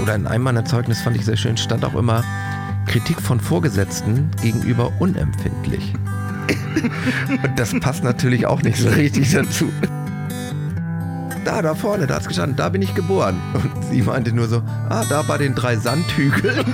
[0.00, 2.24] oder in einem meiner Zeugnisse fand ich sehr schön, stand auch immer
[2.86, 5.92] Kritik von Vorgesetzten gegenüber unempfindlich.
[7.42, 9.70] Und das passt natürlich auch nicht so richtig dazu.
[11.44, 13.40] Da, da vorne, da hat's gestanden, da bin ich geboren.
[13.54, 16.64] Und sie meinte nur so, ah, da bei den drei Sandhügeln.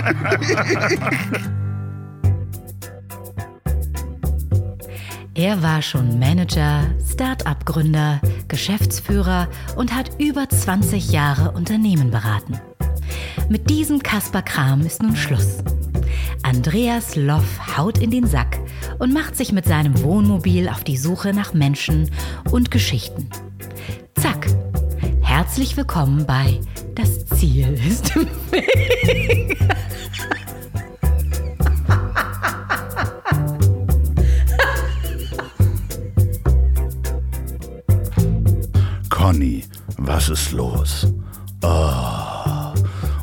[5.34, 12.60] Er war schon Manager, Start-up-Gründer, Geschäftsführer und hat über 20 Jahre Unternehmen beraten.
[13.48, 15.58] Mit diesem Kasper Kram ist nun Schluss.
[16.42, 18.58] Andreas Loff haut in den Sack
[18.98, 22.10] und macht sich mit seinem Wohnmobil auf die Suche nach Menschen
[22.50, 23.28] und Geschichten.
[24.14, 24.46] Zack!
[25.20, 26.60] Herzlich willkommen bei
[26.94, 29.58] Das Ziel ist im Weg.
[39.08, 39.64] Conny,
[39.96, 41.06] was ist los?
[41.62, 42.31] Oh.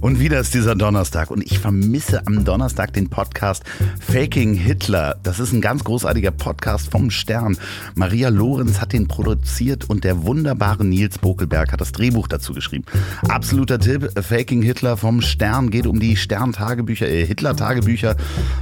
[0.02, 3.64] Und wieder ist dieser Donnerstag und ich vermisse am Donnerstag den Podcast
[4.00, 5.18] Faking Hitler.
[5.24, 7.58] Das ist ein ganz großartiger Podcast vom Stern.
[7.96, 12.86] Maria Lorenz hat den produziert und der wunderbare Nils Bokelberg hat das Drehbuch dazu geschrieben.
[13.28, 18.16] Absoluter Tipp, Faking Hitler vom Stern geht um die Stern-Tagebücher, äh, Hitler-Tagebücher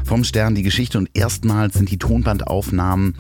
[0.06, 3.16] vom Stern, die Geschichte und erstmals sind die Tonbandaufnahmen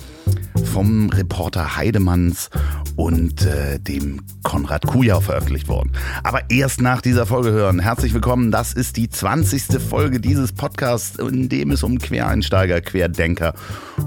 [0.68, 2.50] vom Reporter Heidemanns
[2.96, 5.92] und äh, dem Konrad Kujau veröffentlicht worden.
[6.23, 7.80] Aber erst nach dieser Folge hören.
[7.80, 8.52] Herzlich herzlich willkommen.
[8.52, 9.82] Das ist die 20.
[9.82, 13.54] Folge dieses Podcasts, in dem es um Quereinsteiger, Querdenker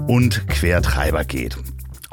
[0.07, 1.57] und Quertreiber geht.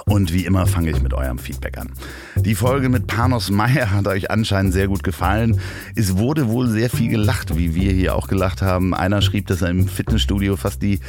[0.05, 1.93] Und wie immer fange ich mit eurem Feedback an.
[2.41, 5.61] Die Folge mit Panos Meyer hat euch anscheinend sehr gut gefallen.
[5.97, 8.95] Es wurde wohl sehr viel gelacht, wie wir hier auch gelacht haben.
[8.95, 11.01] Einer schrieb, dass er im Fitnessstudio fast die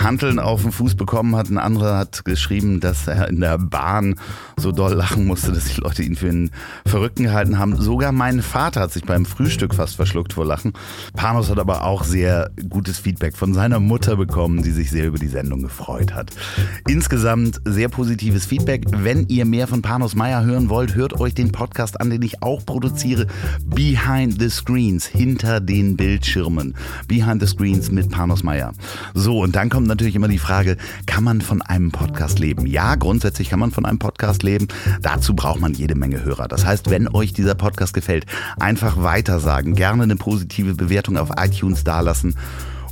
[0.00, 1.50] Hanteln auf den Fuß bekommen hat.
[1.50, 4.14] Ein anderer hat geschrieben, dass er in der Bahn
[4.56, 6.50] so doll lachen musste, dass die Leute ihn für einen
[6.86, 7.76] Verrückten gehalten haben.
[7.76, 10.72] Sogar mein Vater hat sich beim Frühstück fast verschluckt vor Lachen.
[11.14, 15.18] Panos hat aber auch sehr gutes Feedback von seiner Mutter bekommen, die sich sehr über
[15.18, 16.30] die Sendung gefreut hat.
[16.88, 18.84] Insgesamt sehr positives Feedback.
[18.90, 22.42] Wenn ihr mehr von Panos Meyer hören wollt, hört euch den Podcast an, den ich
[22.42, 23.26] auch produziere.
[23.64, 26.74] Behind the Screens, hinter den Bildschirmen.
[27.08, 28.72] Behind the Screens mit Panos Meyer.
[29.14, 32.66] So, und dann kommt natürlich immer die Frage, kann man von einem Podcast leben?
[32.66, 34.68] Ja, grundsätzlich kann man von einem Podcast leben.
[35.02, 36.48] Dazu braucht man jede Menge Hörer.
[36.48, 38.26] Das heißt, wenn euch dieser Podcast gefällt,
[38.60, 42.36] einfach weitersagen, gerne eine positive Bewertung auf iTunes dalassen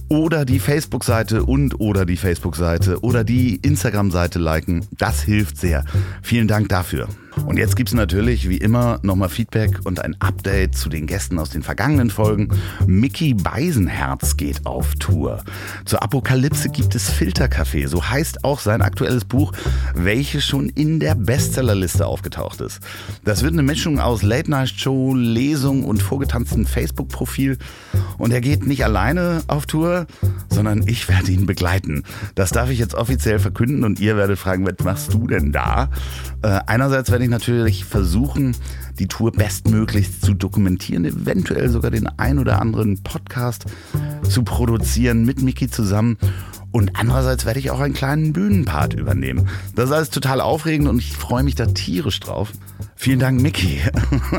[0.09, 4.87] oder die Facebook-Seite und oder die Facebook-Seite oder die Instagram-Seite liken.
[4.97, 5.85] Das hilft sehr.
[6.23, 7.09] Vielen Dank dafür.
[7.45, 11.39] Und jetzt gibt es natürlich wie immer nochmal Feedback und ein Update zu den Gästen
[11.39, 12.49] aus den vergangenen Folgen.
[12.87, 15.45] Mickey Beisenherz geht auf Tour.
[15.85, 19.53] Zur Apokalypse gibt es Filterkaffee, so heißt auch sein aktuelles Buch,
[19.95, 22.81] welches schon in der Bestsellerliste aufgetaucht ist.
[23.25, 27.59] Das wird eine Mischung aus Late-Night-Show, Lesung und vorgetanzten Facebook-Profil.
[28.19, 30.07] Und er geht nicht alleine auf Tour,
[30.49, 32.03] sondern ich werde ihn begleiten.
[32.35, 35.91] Das darf ich jetzt offiziell verkünden und ihr werdet fragen, was machst du denn da?
[36.43, 38.57] Äh, einerseits werde ich natürlich versuchen,
[38.99, 43.67] die Tour bestmöglichst zu dokumentieren, eventuell sogar den ein oder anderen Podcast
[44.29, 46.17] zu produzieren mit Miki zusammen.
[46.73, 49.49] Und andererseits werde ich auch einen kleinen Bühnenpart übernehmen.
[49.75, 52.53] Das ist alles total aufregend und ich freue mich da tierisch drauf.
[52.97, 53.81] Vielen Dank, Miki.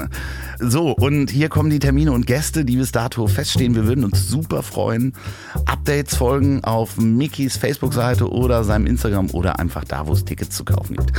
[0.60, 3.76] so, und hier kommen die Termine und Gäste, die bis dato feststehen.
[3.76, 5.14] Wir würden uns super freuen.
[5.66, 10.64] Updates folgen auf Mikis Facebook-Seite oder seinem Instagram oder einfach da, wo es Tickets zu
[10.64, 11.14] kaufen gibt.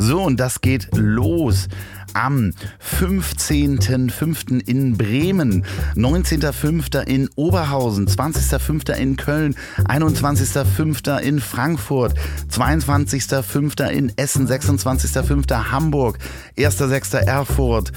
[0.00, 1.68] So, und das geht los
[2.14, 4.66] am 15.05.
[4.66, 7.06] in Bremen, 19.05.
[7.06, 8.94] in Oberhausen, 20.05.
[8.94, 11.18] in Köln, 21.05.
[11.20, 12.14] in Frankfurt,
[12.50, 13.90] 22.05.
[13.90, 15.70] in Essen, 26.05.
[15.70, 16.18] Hamburg,
[16.56, 17.18] 1.06.
[17.18, 17.92] Erfurt,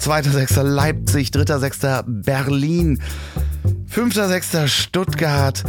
[0.00, 0.62] 2.06.
[0.62, 2.04] Leipzig, 3.06.
[2.06, 3.02] Berlin,
[3.92, 4.68] 5.06.
[4.68, 5.64] Stuttgart,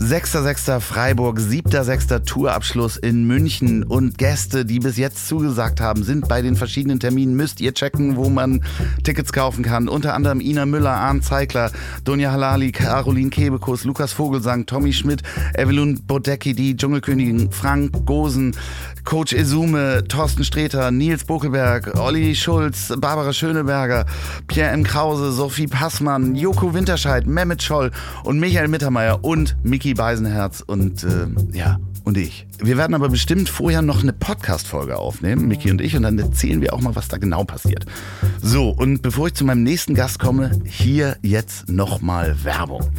[0.00, 0.80] 6.6.
[0.80, 2.24] Freiburg, 7.6.
[2.24, 7.36] Tourabschluss in München und Gäste, die bis jetzt zugesagt haben, sind bei den verschiedenen Terminen.
[7.36, 8.64] Müsst ihr checken, wo man
[9.04, 9.88] Tickets kaufen kann.
[9.88, 11.70] Unter anderem Ina Müller, Arndt Zeigler,
[12.02, 18.56] Donja Halali, Caroline Kebekus, Lukas Vogelsang, Tommy Schmidt, Evelyn Bodecki, die Dschungelkönigin, Frank Gosen,
[19.04, 24.06] Coach Izume, Thorsten Streter, Nils Bokelberg, Olli Schulz, Barbara Schöneberger,
[24.46, 24.82] Pierre M.
[24.82, 27.90] Krause, Sophie Passmann, Joko Winterscheid, Mehmet Scholl
[28.24, 32.46] und Michael Mittermeier und Miki Beisenherz und äh, ja, und ich.
[32.58, 36.60] Wir werden aber bestimmt vorher noch eine Podcast-Folge aufnehmen, Miki und ich, und dann erzählen
[36.60, 37.86] wir auch mal, was da genau passiert.
[38.42, 42.90] So, und bevor ich zu meinem nächsten Gast komme, hier jetzt nochmal Werbung.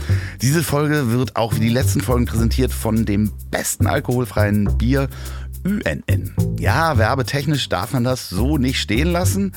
[0.41, 5.09] Diese Folge wird auch wie die letzten Folgen präsentiert von dem besten alkoholfreien Bier
[5.63, 6.33] UNN.
[6.59, 9.53] Ja, werbetechnisch darf man das so nicht stehen lassen.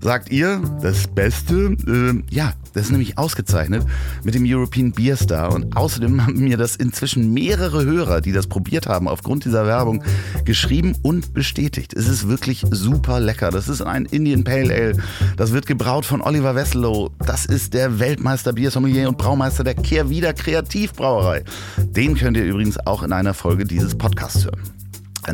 [0.00, 1.76] Sagt ihr, das Beste?
[1.86, 3.84] Äh, ja, das ist nämlich ausgezeichnet
[4.22, 5.52] mit dem European Beer Star.
[5.52, 10.02] Und außerdem haben mir das inzwischen mehrere Hörer, die das probiert haben, aufgrund dieser Werbung
[10.44, 11.94] geschrieben und bestätigt.
[11.94, 13.50] Es ist wirklich super lecker.
[13.50, 14.96] Das ist ein Indian Pale Ale.
[15.36, 17.10] Das wird gebraut von Oliver Wesselow.
[17.26, 21.42] Das ist der Weltmeister Biersommelier und Braumeister der Kehrwieder Kreativbrauerei.
[21.78, 24.77] Den könnt ihr übrigens auch in einer Folge dieses Podcasts hören.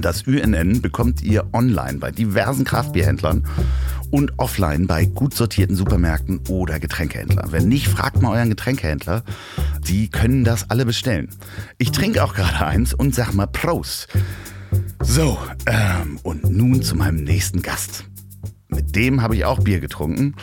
[0.03, 3.45] Das UNN bekommt ihr online bei diversen Kraftbierhändlern
[4.11, 7.51] und offline bei gut sortierten Supermärkten oder Getränkehändlern.
[7.53, 9.25] Wenn nicht, fragt mal euren Getränkehändler.
[9.87, 11.29] Die können das alle bestellen.
[11.79, 14.09] Ich trinke auch gerade eins und sag mal Prost.
[15.01, 18.05] So, ähm, und nun zu meinem nächsten Gast.
[18.69, 20.35] Mit dem habe ich auch Bier getrunken.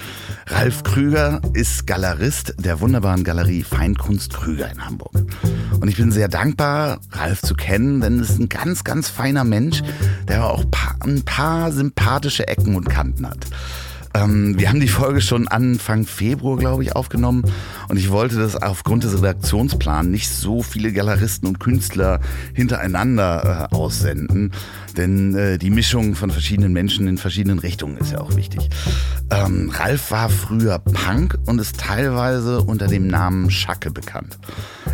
[0.47, 5.13] Ralf Krüger ist Galerist der wunderbaren Galerie Feinkunst Krüger in Hamburg.
[5.79, 9.44] Und ich bin sehr dankbar, Ralf zu kennen, denn es ist ein ganz, ganz feiner
[9.44, 9.81] Mensch,
[10.27, 10.63] der auch
[11.00, 13.47] ein paar sympathische Ecken und Kanten hat.
[14.13, 17.44] Ähm, wir haben die Folge schon Anfang Februar, glaube ich, aufgenommen.
[17.88, 22.19] Und ich wollte, dass aufgrund des Redaktionsplans nicht so viele Galeristen und Künstler
[22.53, 24.51] hintereinander äh, aussenden.
[24.93, 28.69] Denn äh, die Mischung von verschiedenen Menschen in verschiedenen Richtungen ist ja auch wichtig.
[29.29, 34.38] Ähm, Ralf war früher Punk und ist teilweise unter dem Namen Schacke bekannt.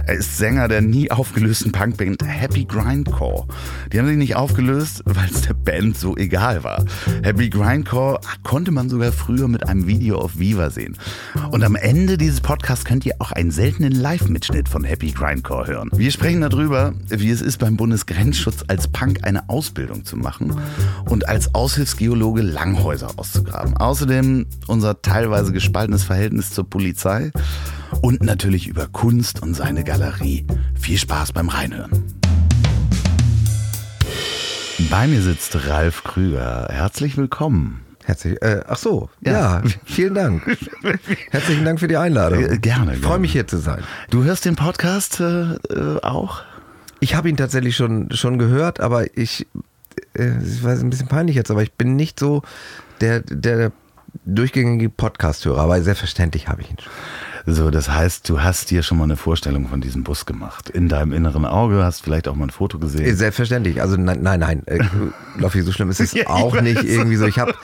[0.06, 3.48] Er ist Sänger der nie aufgelösten Punkband Happy Grindcore.
[3.92, 6.86] Die haben sich nicht aufgelöst, weil es der Band so egal war.
[7.24, 10.98] Happy Grindcore konnte man sogar früher mit einem Video auf Viva sehen.
[11.52, 15.90] Und am Ende dieses Podcasts könnt ihr auch einen seltenen Live-Mitschnitt von Happy Grindcore hören.
[15.94, 20.56] Wir sprechen darüber, wie es ist, beim Bundesgrenzschutz als Punk eine Ausbildung zu machen
[21.06, 23.78] und als Aushilfsgeologe Langhäuser auszugraben.
[23.78, 27.32] Außerdem unser teilweise gespaltenes Verhältnis zur Polizei
[28.02, 30.46] und natürlich über Kunst und seine Galerie.
[30.80, 32.04] Viel Spaß beim Reinhören.
[34.90, 36.68] Bei mir sitzt Ralf Krüger.
[36.70, 37.82] Herzlich willkommen.
[38.06, 39.62] Herzlich, äh, ach so, ja.
[39.62, 39.64] ja.
[39.84, 40.58] vielen Dank.
[41.32, 42.42] Herzlichen Dank für die Einladung.
[42.42, 42.96] Äh, gerne.
[42.96, 43.84] Ich freue mich hier zu sein.
[44.10, 46.42] Du hörst den Podcast äh, äh, auch?
[47.02, 49.48] Ich habe ihn tatsächlich schon, schon gehört, aber ich,
[50.14, 52.42] ich weiß, ein bisschen peinlich jetzt, aber ich bin nicht so
[53.02, 53.72] der, der
[54.26, 56.92] durchgängige Podcast-Hörer, aber selbstverständlich habe ich ihn schon.
[57.50, 60.70] So, das heißt, du hast dir schon mal eine Vorstellung von diesem Bus gemacht.
[60.70, 63.06] In deinem inneren Auge hast vielleicht auch mal ein Foto gesehen.
[63.06, 63.82] Äh, selbstverständlich.
[63.82, 64.68] Also nein, nein, nein.
[64.68, 64.84] Äh,
[65.38, 67.26] Loffi, so schlimm ist es ja, auch nicht irgendwie so.
[67.26, 67.56] Ich habe,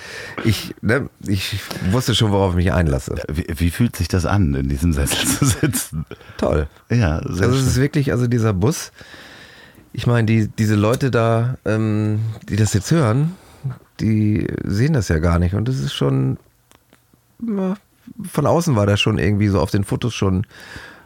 [0.45, 1.59] ich, ne, ich
[1.91, 3.15] wusste schon, worauf ich mich einlasse.
[3.27, 6.06] Wie, wie, fühlt sich das an, in diesem Sessel zu sitzen?
[6.38, 6.68] Toll.
[6.89, 8.94] Ja, sehr Also es ist wirklich, also dieser Bus.
[9.94, 12.19] Ich meine, die, diese Leute da, ähm,
[12.50, 13.36] die das jetzt hören,
[14.00, 15.54] die sehen das ja gar nicht.
[15.54, 16.38] Und das ist schon,
[17.40, 17.75] ja,
[18.24, 20.45] von außen war der schon irgendwie so auf den Fotos schon,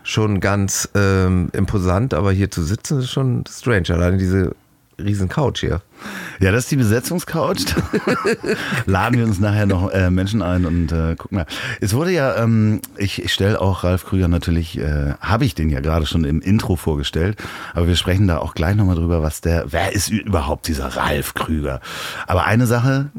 [0.03, 3.89] schon ganz ähm, imposant, aber hier zu sitzen ist schon strange.
[3.89, 4.55] Alleine diese
[4.99, 5.81] riesen Couch hier.
[6.39, 7.57] Ja, das ist die Besetzungscouch.
[8.85, 11.45] Laden wir uns nachher noch äh, Menschen ein und äh, gucken mal.
[11.81, 15.69] Es wurde ja, ähm, ich, ich stelle auch Ralf Krüger natürlich, äh, habe ich den
[15.69, 17.37] ja gerade schon im Intro vorgestellt,
[17.73, 21.33] aber wir sprechen da auch gleich nochmal drüber, was der, wer ist überhaupt dieser Ralf
[21.33, 21.79] Krüger?
[22.25, 23.11] Aber eine Sache,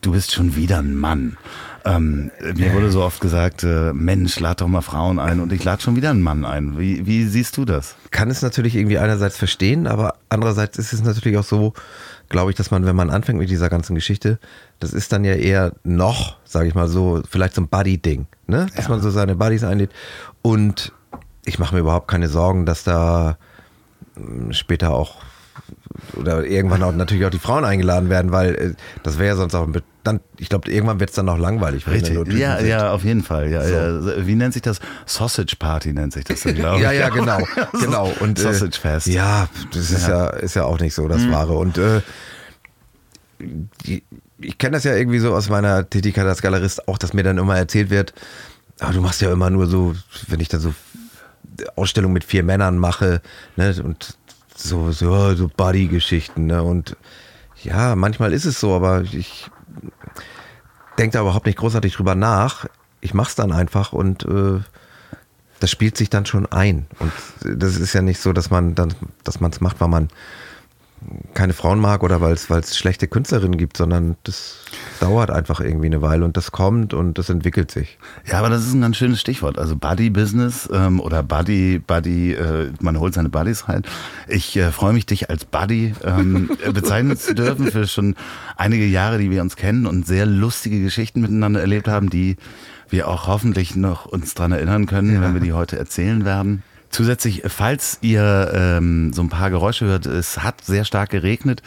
[0.00, 1.36] du bist schon wieder ein Mann.
[1.84, 5.64] Ähm, mir wurde so oft gesagt, äh, Mensch, lad doch mal Frauen ein und ich
[5.64, 6.78] lade schon wieder einen Mann ein.
[6.78, 7.96] Wie, wie siehst du das?
[8.10, 11.72] Kann es natürlich irgendwie einerseits verstehen, aber andererseits ist es natürlich auch so,
[12.28, 14.38] glaube ich, dass man, wenn man anfängt mit dieser ganzen Geschichte,
[14.78, 18.66] das ist dann ja eher noch, sage ich mal so, vielleicht so ein Buddy-Ding, ne?
[18.76, 18.90] dass ja.
[18.90, 19.90] man so seine Buddies einlädt.
[20.40, 20.92] Und
[21.44, 23.38] ich mache mir überhaupt keine Sorgen, dass da
[24.14, 25.16] hm, später auch
[26.16, 29.54] oder irgendwann auch natürlich auch die Frauen eingeladen werden, weil äh, das wäre ja sonst
[29.54, 29.68] auch
[30.04, 31.86] dann, ich glaube, irgendwann wird es dann noch langweilig.
[31.86, 32.16] Richtig.
[32.32, 32.66] Ja, sind.
[32.66, 33.50] ja, auf jeden Fall.
[33.50, 34.10] Ja, so.
[34.10, 34.26] ja.
[34.26, 34.80] Wie nennt sich das?
[35.06, 36.82] Sausage Party nennt sich das dann, glaube ich.
[36.82, 37.38] ja, ja, genau.
[37.80, 38.12] genau.
[38.20, 39.06] Und, äh, Sausage Fest.
[39.06, 41.32] Ja, das ist ja, ja ist ja auch nicht so das mhm.
[41.32, 41.52] Wahre.
[41.52, 42.00] Und äh,
[43.86, 44.02] die,
[44.38, 47.38] ich kenne das ja irgendwie so aus meiner Tätigkeit als Galerist auch, dass mir dann
[47.38, 48.12] immer erzählt wird,
[48.80, 49.94] aber du machst ja immer nur so,
[50.26, 50.74] wenn ich da so
[51.76, 53.20] Ausstellungen mit vier Männern mache,
[53.56, 54.16] ne, und
[54.62, 56.96] so, so, so Buddy-Geschichten, ne, und
[57.62, 59.50] ja, manchmal ist es so, aber ich
[60.98, 62.66] denke da überhaupt nicht großartig drüber nach.
[63.00, 64.60] Ich mache es dann einfach und äh,
[65.60, 66.86] das spielt sich dann schon ein.
[66.98, 67.12] Und
[67.44, 70.08] das ist ja nicht so, dass man dass man es macht, weil man
[71.34, 74.64] keine Frauen mag oder weil es schlechte Künstlerinnen gibt, sondern das
[75.00, 77.98] dauert einfach irgendwie eine Weile und das kommt und das entwickelt sich.
[78.26, 79.58] Ja, aber das ist ein ganz schönes Stichwort.
[79.58, 83.82] Also Buddy Business ähm, oder Buddy, Buddy, äh, man holt seine Buddies rein.
[84.28, 88.14] Ich äh, freue mich, dich als Buddy ähm, bezeichnen zu dürfen für schon
[88.56, 92.36] einige Jahre, die wir uns kennen und sehr lustige Geschichten miteinander erlebt haben, die
[92.88, 95.22] wir auch hoffentlich noch uns dran erinnern können, ja.
[95.22, 96.62] wenn wir die heute erzählen werden.
[96.92, 101.62] Zusätzlich, falls ihr ähm, so ein paar Geräusche hört, es hat sehr stark geregnet.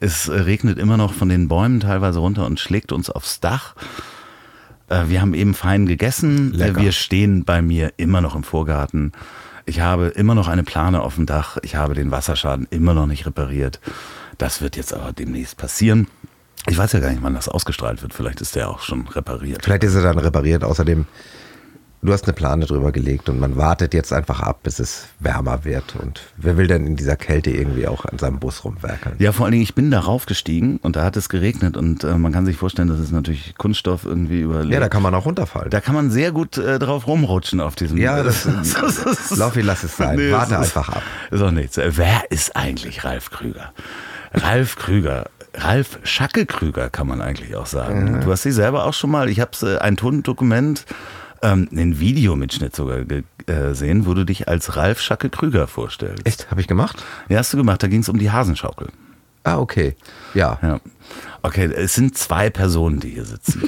[0.00, 3.74] Es regnet immer noch von den Bäumen teilweise runter und schlägt uns aufs Dach.
[4.88, 6.54] Äh, wir haben eben fein gegessen.
[6.54, 6.80] Äh, Lecker.
[6.80, 9.12] Wir stehen bei mir immer noch im Vorgarten.
[9.66, 11.58] Ich habe immer noch eine Plane auf dem Dach.
[11.62, 13.80] Ich habe den Wasserschaden immer noch nicht repariert.
[14.38, 16.06] Das wird jetzt aber demnächst passieren.
[16.66, 18.14] Ich weiß ja gar nicht, wann das ausgestrahlt wird.
[18.14, 19.62] Vielleicht ist der auch schon repariert.
[19.62, 20.64] Vielleicht ist er dann repariert.
[20.64, 21.06] Außerdem,
[22.02, 25.64] du hast eine Plane drüber gelegt und man wartet jetzt einfach ab, bis es wärmer
[25.64, 25.96] wird.
[25.96, 29.16] Und wer will denn in dieser Kälte irgendwie auch an seinem Bus rumwerkeln?
[29.18, 32.16] Ja, vor allen Dingen, ich bin darauf gestiegen und da hat es geregnet und äh,
[32.16, 34.72] man kann sich vorstellen, das ist natürlich Kunststoff irgendwie überlegt.
[34.72, 35.70] Ja, da kann man auch runterfallen.
[35.70, 37.98] Da kann man sehr gut äh, drauf rumrutschen auf diesem.
[37.98, 38.46] Ja, das-
[39.36, 40.16] Laufi, lass es sein.
[40.16, 41.02] Nee, Warte das einfach ab.
[41.30, 41.76] Ist auch nichts.
[41.76, 43.72] Wer ist eigentlich Ralf Krüger?
[44.32, 45.26] Ralf Krüger.
[45.54, 48.20] Ralf Schacke Krüger kann man eigentlich auch sagen.
[48.24, 49.28] Du hast sie selber auch schon mal.
[49.28, 50.86] Ich habe äh, ein Tondokument,
[51.42, 56.26] ähm, einen Videomitschnitt sogar ge- äh, gesehen, wo du dich als Ralf Schacke Krüger vorstellst.
[56.26, 56.50] Echt?
[56.50, 57.02] Habe ich gemacht?
[57.28, 57.82] Ja, hast du gemacht.
[57.82, 58.88] Da ging es um die Hasenschaukel.
[59.42, 59.96] Ah, okay.
[60.34, 60.58] Ja.
[60.62, 60.80] Ja.
[61.42, 63.62] Okay, es sind zwei Personen, die hier sitzen.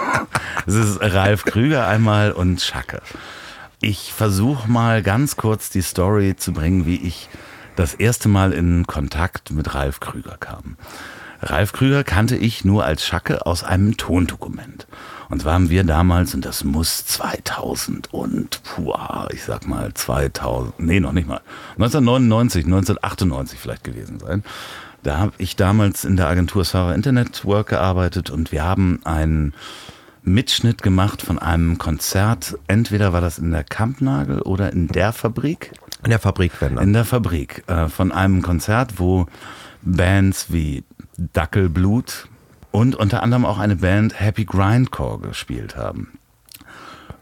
[0.66, 3.00] es ist Ralf Krüger einmal und Schacke.
[3.80, 7.28] Ich versuche mal ganz kurz die Story zu bringen, wie ich
[7.76, 10.76] das erste Mal in Kontakt mit Ralf Krüger kam.
[11.40, 14.86] Ralf Krüger kannte ich nur als Schacke aus einem Tondokument.
[15.28, 18.94] Und zwar haben wir damals, und das muss 2000 und, puh,
[19.30, 21.40] ich sag mal 2000, nee, noch nicht mal,
[21.72, 24.42] 1999, 1998 vielleicht gewesen sein.
[25.02, 29.54] Da habe ich damals in der Agentur Sarah Internet Work gearbeitet und wir haben einen
[30.22, 32.58] Mitschnitt gemacht von einem Konzert.
[32.66, 35.72] Entweder war das in der Kampnagel oder in der Fabrik.
[36.04, 37.64] In der Fabrik werden In der Fabrik.
[37.66, 39.26] Äh, von einem Konzert, wo
[39.82, 40.84] Bands wie
[41.18, 42.28] Dackelblut
[42.70, 46.18] und unter anderem auch eine Band Happy Grindcore gespielt haben.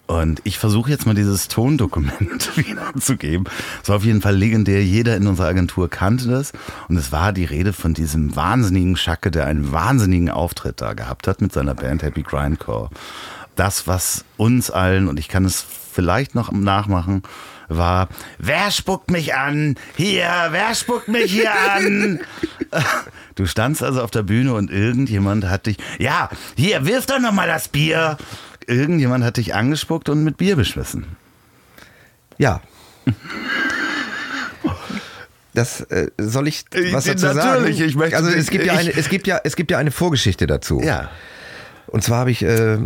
[0.06, 3.48] Und ich versuche jetzt mal dieses Tondokument wiederzugeben.
[3.82, 4.84] Es war auf jeden Fall legendär.
[4.84, 6.52] Jeder in unserer Agentur kannte das.
[6.88, 11.26] Und es war die Rede von diesem wahnsinnigen Schacke, der einen wahnsinnigen Auftritt da gehabt
[11.26, 12.90] hat mit seiner Band Happy Grindcore.
[13.56, 17.22] Das, was uns allen, und ich kann es vielleicht noch nachmachen,
[17.68, 18.08] war,
[18.38, 19.76] wer spuckt mich an?
[19.96, 22.20] Hier, wer spuckt mich hier an?
[23.34, 27.32] Du standst also auf der Bühne und irgendjemand hat dich, ja, hier, wirf doch noch
[27.32, 28.16] mal das Bier.
[28.66, 31.16] Irgendjemand hat dich angespuckt und mit Bier beschmissen.
[32.38, 32.60] Ja.
[35.54, 37.38] Das äh, soll ich was dazu sagen?
[37.38, 39.90] natürlich, ich möchte also es gibt ja eine, es gibt ja es gibt ja eine
[39.90, 40.80] Vorgeschichte dazu.
[40.82, 41.10] Ja.
[41.86, 42.78] Und zwar habe ich äh,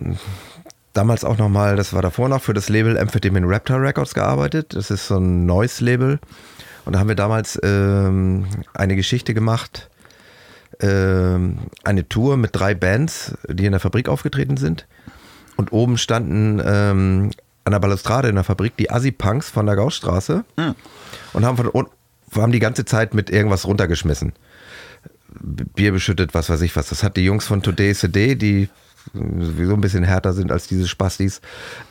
[0.93, 4.75] damals auch noch mal, das war davor noch für das Label Amphetamine Raptor Records gearbeitet.
[4.75, 6.19] Das ist so ein neues Label.
[6.85, 9.91] Und da haben wir damals ähm, eine Geschichte gemacht,
[10.81, 14.87] ähm, eine Tour mit drei Bands, die in der Fabrik aufgetreten sind.
[15.57, 17.31] Und oben standen ähm,
[17.65, 20.45] an der Balustrade in der Fabrik die Assi-Punks von der Gaußstraße
[21.35, 21.89] und haben, von,
[22.35, 24.33] haben die ganze Zeit mit irgendwas runtergeschmissen.
[25.39, 26.89] Bier beschüttet, was weiß ich was.
[26.89, 28.69] Das hat die Jungs von Today's a Day, die
[29.15, 31.41] sowieso ein bisschen härter sind als diese Spastis,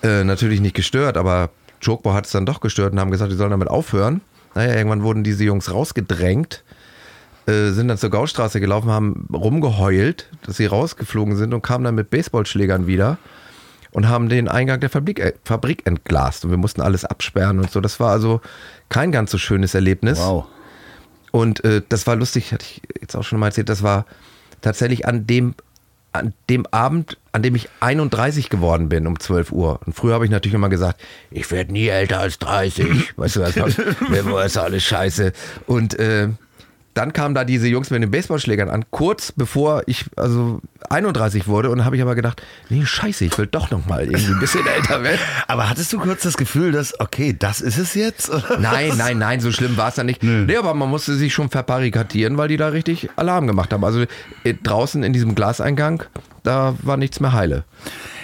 [0.04, 1.50] äh, natürlich nicht gestört, aber
[1.84, 4.22] Chokbo hat es dann doch gestört und haben gesagt, die sollen damit aufhören.
[4.56, 6.64] Naja, irgendwann wurden diese Jungs rausgedrängt,
[7.46, 11.96] äh, sind dann zur Gaustraße gelaufen, haben rumgeheult, dass sie rausgeflogen sind und kamen dann
[11.96, 13.18] mit Baseballschlägern wieder
[13.92, 17.72] und haben den Eingang der Fabrik, äh, Fabrik entglast und wir mussten alles absperren und
[17.72, 17.82] so.
[17.82, 18.42] Das war also
[18.90, 20.20] kein ganz so schönes Erlebnis.
[20.20, 20.46] Wow.
[21.32, 24.06] Und äh, das war lustig, hatte ich jetzt auch schon mal erzählt, das war
[24.62, 25.54] tatsächlich an dem,
[26.12, 29.80] an dem Abend, an dem ich 31 geworden bin, um 12 Uhr.
[29.86, 31.00] Und früher habe ich natürlich immer gesagt,
[31.32, 33.18] ich werde nie älter als 30.
[33.18, 33.68] Weißt du, das war,
[34.10, 35.34] mir war alles scheiße.
[35.68, 36.30] Und äh,
[36.94, 41.70] dann kamen da diese Jungs mit den Baseballschlägern an, kurz bevor ich also 31 wurde.
[41.70, 44.66] Und habe ich aber gedacht, nee, scheiße, ich will doch noch mal irgendwie ein bisschen
[44.66, 45.20] älter werden.
[45.48, 48.32] Aber hattest du kurz das Gefühl, dass, okay, das ist es jetzt?
[48.60, 50.22] Nein, nein, nein, so schlimm war es dann nicht.
[50.24, 53.84] Nee, aber man musste sich schon verbarrikadieren, weil die da richtig Alarm gemacht haben.
[53.84, 54.06] Also
[54.44, 56.04] äh, draußen in diesem Glaseingang,
[56.44, 57.64] da war nichts mehr heile.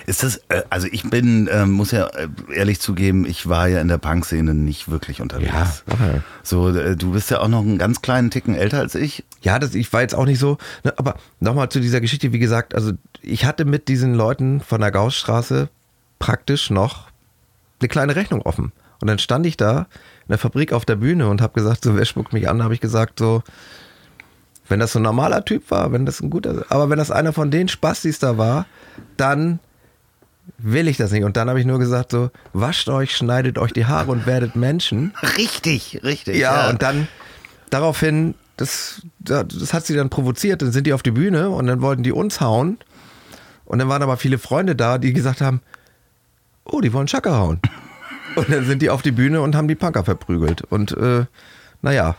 [0.05, 3.81] Ist das, äh, also ich bin, ähm, muss ja äh, ehrlich zugeben, ich war ja
[3.81, 5.51] in der Punk-Szene nicht wirklich unterwegs.
[5.53, 8.93] Ja, aber- So, äh, du bist ja auch noch einen ganz kleinen Ticken älter als
[8.95, 9.23] ich.
[9.41, 12.39] Ja, das, ich war jetzt auch nicht so, ne, aber nochmal zu dieser Geschichte, wie
[12.39, 15.69] gesagt, also ich hatte mit diesen Leuten von der Gaußstraße
[16.19, 17.07] praktisch noch
[17.79, 18.71] eine kleine Rechnung offen.
[19.01, 21.95] Und dann stand ich da in der Fabrik auf der Bühne und habe gesagt, so,
[21.97, 23.43] wer spuckt mich an, habe ich gesagt, so,
[24.67, 27.33] wenn das so ein normaler Typ war, wenn das ein guter, aber wenn das einer
[27.33, 28.65] von den Spastis da war,
[29.17, 29.59] dann
[30.57, 31.23] will ich das nicht.
[31.23, 34.55] Und dann habe ich nur gesagt, so, wascht euch, schneidet euch die Haare und werdet
[34.55, 35.13] Menschen.
[35.37, 36.37] Richtig, richtig.
[36.37, 37.07] Ja, und dann
[37.69, 41.81] daraufhin, das, das hat sie dann provoziert, dann sind die auf die Bühne und dann
[41.81, 42.77] wollten die uns hauen.
[43.65, 45.61] Und dann waren aber viele Freunde da, die gesagt haben,
[46.65, 47.59] oh, die wollen Schacke hauen.
[48.35, 50.61] Und dann sind die auf die Bühne und haben die Punker verprügelt.
[50.61, 51.25] Und äh,
[51.81, 52.15] naja.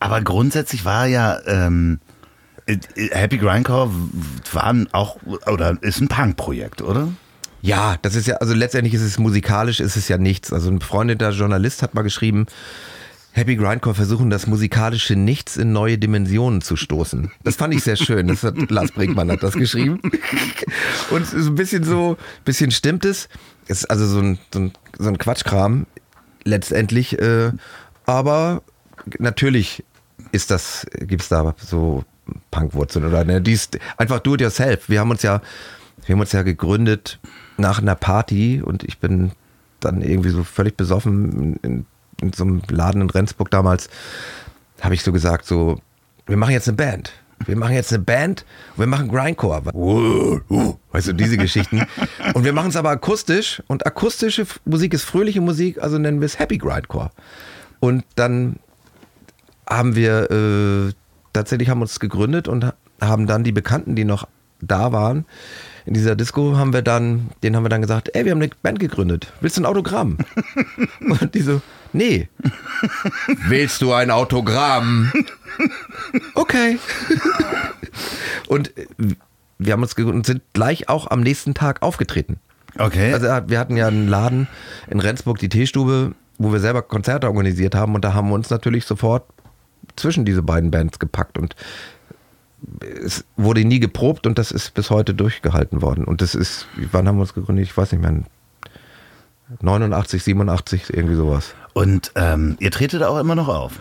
[0.00, 2.00] Aber grundsätzlich war ja ähm,
[2.66, 2.78] äh,
[3.12, 3.90] Happy Grindcore
[4.52, 7.08] war auch oder ist ein Punk-Projekt, oder?
[7.62, 10.52] Ja, das ist ja, also letztendlich ist es musikalisch, ist es ja nichts.
[10.52, 12.46] Also ein befreundeter Journalist hat mal geschrieben,
[13.32, 17.30] Happy Grindcore versuchen das musikalische Nichts in neue Dimensionen zu stoßen.
[17.44, 18.26] Das fand ich sehr schön.
[18.26, 20.00] Das hat Lars Brinkmann hat das geschrieben.
[21.10, 23.28] Und ist ein bisschen so, bisschen stimmt es.
[23.68, 25.86] Es ist also so ein, so ein, so ein Quatschkram
[26.44, 27.20] letztendlich.
[27.20, 27.52] Äh,
[28.04, 28.62] aber
[29.18, 29.84] natürlich
[30.32, 32.04] ist das, gibt es da so
[32.50, 33.40] Punkwurzeln oder ne?
[33.40, 34.88] Die ist einfach do it yourself.
[34.88, 35.40] Wir haben uns ja,
[36.04, 37.20] wir haben uns ja gegründet
[37.60, 39.32] nach einer Party und ich bin
[39.80, 41.86] dann irgendwie so völlig besoffen in,
[42.20, 43.88] in so einem Laden in Rendsburg damals,
[44.80, 45.80] habe ich so gesagt, so,
[46.26, 47.12] wir machen jetzt eine Band.
[47.46, 48.44] Wir machen jetzt eine Band,
[48.76, 49.64] wir machen Grindcore.
[50.92, 51.86] Weißt du, diese Geschichten.
[52.34, 56.26] Und wir machen es aber akustisch und akustische Musik ist fröhliche Musik, also nennen wir
[56.26, 57.10] es Happy Grindcore.
[57.80, 58.56] Und dann
[59.66, 60.92] haben wir äh,
[61.32, 64.28] tatsächlich haben uns gegründet und haben dann die Bekannten, die noch
[64.60, 65.24] da waren,
[65.86, 68.50] in dieser Disco haben wir dann, denen haben wir dann gesagt, ey, wir haben eine
[68.62, 69.32] Band gegründet.
[69.40, 70.18] Willst du ein Autogramm?
[71.00, 71.60] Und die so,
[71.92, 72.28] nee.
[73.46, 75.12] Willst du ein Autogramm?
[76.34, 76.78] Okay.
[78.48, 78.72] Und
[79.58, 82.38] wir haben uns gegründet und sind gleich auch am nächsten Tag aufgetreten.
[82.78, 83.12] Okay.
[83.12, 84.48] Also wir hatten ja einen Laden
[84.88, 88.48] in Rendsburg, die Teestube, wo wir selber Konzerte organisiert haben und da haben wir uns
[88.48, 89.24] natürlich sofort
[89.96, 91.54] zwischen diese beiden Bands gepackt und
[93.04, 96.04] es wurde nie geprobt und das ist bis heute durchgehalten worden.
[96.04, 97.66] Und das ist, wann haben wir uns gegründet?
[97.66, 98.22] Ich weiß nicht mehr.
[99.60, 101.54] 89, 87, irgendwie sowas.
[101.72, 103.72] Und ähm, ihr tretet auch immer noch auf?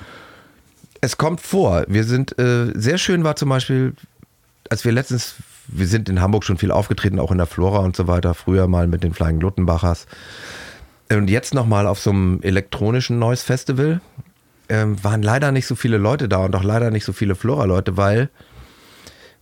[1.01, 1.85] Es kommt vor.
[1.87, 3.93] Wir sind, äh, sehr schön war zum Beispiel,
[4.69, 5.35] als wir letztens,
[5.67, 8.67] wir sind in Hamburg schon viel aufgetreten, auch in der Flora und so weiter, früher
[8.67, 10.07] mal mit den Flying Luttenbachers.
[11.11, 14.01] Und jetzt nochmal auf so einem elektronischen Noise Festival.
[14.71, 17.97] Ähm, waren leider nicht so viele Leute da und auch leider nicht so viele Flora-Leute,
[17.97, 18.29] weil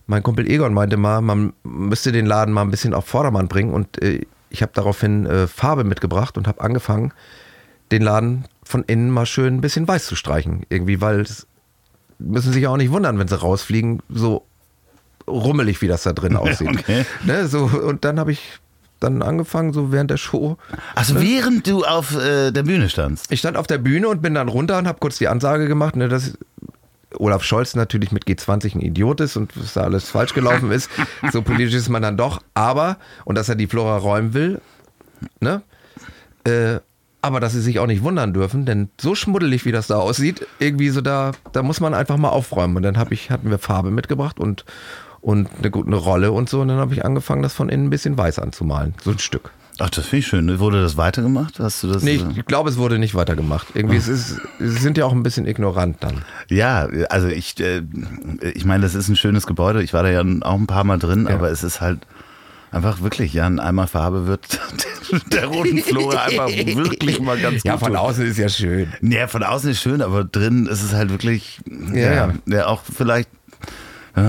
[0.08, 3.72] mein Kumpel Egon meinte mal, man müsste den Laden mal ein bisschen auf Vordermann bringen
[3.72, 7.12] und äh, ich habe daraufhin äh, Farbe mitgebracht und habe angefangen,
[7.92, 10.64] den Laden von innen mal schön ein bisschen weiß zu streichen.
[10.70, 11.46] Irgendwie, weil es
[12.18, 14.46] müssen sich auch nicht wundern, wenn sie rausfliegen, so
[15.26, 16.68] rummelig, wie das da drin aussieht.
[16.68, 17.04] Okay.
[17.24, 18.58] Ne, so, und dann habe ich
[19.00, 20.56] dann angefangen, so während der Show.
[20.94, 21.20] Also ne?
[21.20, 23.30] während du auf äh, der Bühne standst?
[23.30, 25.96] Ich stand auf der Bühne und bin dann runter und habe kurz die Ansage gemacht,
[25.96, 26.38] ne, dass
[27.16, 30.90] Olaf Scholz natürlich mit G20 ein Idiot ist und dass da alles falsch gelaufen ist.
[31.32, 32.42] So politisch ist man dann doch.
[32.54, 34.60] Aber, und dass er die Flora räumen will,
[35.40, 35.62] ne?
[36.44, 36.80] Äh,
[37.20, 40.46] aber dass sie sich auch nicht wundern dürfen, denn so schmuddelig, wie das da aussieht,
[40.60, 42.76] irgendwie so da, da muss man einfach mal aufräumen.
[42.76, 44.64] Und dann hab ich, hatten wir Farbe mitgebracht und,
[45.20, 46.60] und eine, eine Rolle und so.
[46.60, 48.94] Und dann habe ich angefangen, das von innen ein bisschen weiß anzumalen.
[49.02, 49.50] So ein Stück.
[49.80, 50.58] Ach, das finde ich schön.
[50.58, 51.60] Wurde das weitergemacht?
[51.60, 52.02] Hast du das?
[52.02, 53.68] Nee, ich, ich glaube, es wurde nicht weitergemacht.
[53.74, 56.24] Irgendwie, es ist, sie sind ja auch ein bisschen ignorant dann.
[56.48, 57.82] Ja, also ich, äh,
[58.54, 59.82] ich meine, das ist ein schönes Gebäude.
[59.82, 61.34] Ich war da ja auch ein paar Mal drin, ja.
[61.34, 62.00] aber es ist halt
[62.72, 64.60] einfach wirklich, ja, ein Eimer Farbe wird
[65.32, 67.64] der roten Flora einfach wirklich mal ganz gut.
[67.64, 68.92] Ja, von außen ist ja schön.
[69.00, 71.60] Ja, von außen ist schön, aber drin ist es halt wirklich,
[71.92, 73.30] ja, ja, ja auch vielleicht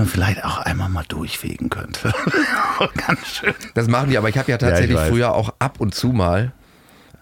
[0.06, 2.12] vielleicht auch einmal mal durchfegen könnte.
[3.06, 3.54] Ganz schön.
[3.74, 6.52] Das machen die, aber ich habe ja tatsächlich ja, früher auch ab und zu mal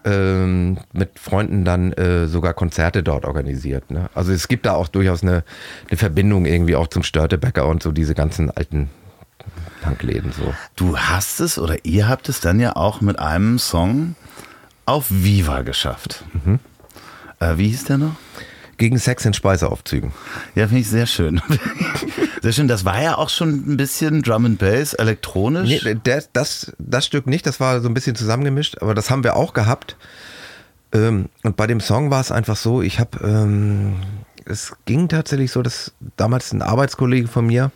[0.05, 3.91] ähm, mit Freunden dann äh, sogar Konzerte dort organisiert.
[3.91, 4.09] Ne?
[4.13, 5.43] Also es gibt da auch durchaus eine,
[5.89, 8.89] eine Verbindung irgendwie auch zum Störtebäcker und so diese ganzen alten
[9.81, 10.53] Punkläden so.
[10.75, 14.15] Du hast es oder ihr habt es dann ja auch mit einem Song
[14.85, 16.23] auf Viva geschafft.
[16.33, 16.59] Mhm.
[17.39, 18.15] Äh, wie hieß der noch?
[18.79, 20.13] Gegen Sex in Speiseaufzügen.
[20.55, 21.41] Ja, finde ich sehr schön.
[22.41, 22.69] sehr schön.
[22.69, 25.83] Das war ja auch schon ein bisschen Drum and Bass, elektronisch.
[25.83, 29.25] Nee, das, das, das Stück nicht, das war so ein bisschen zusammengemischt, aber das haben
[29.25, 29.97] wir auch gehabt.
[30.93, 33.97] Ähm, und bei dem Song war es einfach so, ich habe, ähm,
[34.45, 37.71] es ging tatsächlich so, dass damals ein Arbeitskollege von mir,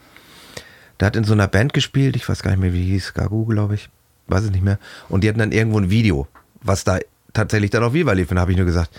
[1.01, 3.45] der hat in so einer Band gespielt, ich weiß gar nicht mehr, wie hieß, Gagu,
[3.45, 3.89] glaube ich,
[4.27, 4.79] weiß es nicht mehr.
[5.09, 6.29] Und die hatten dann irgendwo ein Video,
[6.61, 6.99] was da
[7.33, 8.31] tatsächlich dann auf Viva lief.
[8.31, 8.89] Und da habe ich nur gesagt,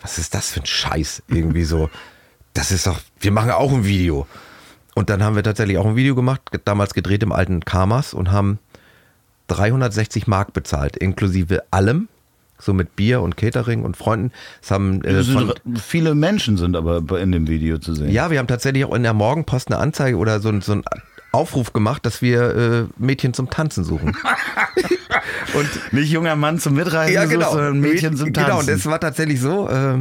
[0.00, 1.22] was ist das für ein Scheiß?
[1.28, 1.90] Irgendwie so,
[2.54, 4.26] das ist doch, wir machen auch ein Video.
[4.94, 8.32] Und dann haben wir tatsächlich auch ein Video gemacht, damals gedreht im alten Karmas und
[8.32, 8.58] haben
[9.48, 12.08] 360 Mark bezahlt, inklusive allem.
[12.62, 14.32] So mit Bier und Catering und Freunden.
[14.62, 18.10] Es haben, äh, von, viele Menschen sind aber in dem Video zu sehen.
[18.10, 20.84] Ja, wir haben tatsächlich auch in der Morgenpost eine Anzeige oder so, so ein
[21.32, 24.14] Aufruf gemacht, dass wir äh, Mädchen zum Tanzen suchen.
[25.54, 27.50] und nicht junger Mann zum Mitreisen, ja, genau.
[27.50, 28.46] sondern Mädchen zum Tanzen.
[28.46, 29.98] Genau, und es war tatsächlich so, äh,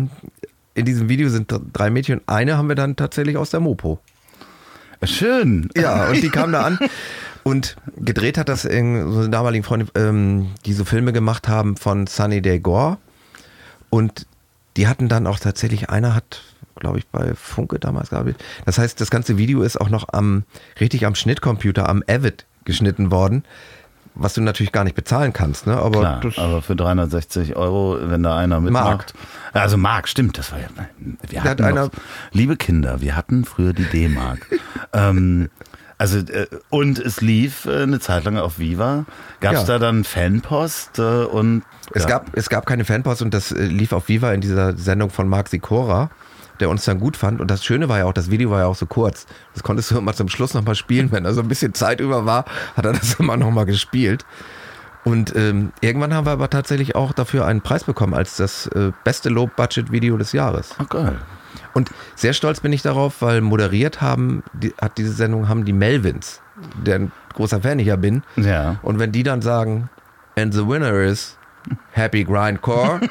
[0.74, 4.00] in diesem Video sind drei Mädchen, eine haben wir dann tatsächlich aus der Mopo.
[5.04, 5.70] Schön.
[5.76, 6.80] Ja, und die kam da an.
[7.44, 11.78] Und gedreht hat das in so eine damaligen Freundin, ähm, die so Filme gemacht haben
[11.78, 12.98] von Sunny Day Gore.
[13.90, 14.28] Und
[14.78, 16.44] die hatten dann auch tatsächlich, einer hat,
[16.76, 18.44] glaube ich, bei Funke damals gearbeitet.
[18.66, 20.44] Das heißt, das ganze Video ist auch noch am,
[20.80, 23.44] richtig am Schnittcomputer, am Avid geschnitten worden
[24.22, 25.66] was du natürlich gar nicht bezahlen kannst.
[25.68, 25.78] Ne?
[25.78, 28.86] Aber, Klar, aber für 360 Euro, wenn da einer mitmacht.
[28.86, 29.14] Mark.
[29.54, 30.68] Also Mark, stimmt, das war ja.
[31.28, 31.90] Wir hatten hat noch,
[32.32, 34.46] liebe Kinder, wir hatten früher die D-Mark.
[34.94, 35.50] ähm,
[35.98, 39.06] also äh, und es lief äh, eine Zeit lang auf Viva.
[39.42, 39.66] Gab es Ja.
[39.66, 42.10] da dann Fanpost äh, und Es, ja.
[42.10, 45.28] gab, es gab keine Fanpost und das äh, lief auf Viva in dieser Sendung von
[45.28, 46.10] Marc Sikora,
[46.60, 47.42] der uns dann gut fand.
[47.42, 49.26] Und das Schöne war ja auch, das Video war ja auch so kurz.
[49.54, 51.12] Das konntest du immer zum Schluss nochmal spielen.
[51.12, 52.46] Wenn da so ein bisschen Zeit über war,
[52.76, 54.26] hat er das immer nochmal gespielt.
[55.06, 58.92] Und ähm, irgendwann haben wir aber tatsächlich auch dafür einen Preis bekommen als das äh,
[59.04, 60.76] beste Low-Budget-Video des Jahres.
[60.80, 61.18] Oh, geil.
[61.74, 65.74] Und sehr stolz bin ich darauf, weil moderiert haben, die, hat diese Sendung haben die
[65.74, 66.42] Melvins,
[66.86, 68.24] deren großer Fan ich ja bin.
[68.36, 68.80] Ja.
[68.82, 69.90] Und wenn die dann sagen,
[70.36, 71.39] and the winner is
[71.92, 73.02] Happy Grindcore,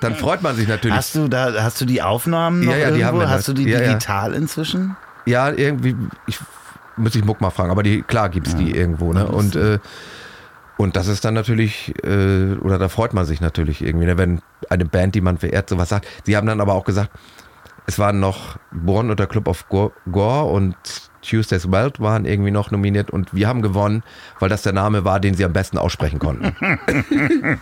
[0.00, 0.96] dann freut man sich natürlich.
[0.96, 3.06] Hast du da, hast du die Aufnahmen noch Ja, ja, die irgendwo?
[3.06, 3.88] haben wir hast du die Ja, ja.
[3.88, 4.96] digital inzwischen?
[5.24, 6.38] ja, irgendwie, ich
[6.96, 9.26] muss ich Muck mal fragen, aber die, klar gibt's die irgendwo, ne?
[9.26, 9.78] Und, äh,
[10.78, 14.16] und das ist dann natürlich, äh, oder da freut man sich natürlich irgendwie, ne?
[14.18, 14.40] wenn
[14.70, 16.06] eine Band, die man verehrt, sowas sagt.
[16.24, 17.10] Sie haben dann aber auch gesagt,
[17.86, 20.76] es waren noch Born und der Club of Go- Gore und
[21.22, 24.02] Tuesday's Welt waren irgendwie noch nominiert und wir haben gewonnen,
[24.38, 26.54] weil das der Name war, den sie am besten aussprechen konnten.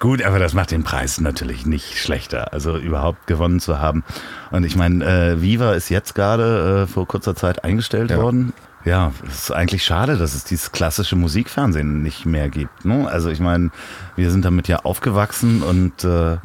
[0.00, 4.04] Gut, aber das macht den Preis natürlich nicht schlechter, also überhaupt gewonnen zu haben.
[4.50, 8.18] Und ich meine, äh, Viva ist jetzt gerade äh, vor kurzer Zeit eingestellt Ja.
[8.18, 8.52] worden.
[8.84, 12.84] Ja, es ist eigentlich schade, dass es dieses klassische Musikfernsehen nicht mehr gibt.
[12.84, 13.08] Ne?
[13.10, 13.70] Also ich meine,
[14.16, 16.36] wir sind damit ja aufgewachsen und äh,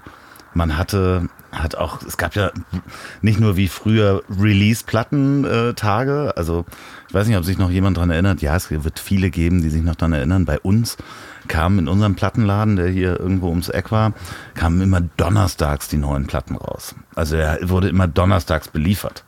[0.54, 2.52] man hatte hat auch, es gab ja
[3.22, 6.66] nicht nur wie früher Release-Platten-Tage, also
[7.08, 9.70] ich weiß nicht, ob sich noch jemand dran erinnert, ja, es wird viele geben, die
[9.70, 10.98] sich noch dran erinnern, bei uns
[11.48, 14.14] kamen in unserem Plattenladen, der hier irgendwo ums Eck war,
[14.56, 16.96] kamen immer donnerstags die neuen Platten raus.
[17.16, 19.24] Also er wurde immer donnerstags beliefert.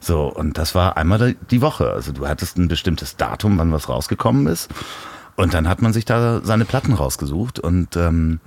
[0.00, 1.90] So, und das war einmal die Woche.
[1.90, 4.70] Also du hattest ein bestimmtes Datum, wann was rausgekommen ist.
[5.36, 7.58] Und dann hat man sich da seine Platten rausgesucht.
[7.58, 8.40] Und ähm,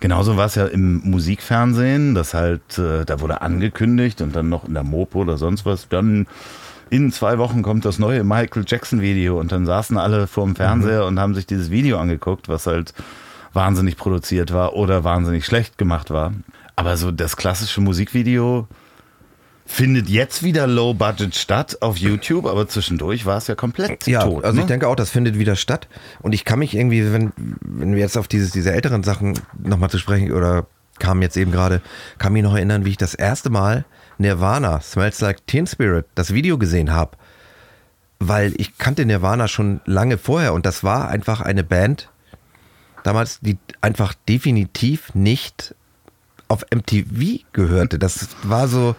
[0.00, 4.66] genauso war es ja im Musikfernsehen, das halt, äh, da wurde angekündigt und dann noch
[4.66, 6.26] in der Mopo oder sonst was, dann
[6.90, 11.06] in zwei Wochen kommt das neue Michael Jackson Video und dann saßen alle vorm Fernseher
[11.06, 12.94] und haben sich dieses Video angeguckt, was halt
[13.52, 16.32] wahnsinnig produziert war oder wahnsinnig schlecht gemacht war.
[16.74, 18.66] Aber so das klassische Musikvideo
[19.70, 24.24] findet jetzt wieder Low Budget statt auf YouTube, aber zwischendurch war es ja komplett Ja,
[24.24, 24.44] tot.
[24.44, 24.62] also ne?
[24.62, 25.88] ich denke auch, das findet wieder statt.
[26.20, 29.88] Und ich kann mich irgendwie, wenn, wenn wir jetzt auf dieses, diese älteren Sachen nochmal
[29.88, 30.66] zu sprechen, oder
[30.98, 31.82] kam jetzt eben gerade,
[32.18, 33.84] kann mich noch erinnern, wie ich das erste Mal
[34.18, 37.16] Nirvana, Smells Like Teen Spirit, das Video gesehen habe.
[38.18, 42.10] Weil ich kannte Nirvana schon lange vorher und das war einfach eine Band,
[43.04, 45.74] damals, die einfach definitiv nicht
[46.48, 47.98] auf MTV gehörte.
[48.00, 48.96] Das war so,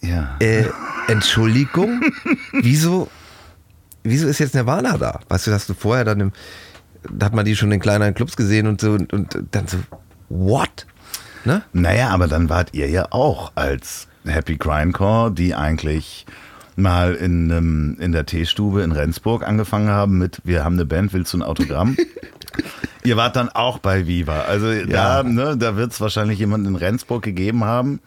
[0.00, 0.36] ja.
[0.40, 0.64] äh,
[1.08, 2.02] Entschuldigung,
[2.52, 3.08] wieso,
[4.02, 5.20] wieso ist jetzt Nirvana da?
[5.28, 6.32] Weißt du, hast du vorher dann im,
[7.10, 9.78] da hat man die schon in kleineren Clubs gesehen und so und, und dann so,
[10.28, 10.86] what?
[11.44, 11.62] Ne?
[11.72, 16.24] Naja, aber dann wart ihr ja auch als Happy Grindcore, die eigentlich
[16.76, 21.12] mal in, ähm, in der Teestube in Rendsburg angefangen haben mit Wir haben eine Band,
[21.12, 21.96] willst du ein Autogramm?
[23.04, 24.42] ihr wart dann auch bei Viva.
[24.42, 25.22] Also Ja.
[25.22, 28.00] da, ne, da wird es wahrscheinlich jemanden in Rendsburg gegeben haben,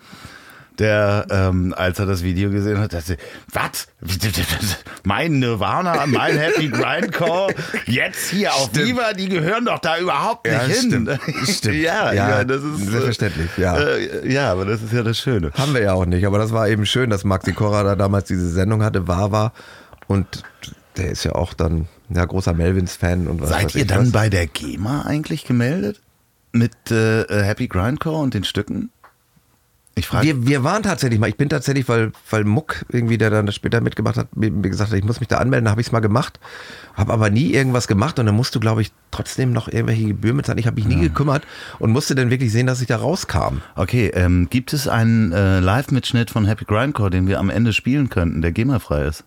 [0.80, 3.18] der, ähm, als er das Video gesehen hat, dachte,
[3.52, 3.88] was?
[5.04, 7.54] Mein Nirvana, mein Happy Grindcore,
[7.86, 8.88] jetzt hier auf Stimmt.
[8.88, 10.88] Viva, die gehören doch da überhaupt nicht Ja, hin.
[10.88, 11.20] stimmt.
[11.50, 11.76] Stimmt.
[11.82, 13.78] Ja, Ja, ja, das ist selbstverständlich, ja.
[13.78, 15.52] Äh, ja, aber das ist ja das Schöne.
[15.54, 18.26] Haben wir ja auch nicht, aber das war eben schön, dass Maxi Korra da damals
[18.26, 19.54] diese Sendung hatte, war war
[20.08, 20.44] und
[20.98, 24.12] der ist ja auch dann ja, großer Melvins-Fan und was Seid ihr dann was.
[24.12, 26.02] bei der GEMA eigentlich gemeldet?
[26.54, 28.90] Mit äh, äh, Happy Grindcore und den Stücken?
[29.98, 30.28] Ich frage.
[30.28, 33.56] Wir, wir waren tatsächlich mal, ich bin tatsächlich, weil, weil Muck irgendwie, der dann das
[33.56, 36.02] später mitgemacht hat, mir gesagt hat, ich muss mich da anmelden, habe ich es mal
[36.02, 36.40] gemacht,
[36.94, 40.38] habe aber nie irgendwas gemacht und dann musst du, glaube ich, trotzdem noch irgendwelche Gebühren
[40.38, 40.60] bezahlen.
[40.60, 41.48] Ich habe mich nie gekümmert
[41.80, 43.62] und musste dann wirklich sehen, dass ich da rauskam.
[43.76, 48.12] Okay, ähm, gibt es einen äh, Live-Mitschnitt von Happy Grindcore, den wir am Ende spielen
[48.12, 49.24] könnten, der GEMA-frei ist?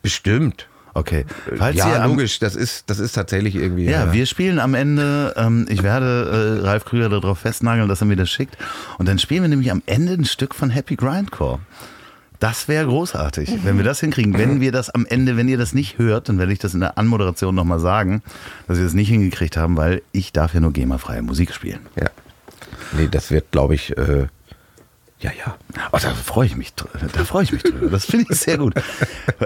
[0.00, 0.66] Bestimmt.
[0.96, 1.26] Okay.
[1.56, 3.84] Falls ihr ja, am, logisch, das ist, das ist tatsächlich irgendwie.
[3.84, 8.06] Ja, wir spielen am Ende, ähm, ich werde äh, Ralf Krüger darauf festnageln, dass er
[8.06, 8.56] mir das schickt.
[8.96, 11.58] Und dann spielen wir nämlich am Ende ein Stück von Happy Grindcore.
[12.38, 14.38] Das wäre großartig, wenn wir das hinkriegen.
[14.38, 16.80] Wenn wir das am Ende, wenn ihr das nicht hört, dann werde ich das in
[16.80, 18.22] der Anmoderation nochmal sagen,
[18.66, 21.80] dass wir das nicht hingekriegt haben, weil ich darf ja nur GEMA-freie Musik spielen.
[21.96, 22.08] ja.
[22.92, 24.28] Nee, das wird, glaube ich, äh,
[25.20, 25.56] ja, ja.
[25.92, 26.98] Oh, da freue ich mich drüber.
[27.12, 27.88] Da freue ich mich drüber.
[27.88, 28.74] Das finde ich sehr gut.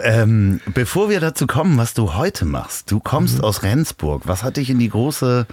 [0.02, 3.44] ähm, bevor wir dazu kommen, was du heute machst, du kommst Mhm.
[3.44, 4.22] aus Rendsburg.
[4.26, 5.46] Was hat dich in die große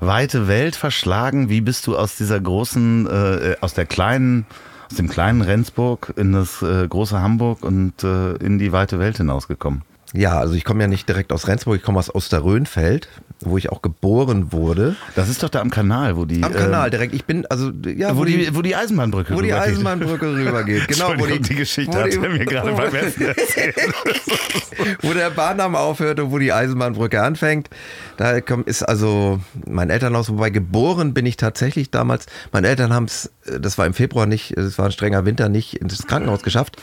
[0.00, 1.48] weite Welt verschlagen.
[1.48, 4.46] Wie bist du aus dieser großen, äh, aus der kleinen,
[4.88, 9.16] aus dem kleinen Rendsburg in das äh, große Hamburg und äh, in die weite Welt
[9.16, 9.82] hinausgekommen?
[10.14, 13.08] Ja, also ich komme ja nicht direkt aus Rendsburg, ich komme aus Osterrönfeld,
[13.40, 14.96] wo ich auch geboren wurde.
[15.14, 16.42] Das ist doch da am Kanal, wo die.
[16.42, 17.14] Am Kanal direkt.
[17.14, 18.14] Ich bin, also, ja.
[18.14, 20.88] Wo, wo die, wo die Eisenbahnbrücke Wo die Eisenbahnbrücke rübergeht.
[20.88, 23.76] Genau, wo die, die Geschichte hat er mir gerade beim Essen erzählt.
[25.02, 27.68] wo der Bahndamm aufhört und wo die Eisenbahnbrücke anfängt.
[28.16, 32.26] Da ist also mein Elternhaus, wobei geboren bin ich tatsächlich damals.
[32.52, 35.74] Meine Eltern haben es, das war im Februar nicht, es war ein strenger Winter, nicht
[35.74, 36.76] ins Krankenhaus geschafft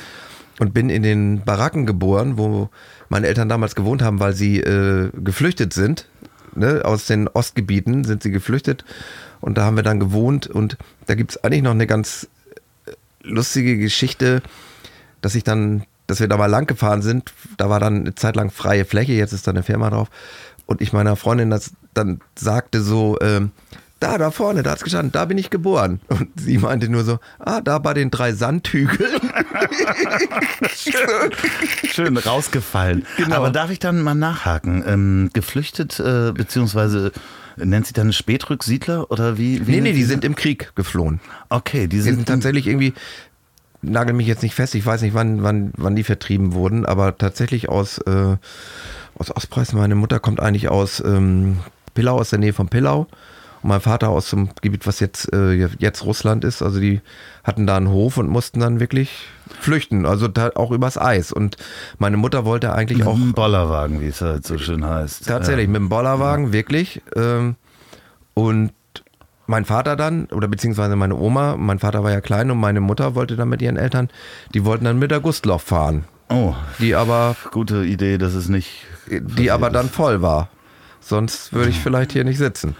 [0.59, 2.69] und bin in den Baracken geboren, wo
[3.09, 6.07] meine Eltern damals gewohnt haben, weil sie äh, geflüchtet sind.
[6.55, 6.81] Ne?
[6.83, 8.85] Aus den Ostgebieten sind sie geflüchtet
[9.41, 12.27] und da haben wir dann gewohnt und da gibt es eigentlich noch eine ganz
[12.85, 12.91] äh,
[13.21, 14.41] lustige Geschichte,
[15.21, 17.33] dass ich dann, dass wir da mal lang gefahren sind.
[17.57, 20.09] Da war dann eine Zeit lang freie Fläche, jetzt ist da eine Firma drauf.
[20.65, 23.51] Und ich meiner Freundin das dann sagte so, ähm,
[23.99, 26.01] da, da vorne, da hat's gestanden, da bin ich geboren.
[26.09, 29.21] Und sie meinte nur so, ah, da bei den drei Sandhügeln.
[31.91, 33.05] Schön rausgefallen.
[33.17, 33.37] Genau.
[33.37, 34.83] Aber darf ich dann mal nachhaken?
[34.85, 37.13] Ähm, geflüchtet, äh, beziehungsweise
[37.55, 39.65] nennt sich dann Spätrücksiedler oder wie?
[39.65, 41.21] wie nee, nee, die sind im Krieg geflohen.
[41.47, 42.93] Okay, die sind, die sind tatsächlich irgendwie,
[43.81, 47.17] nagel mich jetzt nicht fest, ich weiß nicht, wann, wann, wann die vertrieben wurden, aber
[47.17, 48.35] tatsächlich aus, äh,
[49.17, 49.71] aus Ostpreis.
[49.71, 51.59] Meine Mutter kommt eigentlich aus ähm,
[51.93, 53.07] Pillau, aus der Nähe von Pillau
[53.65, 56.61] mein Vater aus dem Gebiet, was jetzt, äh, jetzt Russland ist.
[56.61, 57.01] Also die
[57.43, 59.27] hatten da einen Hof und mussten dann wirklich
[59.59, 61.31] flüchten, also auch übers Eis.
[61.31, 61.57] Und
[61.97, 63.15] meine Mutter wollte eigentlich mit auch.
[63.15, 65.27] Mit dem Bollerwagen, wie es halt so schön heißt.
[65.27, 65.71] Tatsächlich, ja.
[65.71, 66.53] mit dem Bollerwagen, ja.
[66.53, 67.01] wirklich.
[67.15, 67.55] Ähm,
[68.35, 68.71] und
[69.47, 73.15] mein Vater dann, oder beziehungsweise meine Oma, mein Vater war ja klein und meine Mutter
[73.15, 74.09] wollte dann mit ihren Eltern,
[74.53, 76.05] die wollten dann mit der Gustloff fahren.
[76.29, 76.53] Oh.
[76.79, 77.35] Die aber.
[77.51, 78.85] Gute Idee, dass es nicht.
[79.09, 80.49] Die aber dann voll war.
[80.99, 82.75] Sonst würde ich vielleicht hier nicht sitzen.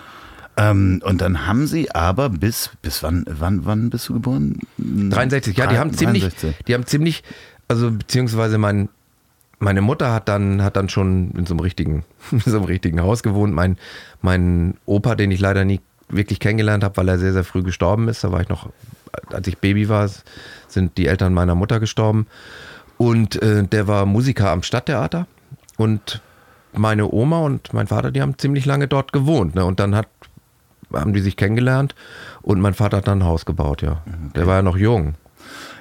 [0.58, 4.60] Ähm, und dann haben sie aber bis, bis wann, wann, wann bist du geboren?
[4.78, 6.65] 63, ja, die haben ziemlich, 63.
[6.65, 7.24] die haben ziemlich,
[7.68, 8.89] also beziehungsweise mein,
[9.60, 12.06] meine Mutter hat dann, hat dann schon in so einem richtigen,
[12.46, 13.54] so einem richtigen Haus gewohnt.
[13.54, 13.78] Mein,
[14.22, 18.08] mein Opa, den ich leider nie wirklich kennengelernt habe, weil er sehr, sehr früh gestorben
[18.08, 18.24] ist.
[18.24, 18.70] Da war ich noch,
[19.32, 20.10] als ich Baby war,
[20.68, 22.28] sind die Eltern meiner Mutter gestorben.
[22.98, 25.28] Und äh, der war Musiker am Stadttheater.
[25.78, 26.22] Und
[26.74, 29.56] meine Oma und mein Vater, die haben ziemlich lange dort gewohnt.
[29.56, 29.65] Ne?
[29.65, 30.08] Und dann hat
[30.93, 31.95] haben die sich kennengelernt
[32.41, 34.04] und mein Vater hat dann ein Haus gebaut, ja.
[34.06, 34.32] Okay.
[34.36, 35.15] Der war ja noch jung.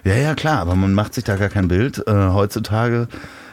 [0.05, 3.09] Ja, ja, klar, aber man macht sich da gar kein Bild äh, heutzutage,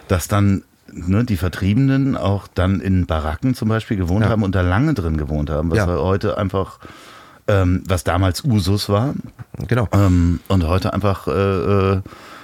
[0.08, 4.30] dass dann ne, die Vertriebenen auch dann in Baracken zum Beispiel gewohnt ja.
[4.32, 5.88] haben und da lange drin gewohnt haben, was ja.
[5.88, 6.80] heute einfach,
[7.48, 9.14] ähm, was damals Usus war.
[9.68, 9.88] Genau.
[9.94, 12.02] Ähm, und heute einfach, äh, äh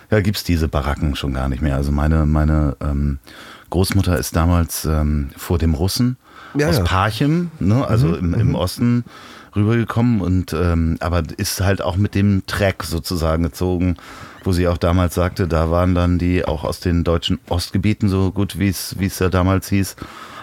[0.10, 1.76] ja, gibt es diese Baracken schon gar nicht mehr.
[1.76, 3.20] Also meine, meine ähm,
[3.70, 6.18] Großmutter ist damals ähm, vor dem Russen
[6.56, 6.84] ja, aus ja.
[6.84, 7.86] Parchim, ne?
[7.86, 8.56] also mhm, im, im mhm.
[8.56, 9.04] Osten
[9.56, 13.98] rübergekommen und ähm, aber ist halt auch mit dem Track sozusagen gezogen,
[14.44, 18.32] wo sie auch damals sagte, da waren dann die auch aus den deutschen Ostgebieten so
[18.32, 19.96] gut wie es wie es ja damals hieß,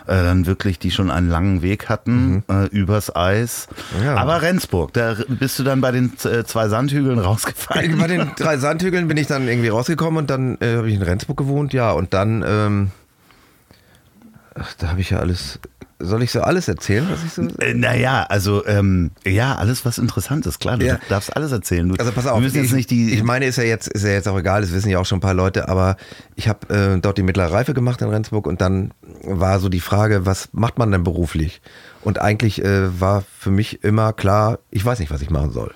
[0.07, 2.43] äh, dann wirklich die schon einen langen Weg hatten mhm.
[2.49, 3.69] äh, übers Eis.
[4.05, 4.17] Ja.
[4.17, 7.99] Aber Rendsburg, da bist du dann bei den äh, zwei Sandhügeln rausgefallen.
[7.99, 11.03] Bei den drei Sandhügeln bin ich dann irgendwie rausgekommen und dann äh, habe ich in
[11.03, 12.91] Rendsburg gewohnt, ja und dann ähm,
[14.55, 15.59] ach, da habe ich ja alles
[16.01, 17.43] soll ich so alles erzählen, was ich so.
[17.61, 20.77] Äh, naja, also ähm, ja, alles was interessant ist, klar.
[20.77, 20.99] Du ja.
[21.09, 21.89] darfst alles erzählen.
[21.89, 23.13] Du, also pass auf, jetzt nicht die.
[23.15, 24.61] Ich meine, ist ja jetzt ist ja jetzt auch egal.
[24.61, 25.69] Das wissen ja auch schon ein paar Leute.
[25.69, 25.97] Aber
[26.35, 29.81] ich habe äh, dort die mittlere Reife gemacht in Rendsburg und dann war so die
[29.81, 31.61] Frage, was macht man denn beruflich?
[32.03, 35.75] Und eigentlich äh, war für mich immer klar, ich weiß nicht, was ich machen soll.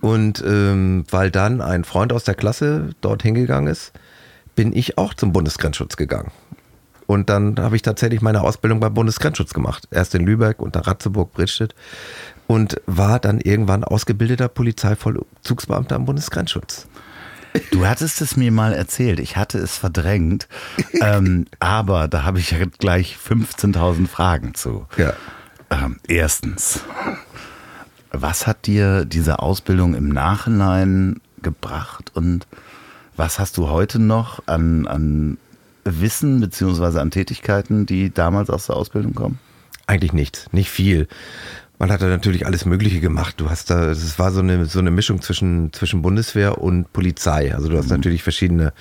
[0.00, 3.92] Und ähm, weil dann ein Freund aus der Klasse dort hingegangen ist,
[4.54, 6.30] bin ich auch zum Bundesgrenzschutz gegangen.
[7.08, 9.88] Und dann habe ich tatsächlich meine Ausbildung beim Bundesgrenzschutz gemacht.
[9.90, 11.74] Erst in Lübeck und dann Ratzeburg, Bridstedt.
[12.46, 16.86] Und war dann irgendwann ausgebildeter Polizeivollzugsbeamter am Bundesgrenzschutz.
[17.70, 20.48] Du hattest es mir mal erzählt, ich hatte es verdrängt,
[21.00, 24.86] ähm, aber da habe ich ja gleich 15.000 Fragen zu.
[24.98, 25.14] Ja.
[25.70, 26.80] Ähm, erstens,
[28.12, 32.46] was hat dir diese Ausbildung im Nachhinein gebracht und
[33.16, 35.38] was hast du heute noch an, an
[36.00, 39.38] Wissen beziehungsweise an Tätigkeiten, die damals aus der Ausbildung kommen?
[39.86, 41.08] Eigentlich nichts, nicht viel.
[41.78, 43.36] Man hat da natürlich alles Mögliche gemacht.
[43.38, 47.54] Du hast da, es war so eine, so eine Mischung zwischen, zwischen Bundeswehr und Polizei.
[47.54, 47.96] Also du hast mhm.
[47.96, 48.72] natürlich verschiedene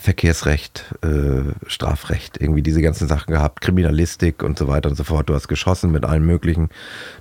[0.00, 5.28] Verkehrsrecht, äh, Strafrecht, irgendwie diese ganzen Sachen gehabt, Kriminalistik und so weiter und so fort.
[5.28, 6.70] Du hast geschossen mit allem Möglichen.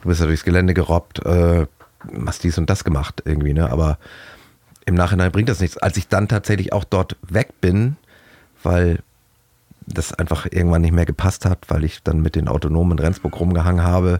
[0.01, 1.65] Du bist da durchs Gelände gerobbt, äh,
[2.25, 3.69] hast dies und das gemacht irgendwie, ne?
[3.69, 3.97] Aber
[4.85, 5.77] im Nachhinein bringt das nichts.
[5.77, 7.97] Als ich dann tatsächlich auch dort weg bin,
[8.67, 8.99] weil
[9.87, 13.39] das einfach irgendwann nicht mehr gepasst hat, weil ich dann mit den Autonomen in Rendsburg
[13.39, 14.19] rumgehangen habe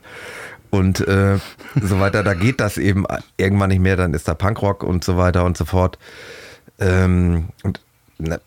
[0.70, 1.38] und äh,
[1.82, 2.24] so weiter.
[2.24, 3.06] Da geht das eben
[3.36, 6.00] irgendwann nicht mehr, dann ist da Punkrock und so weiter und so fort.
[6.80, 7.82] Ähm, und
[8.20, 8.40] na,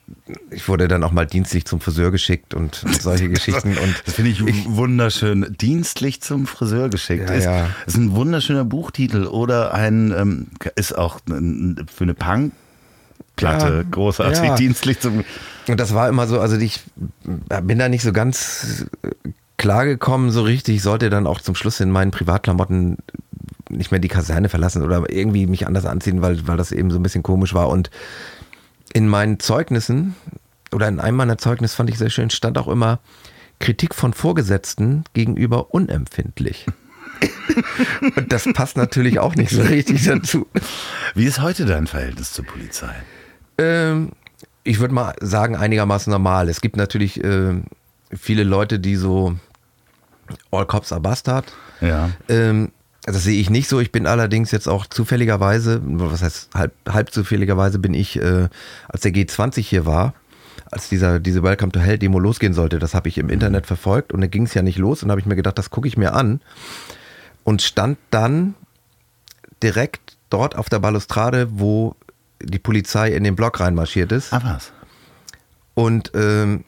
[0.51, 3.77] ich wurde dann auch mal dienstlich zum Friseur geschickt und solche Geschichten.
[3.79, 5.55] Und das finde ich, ich, wunderschön.
[5.61, 7.29] Dienstlich zum Friseur geschickt.
[7.29, 7.69] Ja, ist, ja.
[7.87, 12.53] ist ein wunderschöner Buchtitel oder ein, ähm, ist auch für eine Punk.
[13.41, 14.55] Platte, ja, großartig, ja.
[14.57, 15.25] dienstlich zum.
[15.69, 16.81] Und das war immer so, also ich
[17.63, 18.87] bin da nicht so ganz
[19.57, 20.77] klargekommen, so richtig.
[20.77, 22.99] Ich sollte dann auch zum Schluss in meinen Privatklamotten
[23.69, 26.99] nicht mehr die Kaserne verlassen oder irgendwie mich anders anziehen, weil, weil das eben so
[26.99, 27.69] ein bisschen komisch war.
[27.69, 27.91] Und
[28.93, 30.15] in meinen Zeugnissen
[30.73, 33.01] oder in einem meiner Zeugnisse fand ich sehr schön, stand auch immer
[33.59, 36.67] Kritik von Vorgesetzten gegenüber unempfindlich.
[38.17, 40.47] Und das passt natürlich auch nicht so richtig dazu.
[41.15, 42.95] Wie ist heute dein Verhältnis zur Polizei?
[43.61, 44.13] Ähm,
[44.65, 46.49] ich würde mal sagen, einigermaßen normal.
[46.49, 47.55] Es gibt natürlich äh,
[48.13, 49.37] viele Leute, die so
[50.51, 51.53] All Cops are Bastard.
[51.81, 52.11] Ja.
[52.29, 52.73] Ähm,
[53.05, 53.81] das sehe ich nicht so.
[53.81, 58.49] Ich bin allerdings jetzt auch zufälligerweise, was heißt halb, halb zufälligerweise, bin ich, äh,
[58.89, 60.15] als der G20 hier war,
[60.71, 64.13] als dieser, diese Welcome to Hell Demo losgehen sollte, das habe ich im Internet verfolgt
[64.13, 65.97] und da ging es ja nicht los und habe ich mir gedacht, das gucke ich
[65.97, 66.41] mir an
[67.43, 68.55] und stand dann
[69.63, 71.97] direkt dort auf der Balustrade, wo
[72.43, 74.33] die Polizei in den Block reinmarschiert ist.
[74.33, 74.73] Ah, was?
[75.75, 76.65] Und ähm,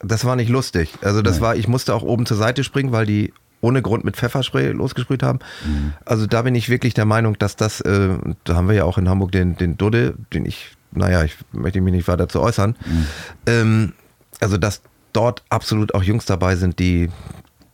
[0.00, 0.98] das war nicht lustig.
[1.02, 1.42] Also das Nein.
[1.42, 5.22] war, ich musste auch oben zur Seite springen, weil die ohne Grund mit Pfefferspray losgesprüht
[5.22, 5.38] haben.
[5.64, 5.92] Mhm.
[6.04, 8.08] Also da bin ich wirklich der Meinung, dass das, äh,
[8.44, 11.80] da haben wir ja auch in Hamburg den, den Dudde, den ich, naja, ich möchte
[11.80, 12.76] mich nicht weiter zu äußern.
[12.84, 13.06] Mhm.
[13.46, 13.92] Ähm,
[14.40, 17.08] also dass dort absolut auch Jungs dabei sind, die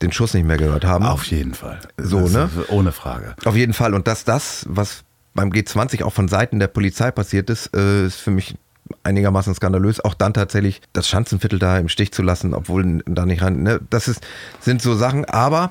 [0.02, 1.04] den Schuss nicht mehr gehört haben.
[1.04, 1.80] Auf jeden Fall.
[1.96, 2.50] So, das ne?
[2.68, 3.34] Ohne Frage.
[3.44, 3.94] Auf jeden Fall.
[3.94, 5.04] Und dass das, was
[5.38, 8.56] beim G20 auch von Seiten der Polizei passiert ist, äh, ist für mich
[9.04, 13.40] einigermaßen skandalös, auch dann tatsächlich das Schanzenviertel da im Stich zu lassen, obwohl da nicht
[13.40, 13.62] rein.
[13.62, 13.80] Ne?
[13.88, 14.26] Das ist,
[14.58, 15.70] sind so Sachen, aber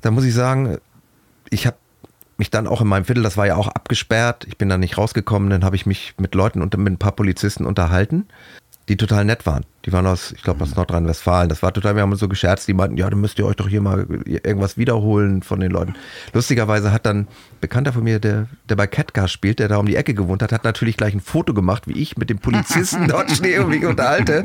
[0.00, 0.78] da muss ich sagen,
[1.50, 1.76] ich habe
[2.36, 4.98] mich dann auch in meinem Viertel, das war ja auch abgesperrt, ich bin da nicht
[4.98, 8.26] rausgekommen, dann habe ich mich mit Leuten und mit ein paar Polizisten unterhalten
[8.90, 9.64] die total nett waren.
[9.84, 11.48] Die waren aus, ich glaube, aus Nordrhein-Westfalen.
[11.48, 13.54] Das war total, wir haben uns so gescherzt, die meinten, ja, dann müsst ihr euch
[13.54, 15.94] doch hier mal irgendwas wiederholen von den Leuten.
[16.32, 17.28] Lustigerweise hat dann ein
[17.60, 20.50] Bekannter von mir, der, der bei Catcar spielt, der da um die Ecke gewohnt hat,
[20.50, 23.84] hat natürlich gleich ein Foto gemacht, wie ich mit dem Polizisten dort stehe und mich
[23.84, 24.42] unterhalte.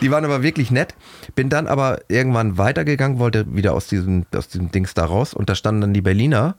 [0.00, 0.96] Die waren aber wirklich nett.
[1.36, 5.48] Bin dann aber irgendwann weitergegangen, wollte wieder aus diesem, aus diesem Dings da raus und
[5.48, 6.56] da standen dann die Berliner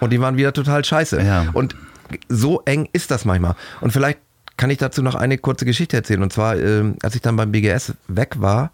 [0.00, 1.20] und die waren wieder total scheiße.
[1.20, 1.48] Ja.
[1.52, 1.76] Und
[2.30, 3.56] so eng ist das manchmal.
[3.82, 4.20] Und vielleicht
[4.60, 6.22] kann ich dazu noch eine kurze Geschichte erzählen.
[6.22, 8.72] Und zwar, ähm, als ich dann beim BGS weg war,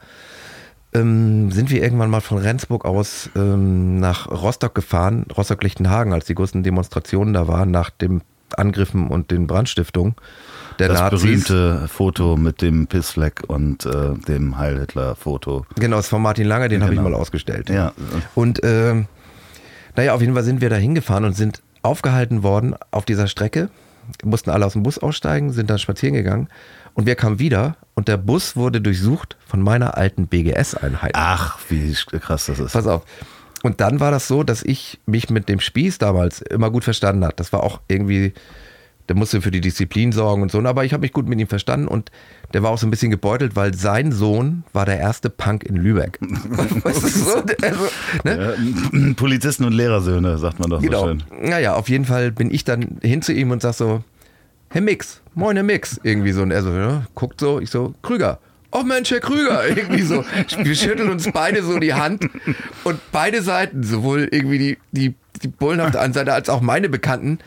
[0.93, 6.35] ähm, sind wir irgendwann mal von Rendsburg aus ähm, nach Rostock gefahren, Rostock-Lichtenhagen, als die
[6.35, 8.23] größten Demonstrationen da waren, nach den
[8.57, 10.17] Angriffen und den Brandstiftungen
[10.81, 11.23] der das Nazis.
[11.23, 15.67] berühmte Foto mit dem Pissfleck und äh, dem Heil Hitler-Foto.
[15.77, 16.87] Genau, das von Martin Lange, den genau.
[16.87, 17.71] habe ich mal ausgestellt.
[17.71, 17.93] Ja.
[18.35, 19.05] Und äh,
[19.95, 23.71] naja, auf jeden Fall sind wir da hingefahren und sind aufgehalten worden auf dieser Strecke
[24.25, 26.49] mussten alle aus dem Bus aussteigen, sind dann spazieren gegangen
[26.95, 31.13] und wir kamen wieder und der Bus wurde durchsucht von meiner alten BGS-Einheit.
[31.15, 32.73] Ach, wie krass das ist.
[32.73, 33.05] Pass auf.
[33.63, 37.25] Und dann war das so, dass ich mich mit dem Spieß damals immer gut verstanden
[37.25, 37.41] hat.
[37.41, 38.33] Das war auch irgendwie
[39.09, 40.61] der musste für die Disziplin sorgen und so.
[40.61, 42.11] Aber ich habe mich gut mit ihm verstanden und
[42.53, 45.77] der war auch so ein bisschen gebeutelt, weil sein Sohn war der erste Punk in
[45.77, 46.19] Lübeck.
[46.21, 47.89] weißt du, so, also,
[48.25, 48.57] ne?
[48.93, 51.01] ja, Polizisten und Lehrersöhne, sagt man doch genau.
[51.01, 51.23] so schön.
[51.43, 54.03] Naja, auf jeden Fall bin ich dann hin zu ihm und sag so,
[54.71, 56.43] Herr Mix, moin Herr Mix, irgendwie so.
[56.43, 58.41] Und er so, ja, guckt so, ich so, Krüger.
[58.73, 60.25] Oh Mensch, Herr Krüger, irgendwie so.
[60.59, 62.29] Wir schütteln uns beide so die Hand
[62.85, 66.61] und beide Seiten, sowohl irgendwie die, die, die Bullen auf der einen Seite als auch
[66.61, 67.39] meine Bekannten,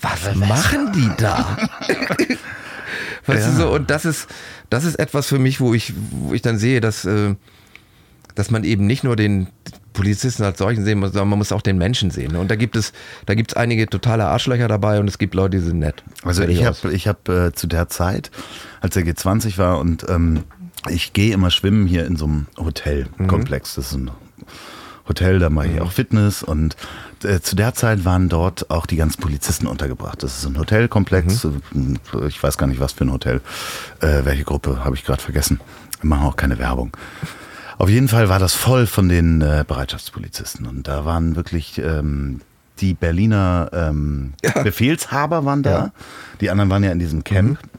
[0.00, 1.56] was machen die da?
[3.26, 3.50] weißt ja.
[3.50, 4.28] du so, und das ist,
[4.70, 7.34] das ist etwas für mich, wo ich, wo ich dann sehe, dass, äh,
[8.34, 9.48] dass man eben nicht nur den
[9.92, 12.36] Polizisten als solchen sehen muss, sondern man muss auch den Menschen sehen.
[12.36, 12.92] Und da gibt es,
[13.24, 16.04] da gibt es einige totale Arschlöcher dabei und es gibt Leute, die sind nett.
[16.22, 18.30] Also ich habe ich hab, äh, zu der Zeit,
[18.80, 20.44] als er G20 war und ähm,
[20.88, 23.76] ich gehe immer schwimmen hier in so einem Hotelkomplex.
[23.76, 23.80] Mhm.
[23.80, 24.10] Das ist ein
[25.08, 25.82] Hotel, da mache ich mhm.
[25.82, 26.76] auch Fitness und
[27.24, 30.22] äh, zu der Zeit waren dort auch die ganzen Polizisten untergebracht.
[30.22, 31.98] Das ist ein Hotelkomplex, mhm.
[32.26, 33.40] ich weiß gar nicht was für ein Hotel,
[34.00, 35.60] äh, welche Gruppe, habe ich gerade vergessen.
[36.00, 36.96] Wir machen auch keine Werbung.
[37.78, 42.40] Auf jeden Fall war das voll von den äh, Bereitschaftspolizisten und da waren wirklich ähm,
[42.78, 44.62] die Berliner ähm, ja.
[44.62, 45.92] Befehlshaber waren da, ja.
[46.40, 47.62] die anderen waren ja in diesem Camp.
[47.62, 47.70] Mhm.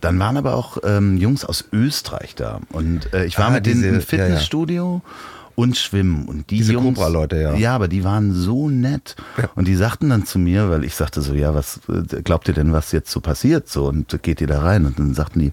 [0.00, 3.66] Dann waren aber auch ähm, Jungs aus Österreich da und äh, ich war ah, mit
[3.66, 5.02] denen im Fitnessstudio.
[5.04, 5.10] Ja,
[5.58, 6.26] und schwimmen.
[6.26, 7.54] Und die Diese Cobra-Leute, ja.
[7.56, 9.16] Ja, aber die waren so nett.
[9.56, 12.54] Und die sagten dann zu mir, weil ich sagte so, ja, was äh, glaubt ihr
[12.54, 13.68] denn, was jetzt so passiert?
[13.68, 14.86] So, und geht ihr da rein?
[14.86, 15.52] Und dann sagten die,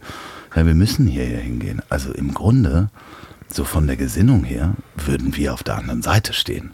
[0.55, 1.81] ja, wir müssen hier hingehen.
[1.89, 2.91] Also im Grunde,
[3.51, 6.69] so von der Gesinnung her, würden wir auf der anderen Seite stehen.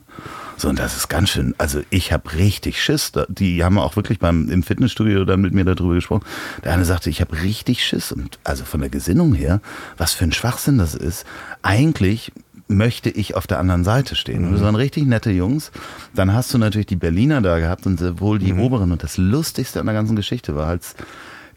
[0.57, 3.13] So, und das ist ganz schön, also ich habe richtig Schiss.
[3.29, 6.25] Die haben auch wirklich beim im Fitnessstudio dann mit mir darüber gesprochen.
[6.65, 8.11] Der eine sagte, ich habe richtig Schiss.
[8.11, 9.61] Und also von der Gesinnung her,
[9.97, 11.25] was für ein Schwachsinn das ist.
[11.61, 12.33] Eigentlich
[12.75, 14.45] möchte ich auf der anderen Seite stehen.
[14.45, 15.71] Und das waren richtig nette Jungs.
[16.15, 18.91] Dann hast du natürlich die Berliner da gehabt und wohl die Oberen.
[18.91, 20.95] Und das Lustigste an der ganzen Geschichte war, als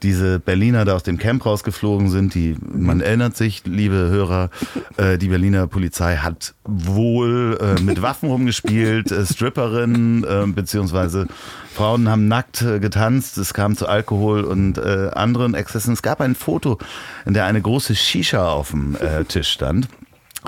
[0.02, 4.50] diese Berliner da aus dem Camp rausgeflogen sind, die, man erinnert sich, liebe Hörer,
[4.96, 11.26] äh, die Berliner Polizei hat wohl äh, mit Waffen rumgespielt, äh, Stripperinnen äh, beziehungsweise
[11.74, 15.94] Frauen haben nackt äh, getanzt, es kam zu Alkohol und äh, anderen Exzessen.
[15.94, 16.78] Es gab ein Foto,
[17.24, 19.88] in der eine große Shisha auf dem äh, Tisch stand.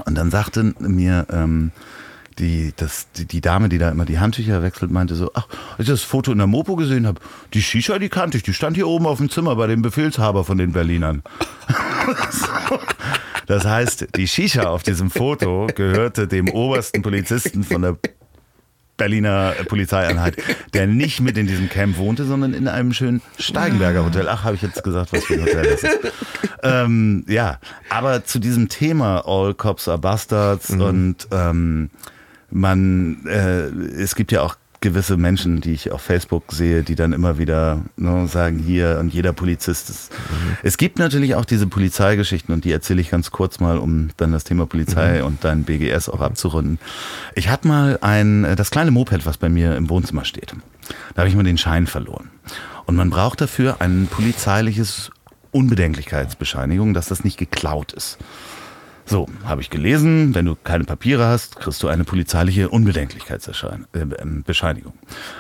[0.05, 1.73] Und dann sagte mir ähm,
[2.39, 5.81] die, das, die, die Dame, die da immer die Handtücher wechselt, meinte so, ach, als
[5.81, 7.21] ich das Foto in der Mopo gesehen habe,
[7.55, 10.45] die Shisha, die kannte ich, die stand hier oben auf dem Zimmer bei dem Befehlshaber
[10.45, 11.23] von den Berlinern.
[12.31, 12.79] So.
[13.47, 17.97] Das heißt, die Shisha auf diesem Foto gehörte dem obersten Polizisten von der
[18.97, 20.37] Berliner Polizeieinheit,
[20.75, 24.29] der nicht mit in diesem Camp wohnte, sondern in einem schönen Steigenberger Hotel.
[24.29, 25.99] Ach, habe ich jetzt gesagt, was für ein Hotel das ist.
[26.63, 27.59] ähm, ja,
[27.91, 31.91] aber zu diesem Thema All Cops are Bastards und ähm,
[32.51, 33.67] man, äh,
[34.01, 37.83] es gibt ja auch gewisse Menschen, die ich auf Facebook sehe, die dann immer wieder
[37.97, 40.13] ne, sagen, hier und jeder Polizist ist.
[40.63, 44.33] Es gibt natürlich auch diese Polizeigeschichten und die erzähle ich ganz kurz mal, um dann
[44.33, 46.79] das Thema Polizei und dein BGS auch abzurunden.
[47.35, 50.55] Ich hatte mal ein, das kleine Moped, was bei mir im Wohnzimmer steht.
[51.15, 52.31] Da habe ich mal den Schein verloren.
[52.87, 55.11] Und man braucht dafür ein polizeiliches
[55.51, 58.19] Unbedenklichkeitsbescheinigung, dass das nicht geklaut ist.
[59.09, 64.95] So, habe ich gelesen, wenn du keine Papiere hast, kriegst du eine polizeiliche Unbedenklichkeitsbescheinigung.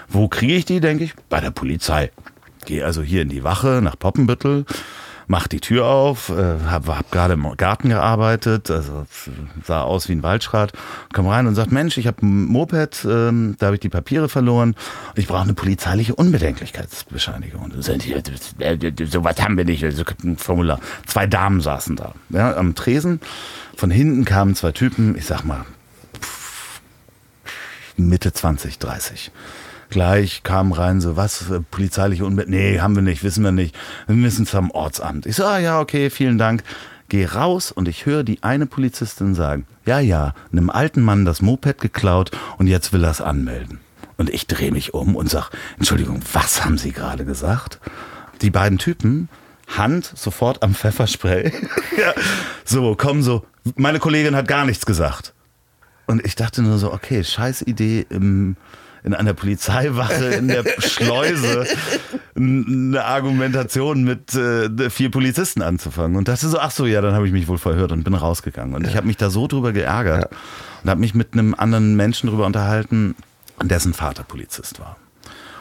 [0.09, 1.15] Wo kriege ich die, denke ich?
[1.29, 2.13] Bei der Polizei.
[2.65, 4.67] Gehe also hier in die Wache nach Poppenbüttel,
[5.27, 9.07] mach die Tür auf, äh, habe hab gerade im Garten gearbeitet, also
[9.65, 10.73] sah aus wie ein Waldschrat,
[11.13, 14.29] komm rein und sagt, Mensch, ich habe ein Moped, ähm, da habe ich die Papiere
[14.29, 14.75] verloren
[15.17, 17.71] ich brauche eine polizeiliche Unbedenklichkeitsbescheinigung.
[17.71, 20.81] Dann sagen die, äh, sowas haben wir nicht, also ein Formular.
[21.07, 23.21] Zwei Damen saßen da ja, am Tresen,
[23.77, 25.65] von hinten kamen zwei Typen, ich sag mal,
[27.97, 29.31] Mitte 20, 30.
[29.91, 32.45] Gleich kam rein so, was, äh, polizeiliche Unbe...
[32.47, 33.77] Nee, haben wir nicht, wissen wir nicht.
[34.07, 35.27] Wir müssen zum Ortsamt.
[35.27, 36.63] Ich so, ah, ja, okay, vielen Dank.
[37.09, 41.41] Geh raus und ich höre die eine Polizistin sagen, ja, ja, einem alten Mann das
[41.41, 43.79] Moped geklaut und jetzt will er es anmelden.
[44.17, 47.79] Und ich drehe mich um und sag, Entschuldigung, was haben Sie gerade gesagt?
[48.43, 49.29] Die beiden Typen,
[49.69, 51.53] Hand sofort am Pfefferspray.
[51.97, 52.13] ja,
[52.65, 53.45] so, kommen so,
[53.77, 55.33] meine Kollegin hat gar nichts gesagt.
[56.07, 58.57] Und ich dachte nur so, okay, scheiß Idee im,
[59.07, 61.65] in einer Polizeiwache in der Schleuse
[62.35, 66.17] eine Argumentation mit äh, vier Polizisten anzufangen.
[66.17, 68.75] Und dachte so, ach so, ja, dann habe ich mich wohl verhört und bin rausgegangen.
[68.75, 70.29] Und ich habe mich da so drüber geärgert
[70.83, 73.15] und habe mich mit einem anderen Menschen drüber unterhalten,
[73.63, 74.97] dessen Vater Polizist war.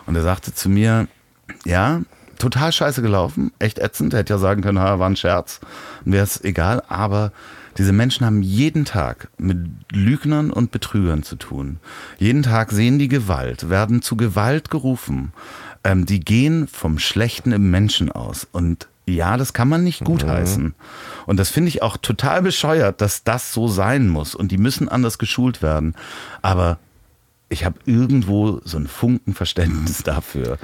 [0.07, 1.07] Und er sagte zu mir,
[1.65, 2.01] ja,
[2.39, 4.13] total scheiße gelaufen, echt ätzend.
[4.13, 5.59] Er hätte ja sagen können, ha, war ein Scherz,
[6.03, 6.81] wäre es egal.
[6.87, 7.31] Aber
[7.77, 9.57] diese Menschen haben jeden Tag mit
[9.91, 11.79] Lügnern und Betrügern zu tun.
[12.17, 15.33] Jeden Tag sehen die Gewalt, werden zu Gewalt gerufen.
[15.83, 18.47] Ähm, die gehen vom Schlechten im Menschen aus.
[18.51, 20.73] Und ja, das kann man nicht gutheißen.
[21.25, 24.35] Und das finde ich auch total bescheuert, dass das so sein muss.
[24.35, 25.95] Und die müssen anders geschult werden.
[26.41, 26.79] Aber
[27.49, 30.57] ich habe irgendwo so ein Funkenverständnis dafür,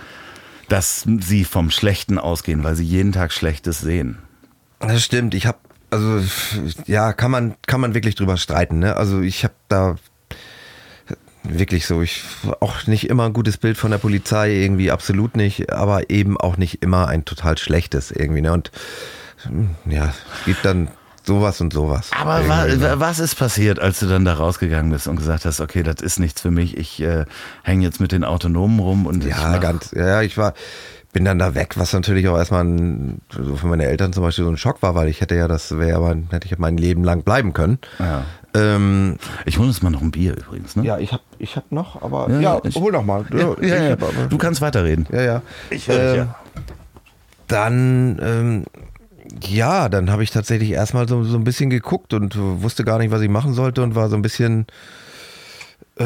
[0.70, 4.18] dass sie vom Schlechten ausgehen, weil sie jeden Tag Schlechtes sehen.
[4.80, 5.36] Das stimmt.
[5.36, 5.59] Ich habe
[5.91, 6.23] also
[6.87, 8.79] ja, kann man kann man wirklich drüber streiten.
[8.79, 8.95] Ne?
[8.95, 9.95] Also ich habe da
[11.43, 12.23] wirklich so, ich
[12.59, 16.57] auch nicht immer ein gutes Bild von der Polizei irgendwie absolut nicht, aber eben auch
[16.57, 18.41] nicht immer ein total schlechtes irgendwie.
[18.41, 18.53] Ne?
[18.53, 18.71] Und
[19.85, 20.89] ja, es gibt dann
[21.23, 22.09] sowas und sowas.
[22.19, 22.81] Aber wa ne?
[22.81, 26.01] wa was ist passiert, als du dann da rausgegangen bist und gesagt hast, okay, das
[26.01, 27.25] ist nichts für mich, ich äh,
[27.63, 30.53] hänge jetzt mit den Autonomen rum und Ja, ganz, ja, ich war,
[31.14, 34.45] bin dann da weg, was natürlich auch erstmal ein, so für meine Eltern zum Beispiel
[34.45, 37.03] so ein Schock war, weil ich hätte ja, das wäre aber, hätte ich mein Leben
[37.03, 37.80] lang bleiben können.
[37.99, 38.24] Ja.
[38.53, 40.84] Ähm, Ich hole uns mal noch ein Bier übrigens, ne?
[40.86, 43.26] ja, ich hab, ich hab noch, aber Ja, ja, ich- hol noch mal.
[43.32, 43.89] ja, ja, ich ja.
[43.91, 45.05] hab aber- Du kannst weiterreden.
[45.12, 45.41] ja, ja.
[45.70, 46.36] Ich höre Ähm, ja.
[47.47, 48.64] Dann, ähm,
[49.45, 53.12] ja, dann habe ich tatsächlich erstmal so, so ein bisschen geguckt und wusste gar nicht,
[53.12, 54.66] was ich machen sollte und war so ein bisschen
[55.97, 56.05] äh,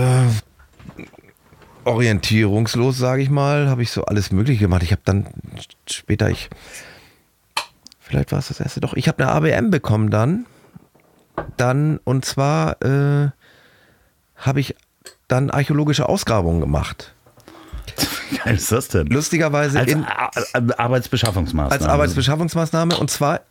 [1.86, 3.70] orientierungslos, sage ich mal.
[3.70, 4.84] Habe ich so alles Mögliche gemacht.
[4.84, 5.28] Ich habe dann
[5.88, 6.50] später, ich,
[8.00, 10.46] vielleicht war es das erste, doch, ich habe eine ABM bekommen dann.
[11.58, 13.30] Dann, und zwar, äh,
[14.38, 14.76] habe ich
[15.28, 17.14] dann archäologische Ausgrabungen gemacht.
[18.30, 19.08] Wie geil ist das denn?
[19.08, 21.72] Lustigerweise Als in, Ar- Ar- Arbeitsbeschaffungsmaßnahme.
[21.72, 23.42] als Arbeitsbeschaffungsmaßnahme und zwar,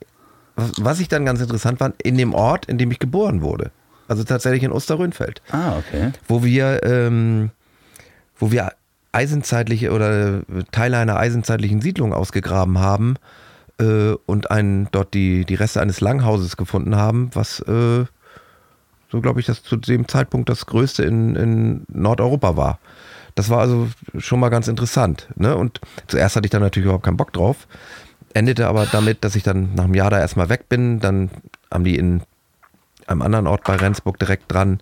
[0.56, 3.70] was ich dann ganz interessant fand, in dem Ort, in dem ich geboren wurde.
[4.08, 6.12] Also tatsächlich in Osterrönfeld, Ah, okay.
[6.28, 7.50] wo wir, ähm,
[8.38, 8.72] wo wir
[9.12, 13.16] eisenzeitliche oder Teile einer eisenzeitlichen Siedlung ausgegraben haben
[13.78, 18.04] äh, und einen, dort die, die Reste eines Langhauses gefunden haben, was äh,
[19.14, 22.80] so glaube ich, das zu dem Zeitpunkt das größte in, in Nordeuropa war.
[23.36, 25.28] Das war also schon mal ganz interessant.
[25.36, 25.56] Ne?
[25.56, 27.68] Und zuerst hatte ich da natürlich überhaupt keinen Bock drauf.
[28.32, 30.98] Endete aber damit, dass ich dann nach einem Jahr da erstmal weg bin.
[30.98, 31.30] Dann
[31.70, 32.22] haben die in
[33.06, 34.80] einem anderen Ort bei Rendsburg direkt dran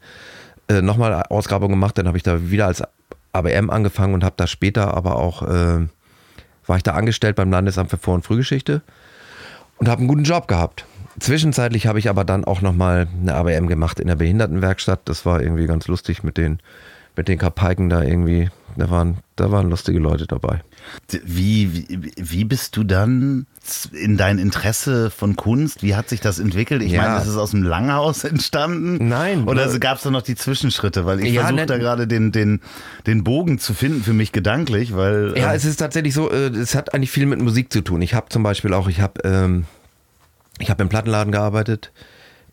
[0.68, 1.98] äh, nochmal Ausgrabung gemacht.
[1.98, 2.82] Dann habe ich da wieder als
[3.32, 5.86] ABM angefangen und habe da später aber auch, äh,
[6.66, 8.82] war ich da angestellt beim Landesamt für Vor- und Frühgeschichte
[9.78, 10.86] und habe einen guten Job gehabt.
[11.18, 15.00] Zwischenzeitlich habe ich aber dann auch nochmal eine ABM gemacht in der Behindertenwerkstatt.
[15.04, 16.60] Das war irgendwie ganz lustig mit den,
[17.16, 18.50] mit den Kapaiken da irgendwie.
[18.76, 20.62] Da waren, da waren lustige Leute dabei.
[21.24, 23.46] Wie, wie, wie bist du dann
[23.92, 25.82] in dein Interesse von Kunst?
[25.82, 26.82] Wie hat sich das entwickelt?
[26.82, 27.02] Ich Ja.
[27.02, 29.08] meine, ist es aus dem Langhaus entstanden?
[29.08, 29.44] Nein.
[29.46, 29.78] Oder Ne.
[29.78, 31.04] gab es da noch die Zwischenschritte?
[31.04, 32.60] Weil ich Ja, versuche ne- da gerade den, den,
[33.06, 35.34] den Bogen zu finden für mich gedanklich, weil.
[35.36, 38.00] Ja, äh, es ist tatsächlich so, äh, es hat eigentlich viel mit Musik zu tun.
[38.02, 39.64] Ich habe zum Beispiel auch, ich habe ähm,
[40.58, 41.92] ich habe im Plattenladen gearbeitet.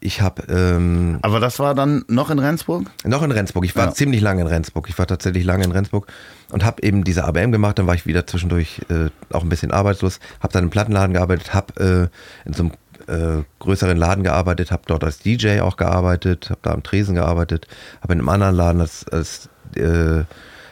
[0.01, 2.89] Ich habe ähm, aber das war dann noch in Rendsburg?
[3.03, 3.65] noch in Rendsburg.
[3.65, 3.93] Ich war Ja.
[3.93, 4.87] ziemlich lange in Rendsburg.
[4.89, 6.07] Ich war tatsächlich lange in Rendsburg
[6.51, 7.79] und habe eben diese ABM gemacht.
[7.79, 10.19] Dann war ich wieder zwischendurch äh, auch ein bisschen arbeitslos.
[10.39, 12.09] Habe dann im Plattenladen gearbeitet, habe
[12.45, 16.59] äh, in so einem äh, größeren Laden gearbeitet, habe dort als DJ auch gearbeitet, habe
[16.61, 17.67] da am Tresen gearbeitet,
[18.01, 20.23] habe in einem anderen Laden als, als, äh,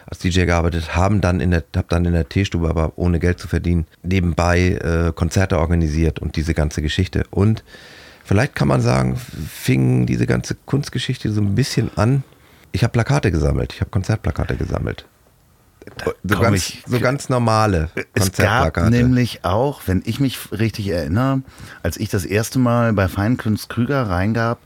[0.06, 3.38] als DJ gearbeitet, haben dann in der, habe dann in der Teestube, aber ohne Geld
[3.40, 7.24] zu verdienen, nebenbei äh, Konzerte organisiert und diese ganze Geschichte.
[7.30, 7.62] Und
[8.28, 12.22] vielleicht kann man sagen, fing diese ganze Kunstgeschichte so ein bisschen an.
[12.72, 15.06] Ich habe Plakate gesammelt, ich habe Konzertplakate gesammelt.
[16.22, 20.88] So komm ganz, ich- so ganz normale Es gab nämlich auch, wenn ich mich richtig
[20.88, 21.40] erinnere,
[21.82, 24.58] als ich das erste Mal bei Feinkunst Krüger reingab,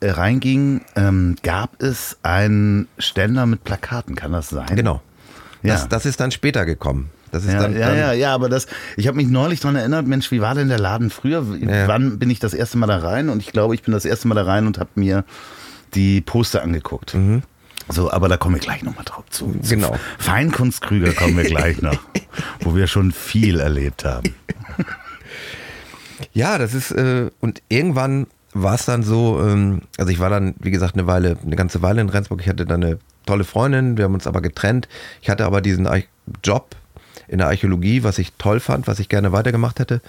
[0.00, 4.66] äh, reinging, ähm, gab es einen Ständer mit Plakaten, kann das sein?
[4.76, 5.00] Genau.
[5.62, 5.72] Ja.
[5.74, 7.10] Das, das ist dann später gekommen.
[7.36, 8.66] Das ist Ja, dann, ja, dann ja, ja, aber das,
[8.96, 11.44] ich habe mich neulich daran erinnert, Mensch, wie war denn der Laden früher?
[11.60, 11.88] Ja.
[11.88, 13.28] Wann bin ich das erste Mal da rein?
[13.28, 15.24] Und ich glaube, ich bin das erste Mal da rein und habe mir
[15.94, 17.16] die Poster angeguckt.
[17.88, 19.46] So, aber da kommen wir gleich nochmal drauf zu.
[19.62, 19.82] Zu Mhm.
[19.82, 19.96] Genau.
[20.18, 21.98] Feinkunst Krüger kommen wir gleich noch,
[22.60, 24.34] wo wir schon viel erlebt haben.
[26.32, 30.54] Ja, das ist, äh, und irgendwann war es dann so, ähm, also ich war dann,
[30.58, 32.40] wie gesagt, eine Weile, eine ganze Weile in Rendsburg.
[32.40, 34.88] Ich hatte dann eine tolle Freundin, wir haben uns aber getrennt.
[35.20, 35.88] Ich hatte aber diesen
[36.42, 36.74] Job
[37.28, 40.00] in der Archäologie, was ich toll fand, was ich gerne weitergemacht hätte.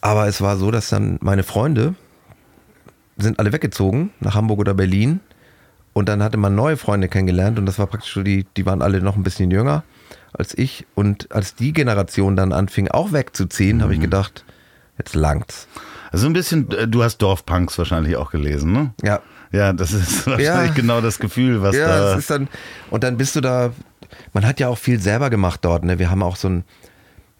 [0.00, 1.94] Aber es war so, dass dann meine Freunde
[3.18, 5.20] sind alle weggezogen nach Hamburg oder Berlin.
[5.92, 8.80] Und dann hatte man neue Freunde kennengelernt und das war praktisch so, die, die waren
[8.80, 9.84] alle noch ein bisschen jünger
[10.32, 10.86] als ich.
[10.94, 14.44] Und als die Generation dann anfing, auch wegzuziehen, habe ich gedacht,
[14.96, 15.68] jetzt langt's.
[16.10, 18.94] Also ein bisschen, äh, du hast Dorfpunks wahrscheinlich auch gelesen, ne?
[19.02, 19.20] Ja.
[19.52, 20.72] Ja, das ist wahrscheinlich Ja.
[20.74, 22.12] genau das Gefühl, was Ja, da.
[22.12, 22.48] es ist dann,
[22.90, 23.72] und dann bist du da,
[24.32, 25.98] man hat ja auch viel selber gemacht dort, ne?
[25.98, 26.64] Wir haben auch so ein,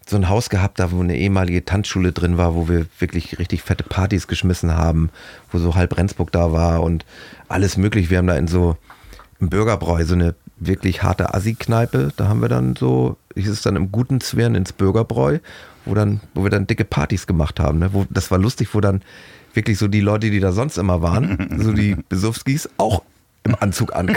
[0.05, 3.63] so ein Haus gehabt, da wo eine ehemalige Tanzschule drin war, wo wir wirklich richtig
[3.63, 5.09] fette Partys geschmissen haben,
[5.51, 7.05] wo so halb Rendsburg da war und
[7.47, 8.09] alles möglich.
[8.09, 8.77] Wir haben da in so
[9.39, 13.75] im Bürgerbräu so eine wirklich harte Assi-Kneipe, da haben wir dann so, ich ist dann
[13.75, 15.39] im guten Zwirn ins Bürgerbräu,
[15.85, 17.79] wo dann, wo wir dann dicke Partys gemacht haben.
[17.79, 17.93] Ne?
[17.93, 19.01] Wo, das war lustig, wo dann
[19.53, 23.03] wirklich so die Leute, die da sonst immer waren, so die Besowskis, auch
[23.45, 23.91] im Anzug.
[23.93, 24.07] Das-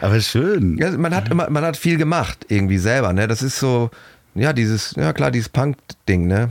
[0.00, 0.76] aber schön.
[0.78, 3.28] ja, man hat immer, man hat viel gemacht, irgendwie selber, ne?
[3.28, 3.90] Das ist so,
[4.34, 6.50] ja, dieses, ja klar, dieses Punk-Ding, ne?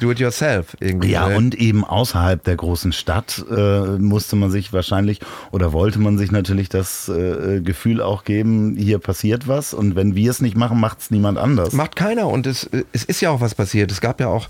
[0.00, 1.10] Do it yourself irgendwie.
[1.12, 1.36] Ja, ne?
[1.36, 6.30] und eben außerhalb der großen Stadt äh, musste man sich wahrscheinlich oder wollte man sich
[6.30, 10.78] natürlich das äh, Gefühl auch geben, hier passiert was und wenn wir es nicht machen,
[10.78, 11.72] macht es niemand anders.
[11.72, 13.90] Macht keiner und es, es ist ja auch was passiert.
[13.90, 14.48] Es gab ja auch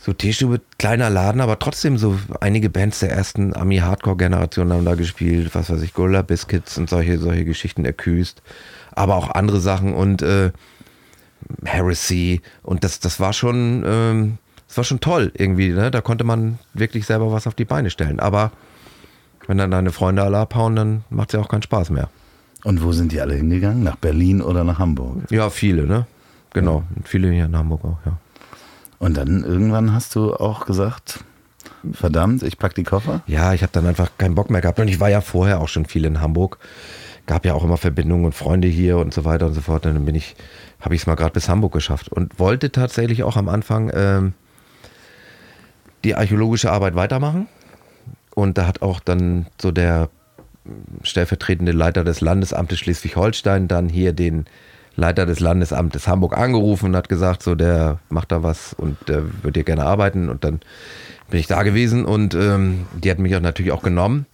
[0.00, 5.54] so Teestube, kleiner Laden, aber trotzdem so einige Bands der ersten Ami-Hardcore-Generation haben da gespielt,
[5.54, 8.42] was weiß ich, Gorilla Biscuits und solche, solche Geschichten erküst.
[8.92, 10.50] Aber auch andere Sachen und äh,
[11.64, 15.90] Heresy und das, das war schon, ähm, das war schon toll irgendwie, ne?
[15.90, 18.20] Da konnte man wirklich selber was auf die Beine stellen.
[18.20, 18.52] Aber
[19.46, 22.10] wenn dann deine Freunde alle abhauen, dann macht es ja auch keinen Spaß mehr.
[22.64, 23.82] Und wo sind die alle hingegangen?
[23.82, 25.30] Nach Berlin oder nach Hamburg?
[25.30, 26.06] Ja, viele, ne?
[26.52, 26.82] Genau.
[26.94, 28.18] Und viele hier in Hamburg auch, ja.
[28.98, 31.24] Und dann irgendwann hast du auch gesagt,
[31.92, 33.22] verdammt, ich pack die Koffer.
[33.26, 34.80] Ja, ich habe dann einfach keinen Bock mehr gehabt.
[34.80, 36.58] Und ich war ja vorher auch schon viel in Hamburg.
[37.26, 39.86] Gab ja auch immer Verbindungen und Freunde hier und so weiter und so fort.
[39.86, 40.34] Und dann bin ich,
[40.80, 44.32] habe ich es mal gerade bis Hamburg geschafft und wollte tatsächlich auch am Anfang ähm,
[46.04, 47.48] die archäologische Arbeit weitermachen.
[48.34, 50.08] Und da hat auch dann so der
[51.02, 54.46] stellvertretende Leiter des Landesamtes Schleswig-Holstein dann hier den
[54.98, 59.22] Leiter des Landesamtes Hamburg angerufen und hat gesagt, so der macht da was und der
[59.44, 60.60] wird hier gerne arbeiten und dann
[61.30, 64.26] bin ich da gewesen und ähm, die hat mich auch natürlich auch genommen,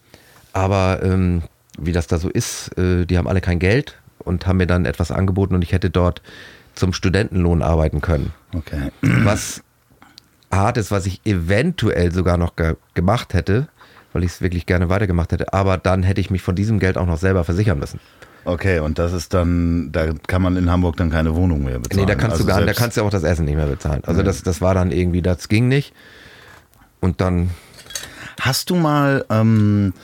[0.55, 1.43] aber ähm,
[1.79, 4.87] wie das da so ist, äh, die haben alle kein Geld und haben mir dann
[4.87, 6.23] etwas angeboten und ich hätte dort
[6.75, 8.33] zum Studentenlohn arbeiten können.
[8.55, 8.91] Okay.
[9.03, 9.63] Was
[10.51, 13.69] hart ist, was ich eventuell sogar noch ge gemacht hätte,
[14.15, 16.97] weil ich es wirklich gerne weitergemacht hätte, aber dann hätte ich mich von diesem Geld
[16.97, 18.01] auch noch selber versichern müssen.
[18.45, 22.01] Okay, und das ist dann, da kann man in Hamburg dann keine Wohnung mehr bezahlen.
[22.01, 24.03] Nee, da kannst Also du gar, da kannst du auch das Essen nicht mehr bezahlen.
[24.05, 25.95] Also das, das war dann irgendwie, das ging nicht.
[27.01, 27.51] Und dann,
[28.41, 29.95] Hast du mal ähm,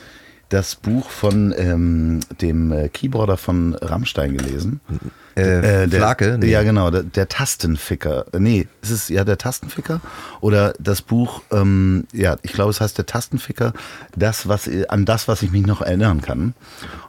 [0.49, 4.79] das Buch von ähm, dem äh, Keyboarder von Rammstein gelesen?
[5.35, 6.49] Äh, Äh, der, Flake, nee.
[6.49, 8.25] Ja, genau, der, der Tastenficker.
[8.33, 10.01] Äh, Nee, ist es ja der Tastenficker?
[10.41, 13.73] Oder das Buch, ähm, ja, ich glaube, es heißt der Tastenficker,
[14.15, 16.53] das, was, an das, was ich mich noch erinnern kann.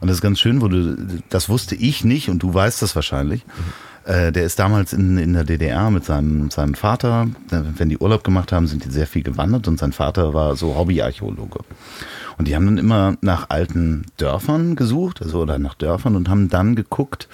[0.00, 0.96] Und das ist ganz schön, wo du,
[1.30, 3.44] das wusste ich nicht und du weißt das wahrscheinlich.
[4.04, 7.98] Äh, der ist damals in, in der DDR mit seinem, seinem Vater, äh, wenn die
[7.98, 11.60] Urlaub gemacht haben, sind die sehr viel gewandert und sein Vater war so Hobbyarchäologe.
[12.36, 16.48] Und die haben dann immer nach alten Dörfern gesucht, also oder nach Dörfern und haben
[16.48, 17.28] dann geguckt,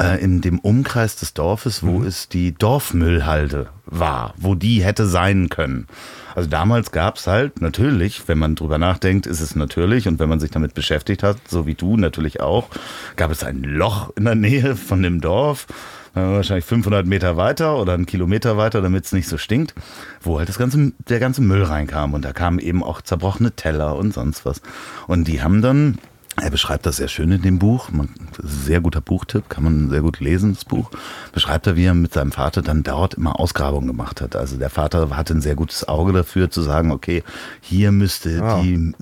[0.00, 5.48] äh, in dem Umkreis des Dorfes, wo es die Dorfmüllhalde war, wo die hätte sein
[5.48, 5.86] können.
[6.34, 10.28] Also damals gab es halt natürlich, wenn man drüber nachdenkt, ist es natürlich und wenn
[10.28, 12.68] man sich damit beschäftigt hat, so wie du natürlich auch,
[13.16, 15.66] gab es ein Loch in der Nähe von dem Dorf,
[16.14, 19.74] äh, wahrscheinlich 500 Meter weiter oder einen Kilometer weiter, damit es nicht so stinkt,
[20.20, 23.96] wo halt das ganze, der ganze Müll reinkam und da kamen eben auch zerbrochene Teller
[23.96, 24.62] und sonst was.
[25.08, 25.98] Und die haben dann
[26.40, 27.90] er beschreibt das sehr schön in dem Buch.
[27.90, 28.08] Man,
[28.42, 30.90] sehr guter Buchtipp, kann man sehr gut lesen, das Buch.
[31.32, 34.34] Beschreibt er, wie er mit seinem Vater dann dort immer Ausgrabungen gemacht hat.
[34.36, 37.22] Also der Vater hatte ein sehr gutes Auge dafür, zu sagen, okay,
[37.60, 38.60] hier müsste Ah.
[38.62, 38.94] die,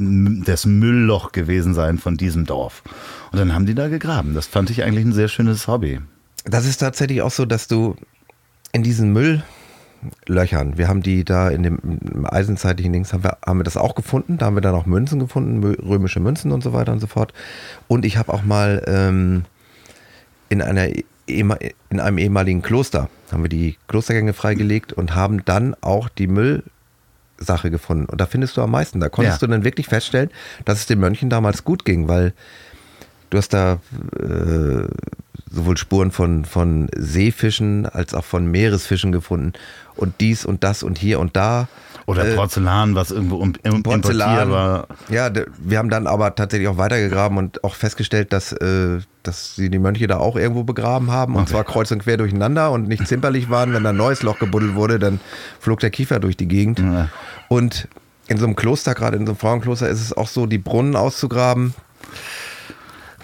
[0.45, 2.82] das Müllloch gewesen sein von diesem Dorf.
[3.32, 4.34] Und dann haben die da gegraben.
[4.34, 6.01] Das fand ich eigentlich ein sehr schönes Hobby.
[6.45, 7.97] das ist tatsächlich auch so, dass du
[8.72, 9.12] in diesen
[10.28, 11.78] Mülllöchern, wir haben die da in dem
[12.14, 14.38] im eisenzeitlichen Dings, haben wir, haben wir das auch gefunden.
[14.38, 17.32] Da haben wir dann auch Münzen gefunden, römische Münzen und so weiter und so fort.
[17.88, 19.44] Und ich habe auch mal ähm,
[20.49, 20.88] in, einer,
[21.28, 21.59] ehema-
[21.90, 27.70] in einem ehemaligen Kloster, haben wir die Klostergänge freigelegt und haben dann auch die Müllsache
[27.70, 28.07] gefunden.
[28.07, 29.01] Und da findest du am meisten.
[29.01, 29.46] Da konntest Ja.
[29.46, 30.30] du dann wirklich feststellen,
[30.64, 32.32] dass es den Mönchen damals gut ging, weil
[33.30, 33.78] du hast da
[34.18, 34.88] äh,
[35.51, 39.53] sowohl Spuren von, von Seefischen als auch von Meeresfischen gefunden
[39.97, 41.68] und dies und das und hier und da.
[42.07, 44.51] Oder Äh, Porzellan, was irgendwo um, im, Porzellan.
[44.51, 44.86] war.
[45.11, 49.68] Ja, wir haben dann aber tatsächlich auch weitergegraben und auch festgestellt, dass, äh, dass sie
[49.68, 53.07] die Mönche da auch irgendwo begraben haben und zwar kreuz und quer durcheinander und nicht
[53.07, 53.74] zimperlich waren.
[53.74, 55.20] Wenn da ein neues Loch gebuddelt wurde, dann
[55.61, 56.78] flog der Kiefer durch die Gegend.
[56.78, 57.09] Ja.
[57.49, 57.89] Und
[58.26, 60.97] in so einem Kloster, gerade in so einem Frauenkloster, ist es auch so, die Brunnen
[60.97, 61.74] auszugraben.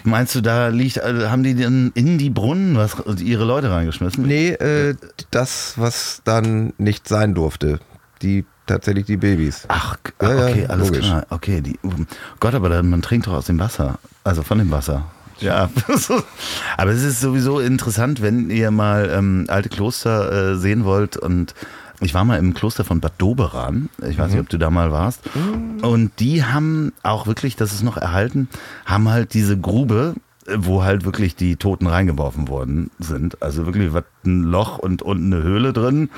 [0.05, 4.25] Meinst du, da liegt, also haben die denn in die Brunnen was, ihre Leute reingeschmissen?
[4.25, 4.95] Nee, äh,
[5.31, 7.79] das, was dann nicht sein durfte.
[8.21, 9.65] Die tatsächlich die Babys.
[9.67, 11.05] Ach, Ja, ja, okay, alles logisch.
[11.05, 11.25] klar.
[11.29, 11.79] Okay, die,
[12.39, 13.99] Gott, aber dann, man trinkt doch aus dem Wasser.
[14.23, 15.05] Also von dem Wasser.
[15.39, 15.69] Ja,
[16.77, 21.53] aber es ist sowieso interessant, wenn ihr mal ähm, alte Kloster äh, sehen wollt und
[22.01, 23.89] ich war mal im Kloster von Bad Doberan.
[24.07, 25.21] Ich weiß nicht, ob du da mal warst.
[25.81, 28.49] Und die haben auch wirklich, das ist noch erhalten,
[28.85, 30.15] haben halt diese Grube,
[30.57, 33.41] wo halt wirklich die Toten reingeworfen worden sind.
[33.41, 33.91] Also wirklich
[34.25, 36.09] ein Loch und unten eine Höhle drin.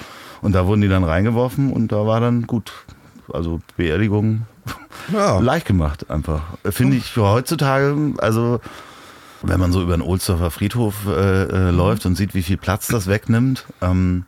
[0.41, 2.71] Und da wurden die dann reingeworfen und da war dann gut.
[3.31, 4.43] Also Beerdigung
[5.11, 5.39] Ja.
[5.39, 6.41] leicht gemacht einfach.
[6.69, 8.59] Finde ich für heutzutage, also
[9.43, 12.87] wenn man so über den Ohlsdorfer Friedhof äh, äh, läuft und sieht, wie viel Platz
[12.87, 14.25] das wegnimmt, ähm,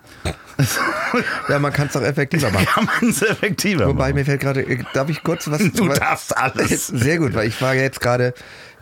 [1.47, 2.65] Ja, man kann es doch effektiver machen.
[2.65, 4.15] kann man es effektiver Wobei machen.
[4.15, 5.59] mir fällt gerade, äh, darf ich kurz was?
[5.75, 6.87] Du was- darfst alles.
[6.87, 8.33] Sehr gut, weil ich war jetzt gerade,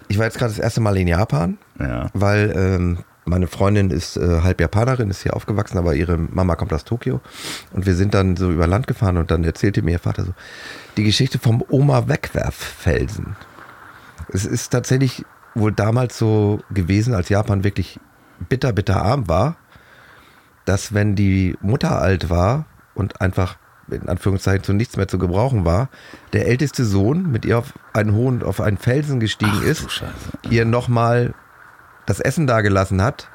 [0.07, 2.09] ich war jetzt gerade das erste Mal in Japan, Ja.
[2.13, 6.71] weil ähm, meine Freundin ist äh, halb Japanerin, ist hier aufgewachsen, aber ihre Mama kommt
[6.73, 7.19] aus Tokio
[7.73, 10.33] und wir sind dann so über Land gefahren und dann erzählte mir ihr Vater so
[10.95, 13.35] die Geschichte vom Oma-Wegwerffelsen.
[14.33, 15.25] Es ist tatsächlich
[15.59, 17.99] wohl damals so gewesen, als Japan wirklich
[18.49, 19.57] bitter, bitter arm war,
[20.65, 23.57] dass wenn die Mutter alt war und einfach
[23.89, 25.89] in Anführungszeichen zu nichts mehr zu gebrauchen war,
[26.33, 30.03] der älteste Sohn mit ihr auf einen hohen, auf einen Felsen gestiegen Ach, ist,
[30.49, 31.33] ihr nochmal
[32.05, 33.29] das Essen dagelassen hat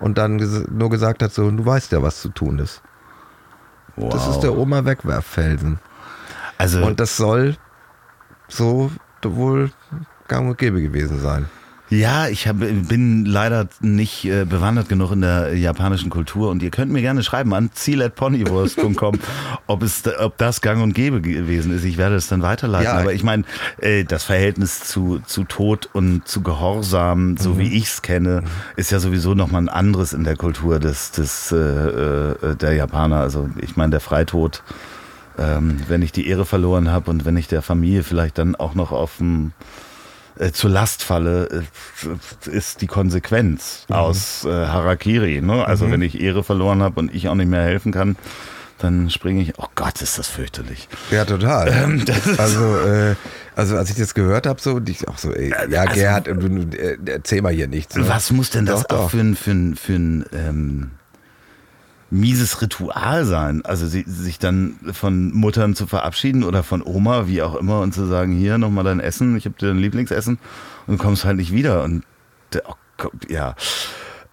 [0.00, 2.82] und dann ges nur gesagt hat, so, du weißt ja, was zu tun ist.
[3.94, 4.12] Wow.
[4.12, 5.78] Das ist der Oma Wegwerffelsen.
[6.58, 7.56] also Und das soll
[8.48, 8.90] so
[9.22, 9.70] wohl
[10.26, 11.48] gang und gäbe gewesen sein.
[11.92, 16.70] Ja, ich hab, bin leider nicht äh, bewandert genug in der japanischen Kultur und ihr
[16.70, 19.18] könnt mir gerne schreiben an ziel.ponywurst.com,
[19.66, 21.84] ob, es, ob das gang und gäbe gewesen ist.
[21.84, 22.86] Ich werde es dann weiterleiten.
[22.86, 22.98] Ja.
[22.98, 23.44] Aber ich meine,
[23.76, 28.42] äh, das Verhältnis zu, zu Tod und zu Gehorsam, so wie ich es kenne,
[28.76, 33.18] ist ja sowieso nochmal ein anderes in der Kultur des, des, äh, äh, der Japaner.
[33.18, 34.62] Also ich meine, der Freitod,
[35.36, 38.74] ähm, wenn ich die Ehre verloren habe und wenn ich der Familie vielleicht dann auch
[38.74, 39.52] noch auf dem
[40.38, 41.62] äh, zur Last falle,
[42.46, 45.40] äh, ist die Konsequenz aus äh, Harakiri.
[45.40, 45.64] Ne?
[45.66, 48.16] Also wenn ich Ehre verloren habe und ich auch nicht mehr helfen kann,
[48.78, 49.58] dann springe ich.
[49.58, 50.88] Oh Gott, ist das fürchterlich.
[51.10, 51.68] Ja, total.
[51.68, 52.04] Ähm,
[52.38, 53.14] also, äh,
[53.54, 56.96] also als ich das gehört habe, so, ich auch so, ey, ja, also- Gerhard, äh,
[57.06, 57.94] erzähl mal hier nichts.
[57.94, 58.08] ne?
[58.08, 59.10] Was muss denn das Doch, auch doch.
[59.10, 60.90] für ein, für ein, für ein ähm,
[62.12, 63.64] mieses Ritual sein?
[63.64, 67.94] Also sie, sich dann von Muttern zu verabschieden oder von Oma, wie auch immer, und
[67.94, 70.38] zu sagen, hier nochmal dein Essen, ich habe dir dein Lieblingsessen
[70.86, 71.82] und du kommst halt nicht wieder.
[71.82, 72.04] Und
[72.64, 73.54] oh, ja.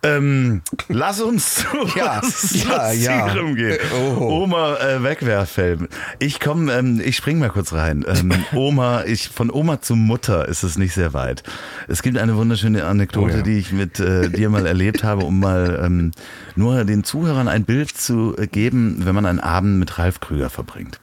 [0.01, 3.33] Ähm, lass uns zu Ja, was ja, ja.
[3.33, 3.77] Gehen.
[3.93, 4.43] Oh.
[4.43, 5.89] Oma äh, Wegwerffilm.
[6.19, 8.05] Ich komme, ähm, ich spring mal kurz rein.
[8.07, 11.43] Ähm, Oma, ich von Oma zu Mutter ist es nicht sehr weit.
[11.89, 13.41] Es gibt eine wunderschöne Anekdote, Oh ja.
[13.43, 16.11] die ich mit äh, dir mal erlebt habe, um mal ähm,
[16.55, 20.49] nur den Zuhörern ein Bild zu äh, geben, wenn man einen Abend mit Ralf Krüger
[20.49, 20.97] verbringt.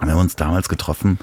[0.00, 1.18] Wir haben uns damals getroffen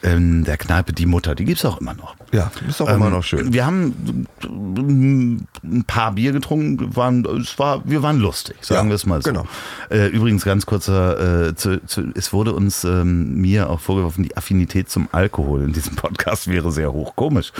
[0.00, 1.34] in der Kneipe Die Mutter.
[1.34, 2.15] Die gibt's auch immer noch.
[2.32, 3.52] Ja, ist immer Ähm, noch schön.
[3.52, 8.94] Wir haben ein paar Bier getrunken, waren, es war, wir waren lustig, sagen Ja, wir
[8.96, 9.30] es mal so.
[9.30, 9.46] genau.
[9.90, 14.36] Äh, übrigens ganz kurzer, äh, zu, zu, es wurde uns ähm, mir auch vorgeworfen, die
[14.36, 17.14] Affinität zum Alkohol in diesem Podcast wäre sehr hoch.
[17.16, 17.52] Komisch.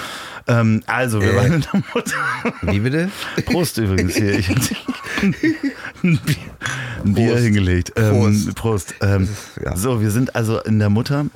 [0.48, 1.36] Ähm, also, wir Äh.
[1.36, 2.16] waren in der Mutter.
[2.62, 3.08] Wie bitte?
[3.46, 4.38] Prost übrigens hier.
[4.38, 4.56] Ich hab
[5.22, 5.32] ein
[6.24, 6.36] Bier,
[7.04, 7.92] ein Bier hingelegt.
[7.96, 8.10] Ähm,
[8.54, 8.54] Prost.
[8.54, 8.94] Prost.
[9.00, 9.76] Ähm, ist- ja.
[9.76, 11.26] So, wir sind also in der Mutter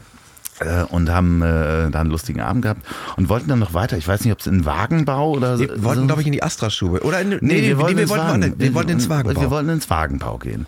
[0.90, 2.82] und haben äh, da einen lustigen Abend gehabt
[3.16, 3.96] und wollten dann noch weiter.
[3.96, 5.64] Ich weiß nicht, ob es in Wagenbau oder so.
[5.64, 7.02] Wir wollten, glaube ich, in die Astra-Stube.
[7.02, 9.40] Oder in, nee, nee, wir wollten, wir, ins wollten, woanders- wir wollten ins Wagenbau.
[9.40, 10.66] Wir wollten ins Wagenbau gehen.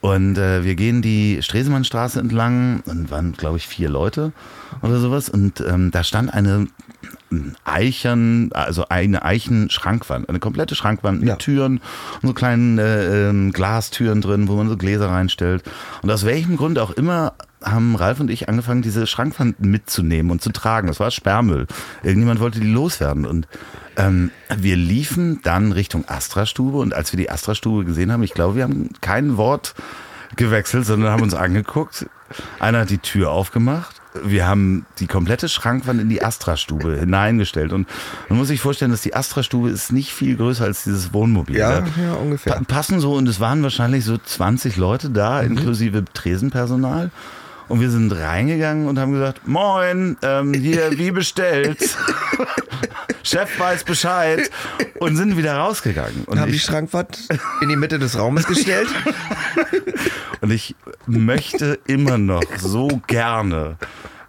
[0.00, 4.32] Und äh, wir gehen die Stresemannstraße entlang und waren, glaube ich, vier Leute
[4.82, 5.28] oder sowas.
[5.28, 6.66] Und ähm, da stand eine
[7.64, 11.36] Eichern, also eine Eichenschrankwand, eine komplette Schrankwand mit Ja.
[11.36, 11.80] Türen
[12.20, 15.62] und so kleinen äh, ähm, Glastüren drin, wo man so Gläser reinstellt.
[16.02, 17.34] Und aus welchem Grund auch immer
[17.64, 20.88] haben Ralf und ich angefangen, diese Schrankwand mitzunehmen und zu tragen.
[20.88, 21.66] Das war Sperrmüll.
[22.02, 23.26] Irgendjemand wollte die loswerden.
[23.26, 23.46] Und
[23.96, 28.56] ähm, wir liefen dann Richtung Astra-Stube und als wir die Astra-Stube gesehen haben, ich glaube,
[28.56, 29.74] wir haben kein Wort
[30.36, 32.06] gewechselt, sondern haben uns angeguckt.
[32.58, 33.96] Einer hat die Tür aufgemacht.
[34.24, 37.72] Wir haben die komplette Schrankwand in die Astra-Stube hineingestellt.
[37.72, 37.86] Und
[38.28, 41.56] man muss sich vorstellen, dass die Astra-Stube ist nicht viel größer als dieses Wohnmobil.
[41.56, 42.54] Ja, Da ja, ungefähr.
[42.54, 45.52] pa- passen so und es waren wahrscheinlich so 20 Leute da, Mhm.
[45.52, 47.10] inklusive Tresenpersonal.
[47.72, 51.78] Und wir sind reingegangen und haben gesagt, moin, ähm, hier, wie bestellt.
[53.22, 54.50] Chef weiß Bescheid.
[54.98, 56.24] Und sind wieder rausgegangen.
[56.26, 57.30] Und haben die Schrankwand
[57.62, 58.88] in die Mitte des Raumes gestellt.
[60.42, 63.78] und ich möchte immer noch so gerne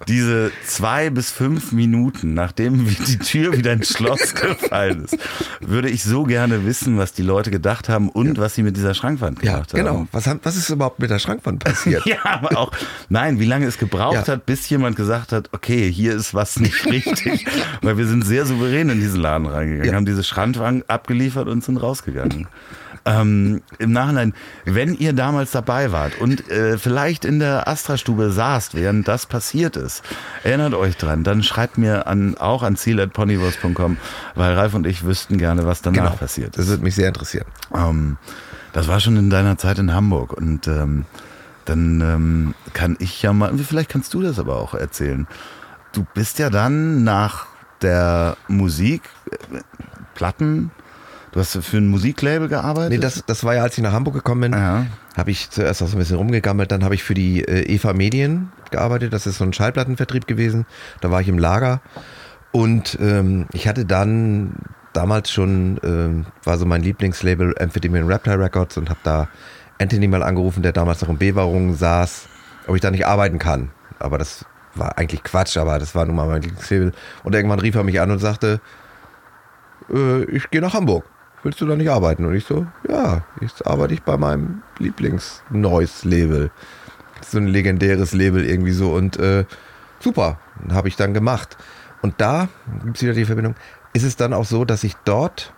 [0.08, 5.18] diese zwei bis fünf Minuten, nachdem die Tür wieder ins Schloss gefallen ist,
[5.62, 8.94] würde ich so gerne wissen, was die Leute gedacht haben und was sie mit dieser
[8.94, 9.80] Schrankwand Ja, gemacht haben.
[9.80, 10.08] genau.
[10.12, 12.04] Was, haben- was ist überhaupt mit der Schrankwand passiert?
[12.14, 12.72] Ja, aber auch,
[13.10, 14.34] nein, wie lange es gebraucht Ja.
[14.34, 17.46] hat, bis jemand gesagt hat, okay, hier ist was nicht richtig.
[17.82, 19.96] Weil wir sind sehr souverän in diesen Laden reingegangen, Ja.
[19.96, 22.48] haben diese Schrankwand abgeliefert und sind rausgegangen.
[23.06, 24.34] Ähm, Im Nachhinein,
[24.64, 29.76] wenn ihr damals dabei wart und äh, vielleicht in der Astra-Stube saßt, während das passiert
[29.76, 30.04] ist,
[30.44, 33.98] erinnert euch dran, dann schreibt mir an, auch an ziel.ponywurst.com,
[34.36, 36.60] weil Ralf und ich wüssten gerne, was danach passiert ist.
[36.60, 37.46] Das würde mich sehr interessieren.
[37.76, 38.18] Ähm,
[38.72, 41.06] das war schon in deiner Zeit in Hamburg und ähm,
[41.66, 45.28] dann ähm, kann ich ja mal, vielleicht kannst du das aber auch erzählen.
[45.92, 47.48] Du bist ja dann nach
[47.82, 49.60] der Musik, äh,
[50.16, 50.72] Platten,
[51.34, 52.92] du hast für ein Musiklabel gearbeitet?
[52.92, 54.86] Nee, das, das war ja, als ich nach Hamburg gekommen bin, Ja.
[55.18, 56.72] habe ich zuerst auch so ein bisschen rumgegammelt.
[56.72, 59.12] Dann habe ich für die äh, Eva Medien gearbeitet.
[59.14, 60.66] Das ist so ein Schallplattenvertrieb gewesen.
[61.02, 61.82] Da war ich im Lager.
[62.52, 64.54] Und ähm, ich hatte dann
[64.94, 69.28] damals schon, ähm, war so mein Lieblingslabel Amphetamine Raptor Records und habe da
[69.82, 72.28] Anthony mal angerufen, der damals noch in Bewahrung saß,
[72.68, 73.72] ob ich da nicht arbeiten kann.
[73.98, 76.92] Aber das war eigentlich Quatsch, aber das war nun mal mein Lieblingslabel.
[77.24, 78.62] Und irgendwann rief er mich an und sagte,
[79.92, 81.06] äh, ich gehe nach Hamburg.
[81.44, 82.26] Willst du da nicht arbeiten?
[82.26, 86.52] Und ich so, ja, jetzt arbeite ich bei meinem Lieblings-Noise-Label.
[87.22, 88.94] So ein legendäres Label irgendwie so.
[88.94, 89.46] Und äh,
[90.00, 90.40] super,
[90.72, 91.58] habe ich dann gemacht.
[92.02, 92.48] Und da
[92.84, 93.56] gibt es wieder die Verbindung.
[93.94, 95.54] Ist es dann auch so, dass ich dort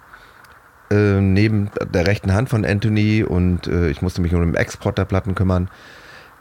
[0.91, 4.97] äh, neben der rechten Hand von Anthony und äh, ich musste mich um den Export
[4.97, 5.69] der Platten kümmern,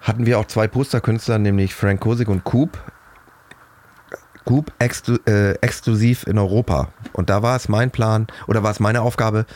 [0.02, 2.78] hatten wir auch zwei Posterkünstler, nämlich Frank Kosig und Coop.
[4.44, 6.88] Scoop exklu äh, exklusiv in Europa.
[7.12, 9.46] Und da war es mein Plan oder war es meine Aufgabe,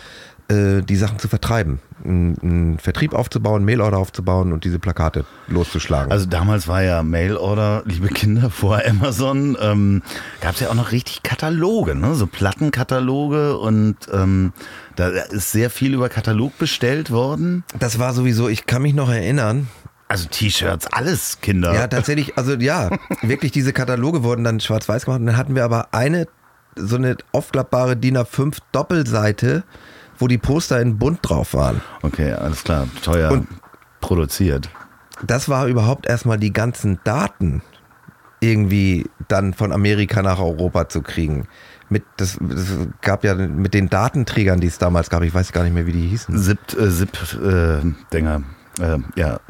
[0.49, 1.81] äh, die Sachen zu vertreiben.
[2.05, 6.11] Einen Vertrieb aufzubauen, Mailorder aufzubauen und diese Plakate loszuschlagen.
[6.11, 10.03] Also damals war ja Mailorder, liebe Kinder, vor Amazon, ähm,
[10.41, 12.15] gab es ja auch noch richtig Kataloge, ne?
[12.15, 14.53] so Plattenkataloge und ähm,
[14.97, 17.65] da ist sehr viel über Katalog bestellt worden.
[17.79, 19.69] das war sowieso, ich kann mich noch erinnern,
[20.09, 21.75] Also T-Shirts, alles Kinder.
[21.75, 22.91] Ja, tatsächlich, also ja,
[23.23, 26.27] wirklich diese Kataloge wurden dann schwarz-weiß gemacht und dann hatten wir aber eine,
[26.77, 29.65] so eine aufklappbare DIN A5 Doppelseite,
[30.19, 31.83] wo die Poster in bunt drauf waren.
[32.03, 33.49] Okay, alles klar, teuer Und-
[34.01, 34.71] produziert.
[35.27, 37.61] Das war überhaupt erstmal die ganzen Daten
[38.41, 41.49] irgendwie dann von Amerika nach Europa zu kriegen.
[41.91, 42.67] Mit, das, das
[43.01, 45.93] gab ja mit den Datenträgern, die es damals gab, ich weiß gar nicht mehr, wie
[45.93, 46.39] die hießen.
[46.39, 47.81] Zip, äh, Zip äh,
[48.79, 48.95] Dinger.
[48.95, 49.41] Äh, ja,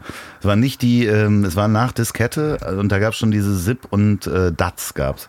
[0.41, 3.59] es war nicht die, ähm, es war nach Diskette und da gab es schon diese
[3.59, 5.29] Zip und äh, DATS gab's.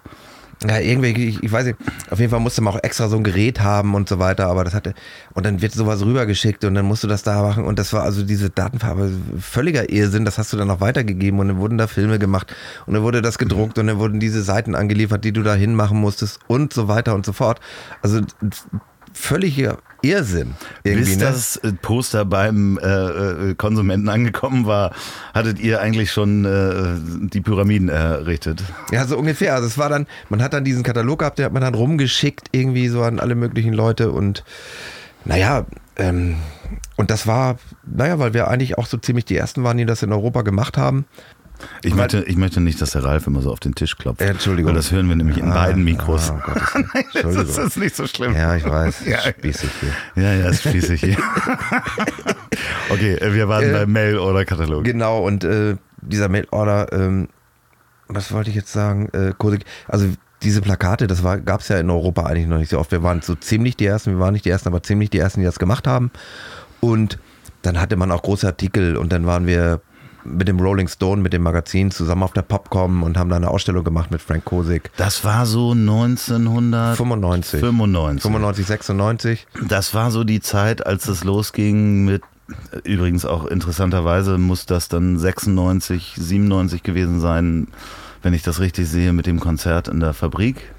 [0.68, 1.78] Ja, irgendwie, ich, ich weiß nicht,
[2.10, 4.66] auf jeden Fall musste man auch extra so ein Gerät haben und so weiter, aber
[4.66, 4.94] das hatte,
[5.34, 8.04] und dann wird sowas rübergeschickt und dann musst du das da machen und das war
[8.04, 11.88] also diese Datenfarbe völliger Irrsinn, das hast du dann noch weitergegeben und dann wurden da
[11.88, 12.54] Filme gemacht
[12.86, 15.98] und dann wurde das gedruckt und dann wurden diese Seiten angeliefert, die du da hinmachen
[15.98, 17.62] musstest und so weiter und so fort.
[18.02, 18.20] Also
[19.14, 20.56] völliger Irrsinn.
[20.84, 21.24] Bis ne?
[21.24, 24.94] das äh, Poster beim äh, äh, Konsumenten angekommen war,
[25.34, 28.64] hattet ihr eigentlich schon äh, die Pyramiden errichtet.
[28.92, 29.56] Ja, so ungefähr.
[29.56, 32.48] Also es war dann, man hat dann diesen Katalog gehabt, den hat man dann rumgeschickt
[32.52, 34.44] irgendwie so an alle möglichen Leute und
[35.26, 35.66] naja,
[35.98, 36.38] ähm,
[36.96, 40.02] und das war, naja, weil wir eigentlich auch so ziemlich die ersten waren, die das
[40.02, 41.06] in Europa gemacht haben.
[41.84, 44.22] Ich möchte, ich möchte nicht, dass der Ralf immer so auf den Tisch klopft.
[44.22, 44.70] Entschuldigung.
[44.72, 46.32] Weil das hören wir nämlich in Ah, beiden Mikros.
[46.32, 46.74] ah, Gottes
[47.14, 47.36] Willen.
[47.48, 48.34] das ist nicht so schlimm.
[48.34, 49.06] Ja, ich weiß.
[49.06, 49.20] Ja.
[49.20, 50.24] Spießig hier.
[50.24, 51.18] Ja, ja, ist schließlich hier.
[52.90, 54.84] okay, äh, wir waren Äh, beim Mail-Order-Katalog.
[54.84, 57.28] Genau, und äh, dieser Mailorder, ähm,
[58.08, 59.10] was wollte ich jetzt sagen?
[59.14, 59.34] Äh,
[59.88, 60.08] also
[60.42, 62.92] diese Plakate, das gab es ja in Europa eigentlich noch nicht so oft.
[62.92, 65.42] Wir waren so ziemlich die Ersten, wir waren nicht die Ersten, aber ziemlich die Ersten,
[65.42, 66.12] die das gemacht haben.
[66.80, 67.20] Und
[67.62, 69.82] dann hatte man auch große Artikel und dann waren wir
[70.24, 73.50] mit dem Rolling Stone, mit dem Magazin zusammen auf der Popcom und haben da eine
[73.50, 74.92] Ausstellung gemacht mit Frank Kosik.
[74.98, 77.60] Das war so 1995.
[77.60, 78.22] 95.
[78.22, 79.48] 95, 96.
[79.68, 82.24] Das war so die Zeit, als es losging mit,
[82.84, 87.68] übrigens auch interessanterweise muss das dann 96, 97 gewesen sein,
[88.22, 90.74] wenn ich das richtig sehe, mit dem Konzert in der Fabrik.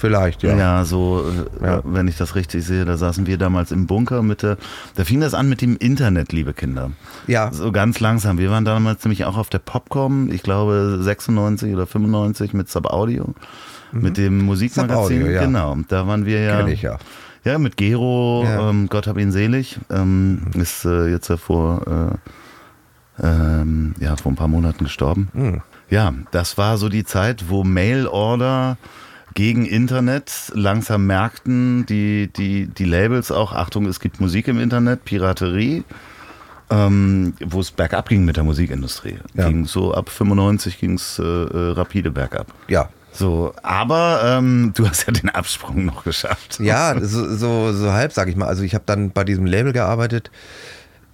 [0.00, 0.84] Vielleicht, Ja, ja.
[0.84, 1.24] so,
[1.60, 1.80] äh, Ja.
[1.84, 4.56] wenn ich das richtig sehe, da saßen wir damals im Bunker mit der,
[4.96, 6.90] da fing das an mit dem Internet, liebe Kinder.
[7.26, 8.38] Ja, So ganz langsam.
[8.38, 13.34] Wir waren damals nämlich auch auf der Popcom, ich glaube 96 oder 95 mit Subaudio,
[13.92, 15.18] mit dem Musikmagazin.
[15.18, 15.20] Mhm.
[15.20, 15.40] Subaudio, ja.
[15.44, 16.56] Genau, da waren wir ja.
[16.58, 16.96] kenn ich ja.
[17.44, 18.68] Ja, mit Gero, Ja.
[18.70, 21.82] ähm, Gott hab ihn selig, ähm, ist äh, jetzt ja vor,
[23.20, 25.28] äh, ähm, ja, vor ein paar Monaten gestorben.
[25.34, 25.60] Hm.
[25.90, 28.76] Ja, das war so die Zeit, wo Mail-Order
[29.34, 35.04] gegen Internet langsam merkten, die, die, die Labels auch, Achtung, es gibt Musik im Internet,
[35.04, 35.84] Piraterie,
[36.70, 39.18] ähm, wo es bergab ging mit der Musikindustrie.
[39.34, 39.48] Ja.
[39.48, 42.48] Ging so ab 95 ging es äh, rapide bergab.
[42.68, 46.60] Ja, So, aber ähm, du hast ja den Absprung noch geschafft.
[46.60, 48.46] Ja, so, so, so halb, sag ich mal.
[48.46, 50.30] Also ich habe dann bei diesem Label gearbeitet,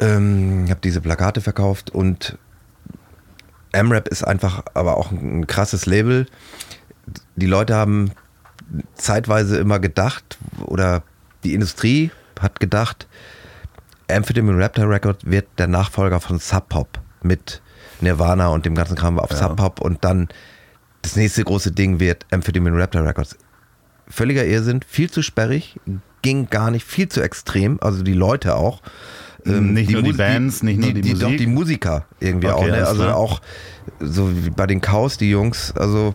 [0.01, 2.37] ähm, habe diese Plakate verkauft und
[3.73, 6.27] M-Rap ist einfach aber auch ein krasses Label.
[7.37, 8.11] Die Leute haben
[8.95, 11.03] zeitweise immer gedacht, oder
[11.45, 13.07] die Industrie hat gedacht,
[14.11, 17.61] Amphetamine Raptor Record wird der Nachfolger von Sub Pop mit
[18.01, 19.37] Nirvana und dem ganzen Kram auf Ja.
[19.37, 20.29] Sub Pop und dann
[21.03, 23.37] das nächste große Ding wird Amphetamine Raptor Records
[24.09, 25.81] völliger Irrsinn, viel zu sperrig,
[26.23, 28.81] ging gar nicht, viel zu extrem, also die Leute auch.
[29.45, 31.39] Ähm, Nicht nur die Mus- Bands, nicht nur die die Doch Musik?
[31.39, 32.87] die Musiker irgendwie Okay, auch, ne?
[32.87, 33.17] also klar.
[33.17, 33.41] auch
[34.01, 36.15] so wie bei den Chaos, die Jungs, also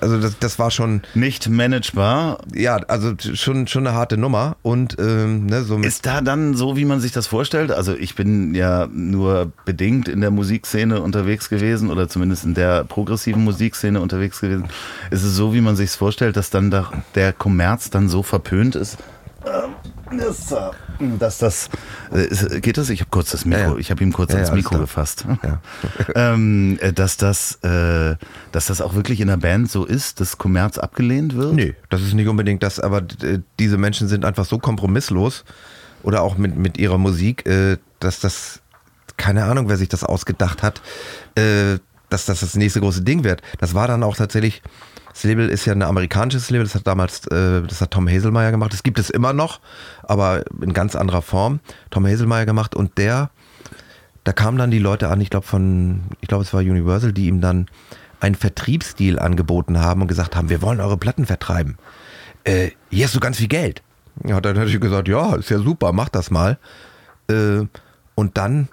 [0.00, 2.38] also das, das war schon, Nicht managebar.
[2.54, 6.76] ja, also schon, schon eine harte Nummer und ähm, ne, so Ist da dann so,
[6.76, 7.72] wie man sich das vorstellt?
[7.72, 12.84] Also ich bin ja nur bedingt in der Musikszene unterwegs gewesen oder zumindest in der
[12.84, 14.64] progressiven Musikszene unterwegs gewesen.
[15.10, 18.22] Ist es so, wie man sich es vorstellt, dass dann da der Kommerz dann so
[18.22, 18.98] verpönt ist?
[19.46, 21.70] Ähm, äh, Dass das
[22.12, 22.90] äh, geht das?
[22.90, 23.76] Ich habe kurz das Mikro, Ja, ja.
[23.76, 25.24] ich habe ihm kurz Ja, ans Mikro gefasst.
[26.14, 28.16] Ähm, äh, dass das, äh,
[28.52, 31.54] dass das auch wirklich in der Band so ist, dass Kommerz abgelehnt wird?
[31.54, 33.02] Nee, das ist nicht unbedingt das, aber
[33.58, 35.44] diese Menschen sind einfach so kompromisslos
[36.02, 38.60] oder auch mit, mit ihrer Musik, äh, dass das,
[39.16, 40.80] keine Ahnung, wer sich das ausgedacht hat,
[41.36, 41.78] äh,
[42.08, 43.42] dass das das nächste große Ding wird.
[43.58, 44.62] Das war dann auch tatsächlich,
[45.12, 48.50] das Label ist ja ein amerikanisches Label, das hat damals, äh, das hat Tom Hazelmeyer
[48.50, 49.60] gemacht, das gibt es immer noch,
[50.02, 51.60] aber in ganz anderer Form.
[51.90, 53.30] Tom Hazelmeyer gemacht und der,
[54.24, 57.26] da kamen dann die Leute an, ich glaube von, ich glaube es war Universal, die
[57.26, 57.66] ihm dann
[58.20, 61.76] einen Vertriebsdeal angeboten haben und gesagt haben, wir wollen eure Platten vertreiben.
[62.44, 63.82] Äh, hier hast du ganz viel Geld.
[64.24, 66.58] Ja, dann hätte ich gesagt, ja, ist ja super, mach das mal.
[67.28, 67.66] Äh,
[68.14, 68.68] und dann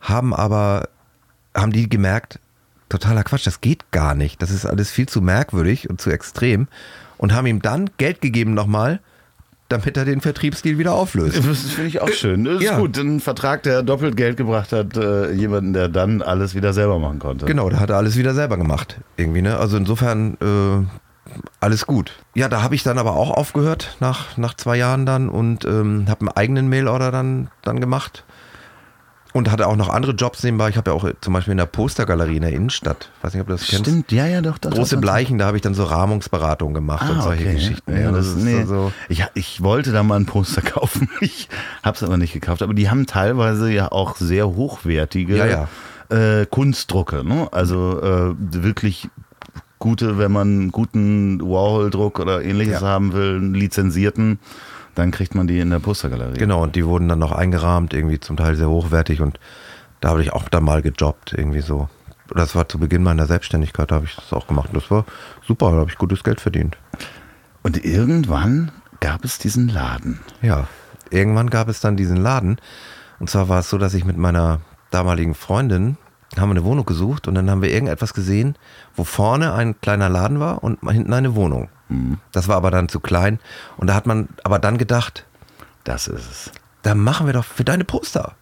[0.00, 0.88] haben aber,
[1.54, 2.38] haben die gemerkt,
[2.88, 4.40] totaler Quatsch, das geht gar nicht.
[4.42, 6.68] Das ist alles viel zu merkwürdig und zu extrem.
[7.18, 9.00] Und haben ihm dann Geld gegeben nochmal,
[9.68, 11.38] damit er den Vertriebsdeal wieder auflöst.
[11.44, 12.44] Das finde ich auch schön.
[12.44, 12.78] Das ist Ja.
[12.78, 12.96] gut.
[12.98, 17.18] Ein Vertrag, der doppelt Geld gebracht hat, äh, jemanden, der dann alles wieder selber machen
[17.18, 17.46] konnte.
[17.46, 19.00] Genau, da hat er alles wieder selber gemacht.
[19.16, 19.56] Irgendwie, ne?
[19.58, 20.86] Also insofern äh,
[21.58, 22.12] alles gut.
[22.34, 26.04] Ja, da habe ich dann aber auch aufgehört nach, nach zwei Jahren dann und ähm,
[26.08, 28.24] habe einen eigenen Mailorder dann, dann gemacht.
[29.36, 30.70] Und hatte auch noch andere Jobs nebenbei.
[30.70, 33.42] Ich habe ja auch äh, zum Beispiel in der Postergalerie in der Innenstadt, weiß nicht,
[33.42, 33.84] ob du das kennst.
[33.84, 34.56] Stimmt, ja, ja, doch.
[34.58, 34.96] doch Große.
[34.96, 37.54] Bleichen, da habe ich dann so Rahmungsberatung gemacht und Ah, solche okay.
[37.54, 37.96] Geschichten.
[38.00, 38.64] Ja, das ist, nee.
[38.64, 38.92] so.
[39.08, 41.08] ich, ich wollte da mal ein Poster kaufen.
[41.20, 41.48] Ich
[41.82, 42.62] habe es aber nicht gekauft.
[42.62, 45.68] Aber die haben teilweise ja auch sehr hochwertige Ja,
[46.08, 47.22] Äh, Kunstdrucke.
[47.22, 47.48] Ne?
[47.52, 49.08] Also äh, wirklich
[49.78, 52.86] gute, wenn man einen guten Warhol-Druck oder ähnliches Ja.
[52.86, 54.38] haben will, einen lizenzierten,
[54.96, 56.38] dann kriegt man die in der Postergalerie.
[56.38, 59.38] Genau, und die wurden dann noch eingerahmt, irgendwie zum Teil sehr hochwertig und
[60.00, 61.88] da habe ich auch dann mal gejobbt, irgendwie so.
[62.34, 64.70] Das war zu Beginn meiner Selbstständigkeit, da habe ich das auch gemacht.
[64.70, 65.04] Und das war
[65.46, 66.76] super, da habe ich gutes Geld verdient.
[67.62, 70.20] Und irgendwann gab es diesen Laden.
[70.42, 70.66] Ja,
[71.10, 72.58] irgendwann gab es dann diesen Laden.
[73.20, 75.98] Und zwar war es so, dass ich mit meiner damaligen Freundin
[76.36, 78.56] haben wir eine Wohnung gesucht und dann haben wir irgendetwas gesehen,
[78.94, 81.68] wo vorne ein kleiner Laden war und hinten eine Wohnung.
[82.32, 83.38] Das war aber dann zu klein.
[83.76, 85.24] Und da hat man aber dann gedacht,
[85.84, 86.52] Das ist es.
[86.82, 88.34] da machen wir doch für deine Poster.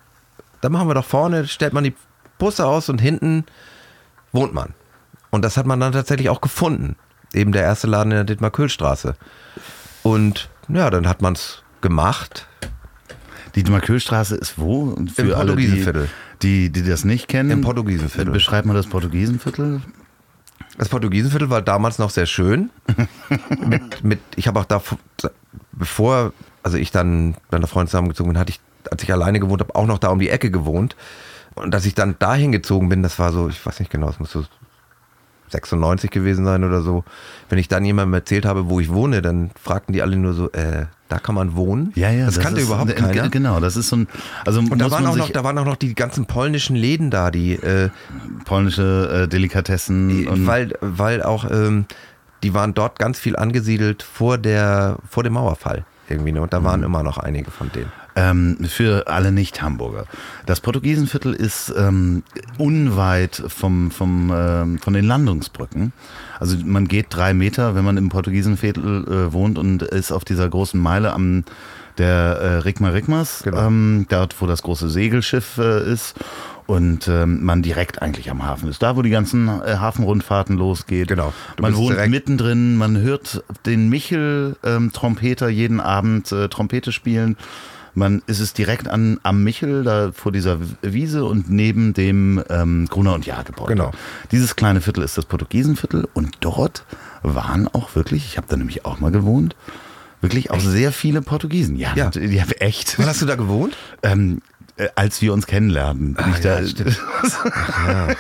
[0.61, 1.95] Da machen wir doch vorne, stellt man die
[2.39, 3.45] Poster aus und hinten
[4.33, 4.75] wohnt man.
[5.31, 6.97] Und das hat man dann tatsächlich auch gefunden.
[7.35, 9.15] Eben der erste Laden in der Dittmar-Köhl-Straße.
[10.03, 12.47] Und ja, dann hat man es gemacht.
[13.55, 14.85] Die Marköhlstraße ist wo?
[14.85, 16.09] Und Für Im alle, die, Portugiesenviertel.
[16.43, 17.51] die, die das nicht kennen.
[17.51, 18.33] Im Portugiesenviertel.
[18.33, 19.83] Beschreib mal das Portugiesenviertel.
[20.77, 22.71] Das Portugiesenviertel war damals noch sehr schön.
[23.67, 24.83] mit, mit, ich habe auch da,
[25.73, 28.61] bevor, also ich dann mit meiner Freundin zusammengezogen bin, hatte ich,
[28.91, 30.97] als ich alleine gewohnt habe, auch noch da um die Ecke gewohnt.
[31.55, 34.19] Und dass ich dann dahin gezogen bin, das war so, ich weiß nicht genau, es
[34.19, 34.45] muss so
[35.49, 37.05] 96 gewesen sein oder so.
[37.49, 40.51] Wenn ich dann jemandem erzählt habe, wo ich wohne, dann fragten die alle nur so,
[40.51, 41.93] äh, da kann man wohnen?
[41.97, 42.27] Ja, ja.
[42.27, 43.29] Das, kannte ist, überhaupt äh, keiner.
[43.29, 44.09] Genau, das ist so ein.
[44.47, 47.31] Also Und da waren, auch noch, da waren auch noch die ganzen polnischen Läden da,
[47.31, 47.91] die, äh,
[48.45, 51.87] polnische äh, Delikatessen und weil, weil auch, ähm,
[52.43, 56.33] die waren dort ganz viel angesiedelt vor, der, vor dem Mauerfall irgendwie.
[56.33, 56.43] Ne?
[56.43, 56.65] Und da Mhm.
[56.65, 57.91] waren immer noch einige von denen.
[58.17, 60.05] ähm, für alle Nicht-Hamburger.
[60.47, 62.23] Das Portugiesenviertel ist ähm,
[62.59, 65.93] unweit vom, vom, ähm, von den Landungsbrücken.
[66.45, 70.47] Also man geht drei Meter, wenn man im Portugiesenviertel äh, wohnt und ist auf dieser
[70.47, 71.45] großen Meile am
[71.97, 73.67] der äh, Rigma Rigmas, Genau.
[73.67, 76.15] ähm, dort wo das große Segelschiff äh, ist
[76.67, 78.83] und ähm, man direkt eigentlich am Hafen ist.
[78.83, 81.09] Da, wo die ganzen äh, Hafenrundfahrten losgeht.
[81.09, 81.33] Genau.
[81.57, 87.39] Du Man wohnt mittendrin, man hört den Michel-Trompeter jeden Abend äh, Trompete spielen.
[87.95, 92.87] Man ist es direkt an, am Michel, da vor dieser Wiese und neben dem ähm,
[92.91, 93.73] Gruner und Jahr-Gebäude.
[93.75, 93.91] Genau.
[94.33, 96.85] Dieses kleine Viertel ist das Portugiesenviertel und dort
[97.23, 99.55] waren auch wirklich, ich habe da nämlich auch mal gewohnt,
[100.21, 101.77] wirklich auch sehr viele Portugiesen.
[101.77, 102.11] Ja, Ja.
[102.11, 102.99] die haben echt.
[102.99, 103.77] Wann hast du da gewohnt?
[104.03, 104.41] Ähm,
[104.77, 106.15] äh, als wir uns kennenlernen.
[106.15, 107.01] bin ich ja, da, stimmt.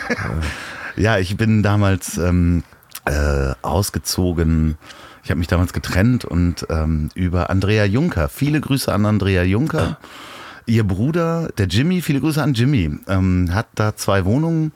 [0.97, 2.63] ja, ich bin damals ähm,
[3.07, 4.77] äh, ausgezogen.
[5.25, 8.29] Ich habe mich damals getrennt und ähm, über Andrea Juncker.
[8.29, 9.99] Viele Grüße an Andrea Juncker.
[10.67, 14.73] Ihr Bruder, der Jimmy, viele Grüße an Jimmy, ähm, hat da zwei Wohnungen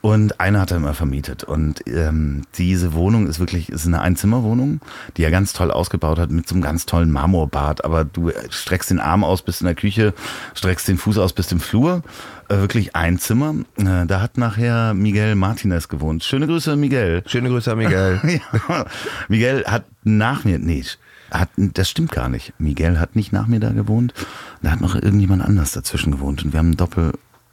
[0.00, 1.44] und eine hat er immer vermietet.
[1.44, 4.80] Und ähm, diese Wohnung ist wirklich, ist eine Einzimmerwohnung,
[5.16, 7.84] die er ganz toll ausgebaut hat mit so einem ganz tollen Marmorbad.
[7.84, 10.14] Aber du streckst den Arm aus, bist in der Küche,
[10.54, 12.02] streckst den Fuß aus, bist im Flur.
[12.48, 13.54] Äh, wirklich ein Zimmer.
[13.76, 16.24] Äh, da hat nachher Miguel Martinez gewohnt.
[16.24, 17.22] Schöne Grüße, Miguel.
[17.26, 18.20] Schöne Grüße an Miguel.
[18.68, 18.86] ja,
[19.28, 20.84] Miguel hat nach mir, nee,
[21.30, 22.52] hat, das stimmt gar nicht.
[22.58, 24.14] Miguel hat nicht nach mir da gewohnt.
[24.62, 26.44] Da hat noch irgendjemand anders dazwischen gewohnt.
[26.44, 27.12] Und wir haben ein Doppel,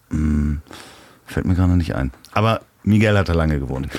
[0.10, 0.62] hm,
[1.26, 2.12] fällt mir gerade nicht ein.
[2.34, 3.90] Aber Miguel hat da lange gewohnt.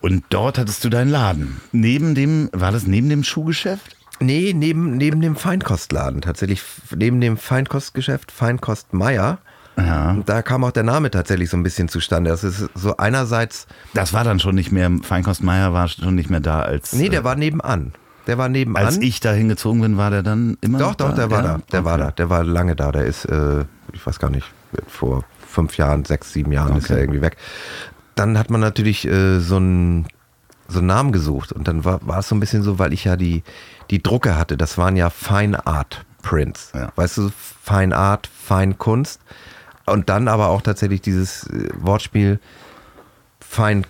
[0.00, 1.60] Und dort hattest du deinen Laden.
[1.72, 3.96] Neben dem, war das neben dem Schuhgeschäft?
[4.20, 6.20] Nee, neben, neben dem Feinkostladen.
[6.20, 6.62] Tatsächlich
[6.94, 9.38] neben dem Feinkostgeschäft Feinkost Meier.
[9.78, 10.10] Ja.
[10.12, 12.30] Und da kam auch der Name tatsächlich so ein bisschen zustande.
[12.30, 16.30] Das ist so einerseits, Das war dann schon nicht mehr, Feinkost Meier war schon nicht
[16.30, 16.92] mehr da als.
[16.94, 17.92] nee, der äh, war nebenan.
[18.26, 18.84] Der war nebenan.
[18.84, 21.14] als ich da hingezogen bin, war der dann immer Doch, noch doch, da?
[21.16, 21.52] der war Ja?
[21.58, 21.60] da.
[21.72, 22.02] Der war Okay.
[22.04, 22.10] da.
[22.12, 22.90] Der war lange da.
[22.90, 24.46] Der ist, äh, ich weiß gar nicht,
[24.88, 26.94] vor fünf Jahren, sechs, sieben Jahren ist Okay.
[26.94, 27.36] er irgendwie weg.
[28.14, 30.06] Dann hat man natürlich äh, so einen
[30.68, 33.04] so einen Namen gesucht und dann war, war es so ein bisschen so, weil ich
[33.04, 33.44] ja die,
[33.90, 34.56] die Drucke hatte.
[34.56, 36.72] Das waren ja Fine Art Prints.
[36.74, 36.88] Ja.
[36.96, 37.30] Weißt du,
[37.62, 39.20] Fine Art, Fine Kunst.
[39.86, 42.40] Und dann aber auch tatsächlich dieses äh, Wortspiel
[43.40, 43.86] Fein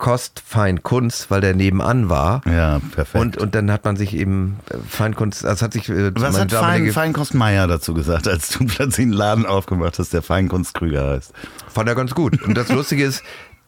[0.00, 2.40] Kost Feinkunst, weil der nebenan war.
[2.46, 3.22] Ja, perfekt.
[3.22, 6.50] Und, und dann hat man sich eben äh, Feinkunst, also hat sich äh, Was hat
[6.50, 11.10] Fein, Feinkost Meier dazu gesagt, als du plötzlich einen Laden aufgemacht hast, der Feinkunst Krüger
[11.10, 11.34] heißt?
[11.68, 12.42] fand er ganz gut.
[12.42, 13.22] Und das Lustige ist,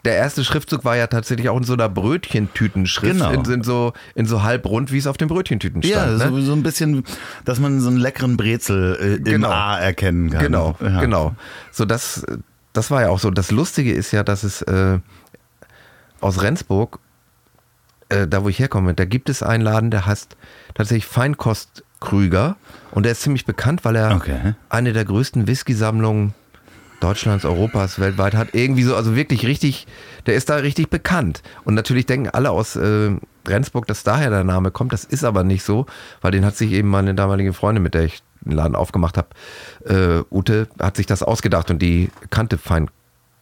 [0.05, 3.31] der erste Schriftzug war ja tatsächlich auch in so einer Brötchentütenschrift, Genau.
[3.31, 6.21] in, in, so, in so halbrund, wie es auf den Brötchentüten Ja, stand.
[6.21, 6.41] so, ne?
[6.41, 7.03] so ein bisschen,
[7.45, 9.49] dass man so einen leckeren Brezel äh, im Genau.
[9.49, 10.41] A erkennen kann.
[10.41, 10.99] Genau, ja.
[10.99, 11.35] genau.
[11.71, 12.25] So das,
[12.73, 13.31] das war ja auch so.
[13.31, 14.99] Das Lustige ist ja, dass es äh,
[16.19, 16.99] aus Rendsburg,
[18.09, 20.35] äh, da wo ich herkomme, da gibt es einen Laden, der heißt
[20.73, 22.57] tatsächlich Feinkost Krüger
[22.91, 24.55] und der ist ziemlich bekannt, weil er Okay.
[24.67, 26.33] eine der größten Whisky-Sammlungen
[27.03, 28.49] Deutschlands, Europas, weltweit hat.
[28.53, 29.87] Irgendwie so, also wirklich richtig,
[30.25, 31.43] der ist da richtig bekannt.
[31.65, 33.11] Und natürlich denken alle aus äh,
[33.47, 34.93] Rendsburg, dass daher der Name kommt.
[34.93, 35.85] Das ist aber nicht so,
[36.21, 39.27] weil den hat sich eben meine damalige Freundin, mit der ich den Laden aufgemacht habe,
[39.85, 42.57] äh, Ute, hat sich das ausgedacht und die kannte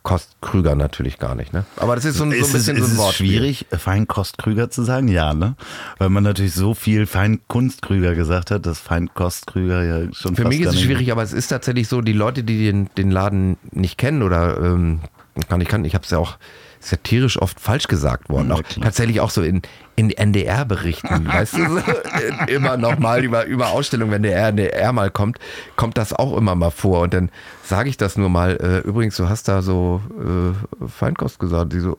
[0.03, 1.53] Feinkost Krüger natürlich gar nicht.
[1.53, 1.63] Ne?
[1.77, 3.27] Aber das ist so ein, so ein ist bisschen es, ist so ein es Wortspiel.
[3.27, 5.07] schwierig, Feinkost Krüger zu sagen?
[5.07, 5.55] Ja, ne?
[5.99, 10.45] Weil man natürlich so viel Feinkunst Krüger gesagt hat, dass Feinkost Krüger ja schon Für
[10.45, 13.57] mich ist es schwierig, aber es ist tatsächlich so, die Leute, die den, den Laden
[13.71, 15.01] nicht kennen oder ähm,
[15.49, 16.37] gar nicht kannten, ich habe es ja auch
[16.79, 18.49] satirisch oft falsch gesagt worden.
[18.49, 19.61] Ja, auch tatsächlich auch so in,
[20.01, 24.91] in NDR-Berichten, weißt du, so, äh, immer noch mal über, über Ausstellungen, wenn der NDR
[24.93, 25.37] mal kommt,
[25.75, 27.01] kommt das auch immer mal vor.
[27.01, 27.29] Und dann
[27.63, 31.79] sage ich das nur mal, äh, übrigens, du hast da so äh, Feinkost gesagt, die
[31.79, 31.97] so,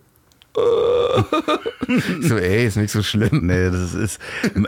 [0.57, 1.23] äh.
[2.23, 3.47] So, ey, ist nicht so schlimm.
[3.47, 4.19] Nee, das ist.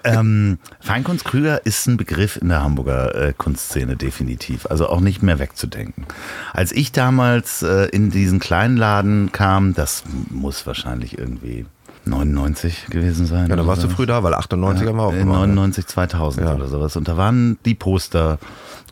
[0.03, 4.67] Ähm, Feinkunst Krüger ist ein Begriff in der Hamburger äh, Kunstszene definitiv.
[4.67, 6.07] Also auch nicht mehr wegzudenken.
[6.53, 11.67] Als ich damals äh, in diesen kleinen Laden kam, das muss wahrscheinlich irgendwie
[12.07, 13.49] 99 gewesen sein.
[13.49, 15.41] Ja, da warst du früh da, weil 98 haben wir auch in gemacht.
[15.41, 16.55] 99, 2000 Ja.
[16.55, 16.97] oder sowas.
[16.97, 18.39] Und da waren die Poster,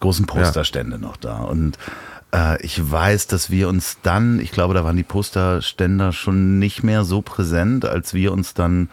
[0.01, 1.39] großen Posterstände noch da.
[1.39, 1.79] Und
[2.35, 6.83] äh, ich weiß, dass wir uns dann, ich glaube, da waren die Posterständer schon nicht
[6.83, 8.89] mehr so präsent, als wir uns dann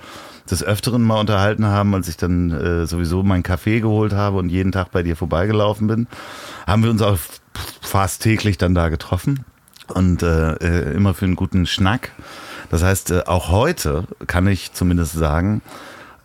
[0.50, 4.50] des Öfteren mal unterhalten haben, als ich dann äh, sowieso meinen Kaffee geholt habe und
[4.50, 6.08] jeden Tag bei dir vorbeigelaufen bin,
[6.66, 7.18] haben wir uns auch
[7.82, 9.46] fast täglich dann da getroffen
[9.94, 12.12] und äh, äh, immer für einen guten Schnack.
[12.70, 15.62] Das heißt, äh, auch heute kann ich zumindest sagen,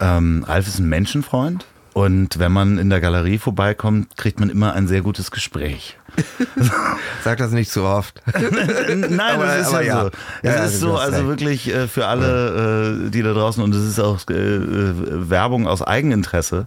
[0.01, 1.65] ähm, Ralf ist ein Menschenfreund
[1.95, 5.97] und wenn man in der Galerie vorbeikommt, kriegt man immer ein sehr gutes Gespräch.
[7.25, 8.21] Sag das nicht zu oft.
[8.37, 10.01] Nein, Aber- das ist ja, ja.
[10.05, 10.07] so.
[10.07, 10.11] Ja,
[10.43, 11.29] Es ja, ist so, also recht.
[11.29, 15.67] wirklich äh, für alle, äh, die da draußen, und es ist auch äh, äh, Werbung
[15.67, 16.67] aus Eigeninteresse,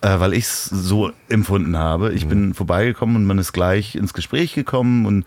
[0.00, 2.10] äh, weil ich es so empfunden habe.
[2.10, 2.16] Mhm.
[2.16, 5.24] Ich bin vorbeigekommen und man ist gleich ins Gespräch gekommen und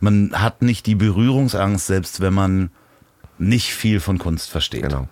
[0.00, 2.70] man hat nicht die Berührungsangst, selbst wenn man
[3.38, 4.82] nicht viel von Kunst versteht.
[4.82, 5.08] Genau.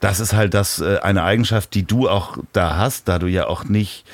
[0.00, 3.46] Das ist halt das äh, eine Eigenschaft, die du auch da hast, da du ja
[3.46, 4.04] auch nicht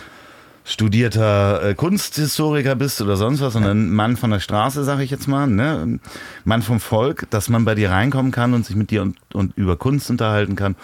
[0.68, 5.26] studierter äh, Kunsthistoriker bist oder sonst was, sondern Mann von der Straße, sag ich jetzt
[5.26, 5.98] mal, ne?
[6.44, 9.56] Mann vom Volk, dass man bei dir reinkommen kann und sich mit dir und, und
[9.56, 10.76] über Kunst unterhalten kann,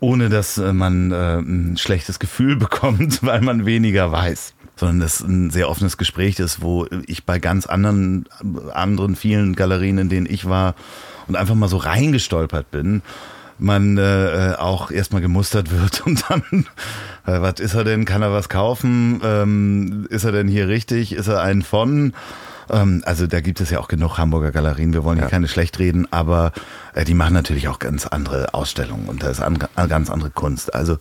[0.00, 4.54] ohne dass äh, man äh, ein schlechtes Gefühl bekommt, weil man weniger weiß.
[4.74, 8.24] Sondern das ein sehr offenes Gespräch ist, wo ich bei ganz anderen,
[8.72, 10.74] anderen vielen Galerien, in denen ich war
[11.32, 13.00] und einfach mal so reingestolpert bin,
[13.58, 16.42] man äh, äh, auch erstmal gemustert wird und dann,
[17.26, 18.04] äh, was ist er denn?
[18.04, 19.20] Kann er was kaufen?
[19.24, 21.12] Ähm, ist er denn hier richtig?
[21.14, 22.12] Ist er ein von?
[22.70, 25.30] Ähm, also da gibt es ja auch genug Hamburger Galerien, wir wollen hier Ja.
[25.30, 26.52] keine schlecht reden, aber
[26.94, 29.58] äh, die machen natürlich auch ganz andere Ausstellungen und da ist an,
[29.88, 30.74] ganz andere Kunst.
[30.74, 30.98] Also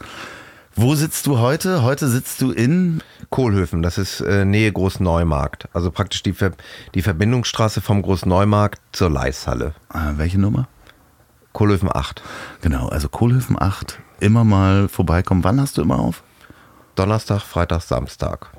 [0.75, 1.83] wo sitzt du heute?
[1.83, 3.01] Heute sitzt du in
[3.31, 5.69] Kohlhöfen, das ist äh, Nähe Großneumarkt.
[5.73, 6.51] Also praktisch die, Ver
[6.93, 9.73] die Verbindungsstraße vom Großneumarkt zur Leishalle.
[9.93, 10.67] äh, welche Nummer?
[11.53, 12.21] Kohlhöfen 8.
[12.61, 13.99] Genau, also Kohlhöfen 8.
[14.19, 15.45] Immer mal vorbeikommen.
[15.45, 16.23] Wann hast du immer auf?
[16.95, 18.51] Donnerstag, Freitag, Samstag.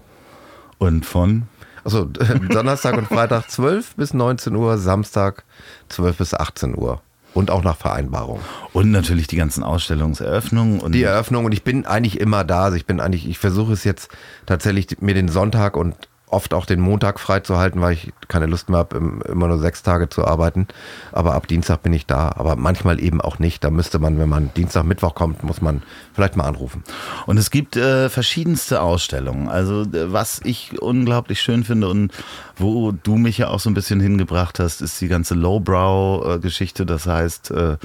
[0.78, 1.44] Und von?
[1.84, 5.44] Also Donnerstag und Freitag 12 bis 19 Uhr, Samstag
[5.90, 7.02] 12 bis 18 Uhr.
[7.34, 8.40] Und auch nach Vereinbarung.
[8.72, 10.80] Und natürlich die ganzen Ausstellungseröffnungen.
[10.80, 12.64] Und Die Eröffnung und ich bin eigentlich immer da.
[12.64, 14.10] Also ich bin eigentlich, ich versuche es jetzt
[14.46, 15.96] tatsächlich mir den Sonntag und
[16.32, 19.82] oft auch den Montag freizuhalten, weil ich keine Lust mehr habe, im- immer nur sechs
[19.82, 20.66] Tage zu arbeiten.
[21.12, 22.32] Aber ab Dienstag bin ich da.
[22.36, 23.62] Aber manchmal eben auch nicht.
[23.64, 25.82] Da müsste man, wenn man Dienstag, Mittwoch kommt, muss man
[26.14, 26.82] vielleicht mal anrufen.
[27.26, 29.48] Und es gibt äh, verschiedenste Ausstellungen.
[29.48, 32.12] Also äh, was ich unglaublich schön finde und
[32.56, 36.86] wo du mich ja auch so ein bisschen hingebracht hast, ist die ganze Lowbrow-Geschichte.
[36.86, 37.76] Das heißt, äh,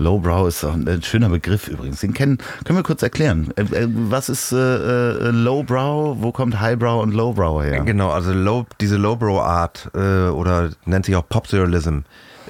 [0.00, 2.00] Lowbrow ist auch ein schöner Begriff übrigens.
[2.00, 3.52] Den kennen, können wir kurz erklären.
[3.56, 6.16] Äh, äh, was ist äh, äh, Lowbrow?
[6.20, 7.82] Wo kommt Highbrow und Lowbrow her?
[7.84, 12.00] Genau, also low, diese Lowbrow Art äh, oder nennt sich auch Pop Surrealism.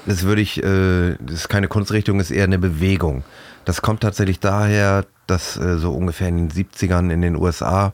[0.05, 3.23] Das würde ich, äh, das ist keine Kunstrichtung, ist eher eine Bewegung.
[3.65, 7.93] Das kommt tatsächlich daher, dass äh, so ungefähr in den 70ern in den USA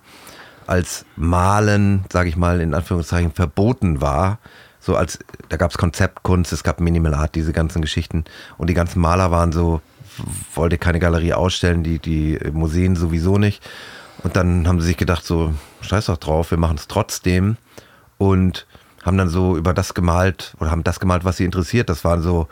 [0.68, 4.40] als Malen, sage ich mal in Anführungszeichen, verboten war.
[4.86, 5.18] So als,
[5.49, 8.24] da gab es Konzeptkunst, es gab Minimal Art, diese ganzen Geschichten.
[8.60, 9.82] Und die ganzen Maler waren so,
[10.53, 13.68] wollte keine Galerie ausstellen, die, die Museen sowieso nicht.
[14.22, 17.57] Und dann haben sie sich gedacht, so, scheiß doch drauf, wir machen es trotzdem.
[18.20, 18.68] Und
[19.03, 21.90] haben dann so über das gemalt oder haben das gemalt, was sie interessiert.
[21.90, 22.48] Das waren so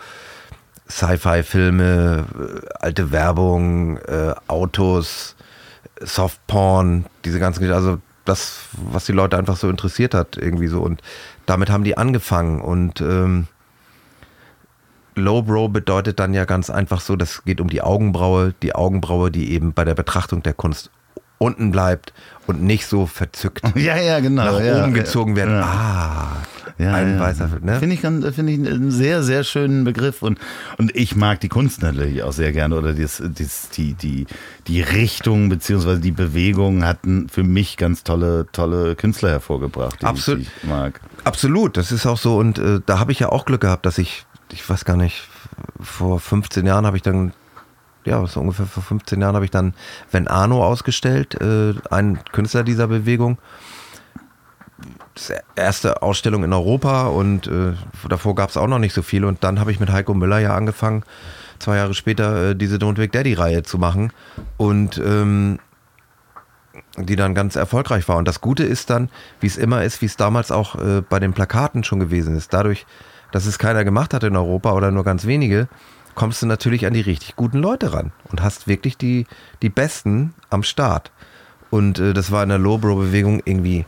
[0.90, 5.36] Sci-Fi-Filme, äh, alte Werbung, äh, Autos,
[6.02, 10.82] Softporn, diese ganzen, also das, was die Leute einfach so interessiert hat, irgendwie so.
[10.82, 11.02] Und
[11.46, 12.62] damit haben die angefangen.
[12.62, 13.48] Und ähm,
[15.16, 19.52] Lowbrow bedeutet dann ja ganz einfach so, das geht um die Augenbraue, die Augenbraue, die
[19.52, 20.90] eben bei der Betrachtung der Kunst
[21.44, 22.14] unten bleibt
[22.48, 24.46] und nicht so verzückt Ja, ja, genau.
[24.46, 25.50] nach ja, oben gezogen wird.
[25.50, 25.62] Ja.
[25.62, 26.38] Ah,
[26.80, 27.80] ein weißer, ne?
[27.80, 30.40] Finde ich, finde ich einen sehr, sehr schönen Begriff und,
[30.78, 34.26] und ich mag die Kunst natürlich auch sehr gerne oder das, das, die, die,
[34.68, 40.42] die Richtung beziehungsweise die Bewegung hatten für mich ganz tolle, tolle Künstler hervorgebracht, die, Absolut.
[40.42, 41.00] die ich mag.
[41.24, 42.38] Absolut, das ist auch so.
[42.38, 45.28] Und äh, da habe ich ja auch Glück gehabt, dass ich, ich weiß gar nicht,
[45.80, 47.34] vor 15 Jahren habe ich dann,
[48.06, 49.74] ja, so ungefähr vor 15 Jahren habe ich dann
[50.12, 53.38] Wenn Arno ausgestellt, äh, ein Künstler dieser Bewegung.
[55.16, 57.74] Das erste Ausstellung in Europa und äh,
[58.10, 59.24] davor gab es auch noch nicht so viel.
[59.26, 61.04] Und dann habe ich mit Heiko Müller ja angefangen,
[61.60, 64.12] zwei Jahre später äh, diese Don't Wake Daddy-Reihe zu machen.
[64.58, 65.60] Und ähm,
[66.98, 68.18] die dann ganz erfolgreich war.
[68.18, 69.10] Und das Gute ist dann,
[69.40, 72.54] wie es immer ist, wie es damals auch äh, bei den Plakaten schon gewesen ist.
[72.54, 72.86] Dadurch,
[73.32, 75.68] dass es keiner gemacht hat in Europa oder nur ganz wenige,
[76.16, 79.26] kommst du natürlich an die richtig guten Leute ran und hast wirklich die,
[79.62, 81.12] die Besten am Start.
[81.70, 83.86] Und äh, das war in der Lowbrow-Bewegung irgendwie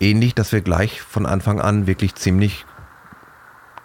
[0.00, 2.64] ähnlich, dass wir gleich von Anfang an wirklich ziemlich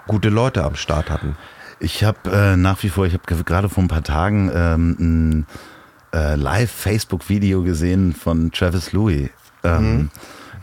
[0.07, 1.35] gute Leute am Start hatten.
[1.79, 5.47] Ich habe äh, nach wie vor, ich habe gerade vor ein paar Tagen ähm, ein
[6.13, 9.29] äh, Live-Facebook-Video gesehen von Travis Louis,
[9.63, 10.11] ähm,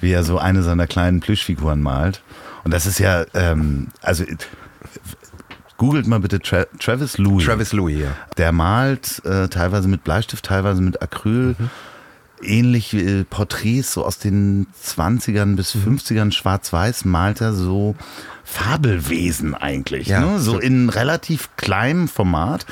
[0.01, 2.23] wie er so eine seiner kleinen Plüschfiguren malt.
[2.65, 4.25] Und das ist ja, ähm, also
[5.81, 7.43] googelt mal bitte Tra Travis Louis.
[7.45, 8.09] Travis Louis, ja.
[8.37, 11.57] Der malt äh, teilweise mit Bleistift, teilweise mit Acryl.
[12.43, 17.95] Ähnlich wie äh, Porträts so aus den 20ern bis 50ern schwarz-weiß malt er so
[18.45, 20.09] Fabelwesen eigentlich.
[20.09, 20.39] Ja, ne?
[20.39, 22.67] So in relativ kleinem Format.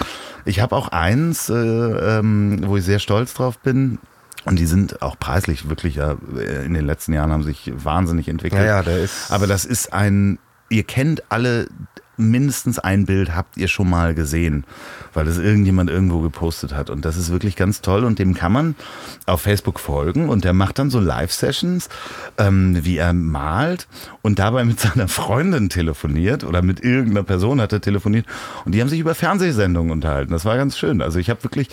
[0.44, 3.98] Ich habe auch eins, äh, ähm, wo ich sehr stolz drauf bin.
[4.44, 8.28] Und die sind auch preislich wirklich ja, äh, in den letzten Jahren haben sich wahnsinnig
[8.28, 8.60] entwickelt.
[8.62, 11.68] Ja, ja, der ist- Aber das ist ein, ihr kennt alle
[12.19, 14.65] mindestens ein Bild habt ihr schon mal gesehen,
[15.15, 16.90] weil das irgendjemand irgendwo gepostet hat.
[16.90, 18.74] Und das ist wirklich ganz toll und dem kann man
[19.27, 21.89] auf Facebook folgen und der macht dann so Live-Sessions,
[22.39, 23.86] ähm, wie er malt
[24.23, 28.27] und dabei mit seiner Freundin telefoniert oder mit irgendeiner Person hat er telefoniert
[28.65, 30.32] und die haben sich über Fernsehsendungen unterhalten.
[30.32, 31.03] Das war ganz schön.
[31.03, 31.69] Also ich habe wirklich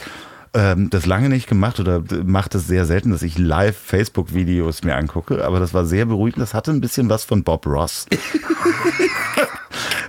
[0.56, 4.96] ähm, das lange nicht gemacht oder mache das sehr selten, dass ich live Facebook-Videos mir
[4.96, 6.42] angucke, aber das war sehr beruhigend.
[6.42, 8.06] Das hatte ein bisschen was von Bob Ross.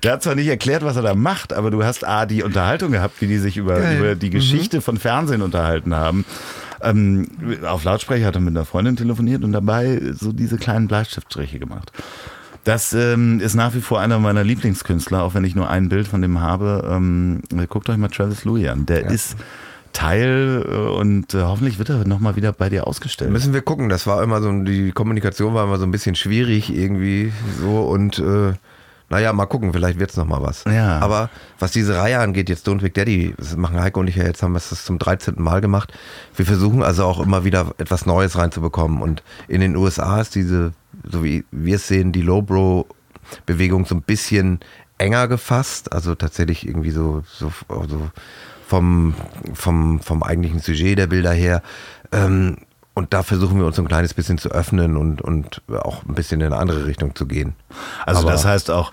[0.02, 2.92] Der hat zwar nicht erklärt, was er da macht, aber du hast A, die Unterhaltung
[2.92, 3.98] gehabt, wie die sich über, Geil.
[3.98, 6.24] über die Geschichte von Fernsehen unterhalten haben.
[6.82, 7.28] Ähm,
[7.66, 11.92] auf Lautsprecher hat er mit einer Freundin telefoniert und dabei so diese kleinen Bleistiftstriche gemacht.
[12.64, 16.08] Das ähm, ist nach wie vor einer meiner Lieblingskünstler, auch wenn ich nur ein Bild
[16.08, 16.88] von dem habe.
[16.90, 18.86] Ähm, guckt euch mal Travis Louis an.
[18.86, 19.36] Der ist
[19.92, 23.30] Teil äh, und äh, hoffentlich wird er nochmal wieder bei dir ausgestellt.
[23.30, 23.88] Müssen wir gucken.
[23.88, 28.18] Das war immer so, die Kommunikation war immer so ein bisschen schwierig irgendwie so und
[28.18, 28.54] äh,
[29.08, 30.64] naja, mal gucken, vielleicht wird's noch mal was.
[30.64, 30.98] Ja.
[30.98, 31.30] Aber
[31.60, 34.42] was diese Reihe angeht, jetzt Don't Wake Daddy, das machen Heiko und ich ja jetzt,
[34.42, 35.34] haben wir es zum 13.
[35.38, 35.92] Mal gemacht.
[36.34, 39.00] Wir versuchen also auch immer wieder etwas Neues reinzubekommen.
[39.00, 40.72] Und in den USA ist diese,
[41.04, 44.58] so wie wir es sehen, die Lowbrow-Bewegung so ein bisschen
[44.98, 45.92] enger gefasst.
[45.92, 48.10] Also tatsächlich irgendwie so, so, so
[48.66, 49.14] vom,
[49.54, 51.62] vom, vom eigentlichen Sujet der Bilder her.
[52.10, 52.56] Ähm,
[52.96, 56.40] und da versuchen wir uns ein kleines bisschen zu öffnen und, und auch ein bisschen
[56.40, 57.54] in eine andere Richtung zu gehen.
[58.06, 58.90] Also Aber- das heißt auch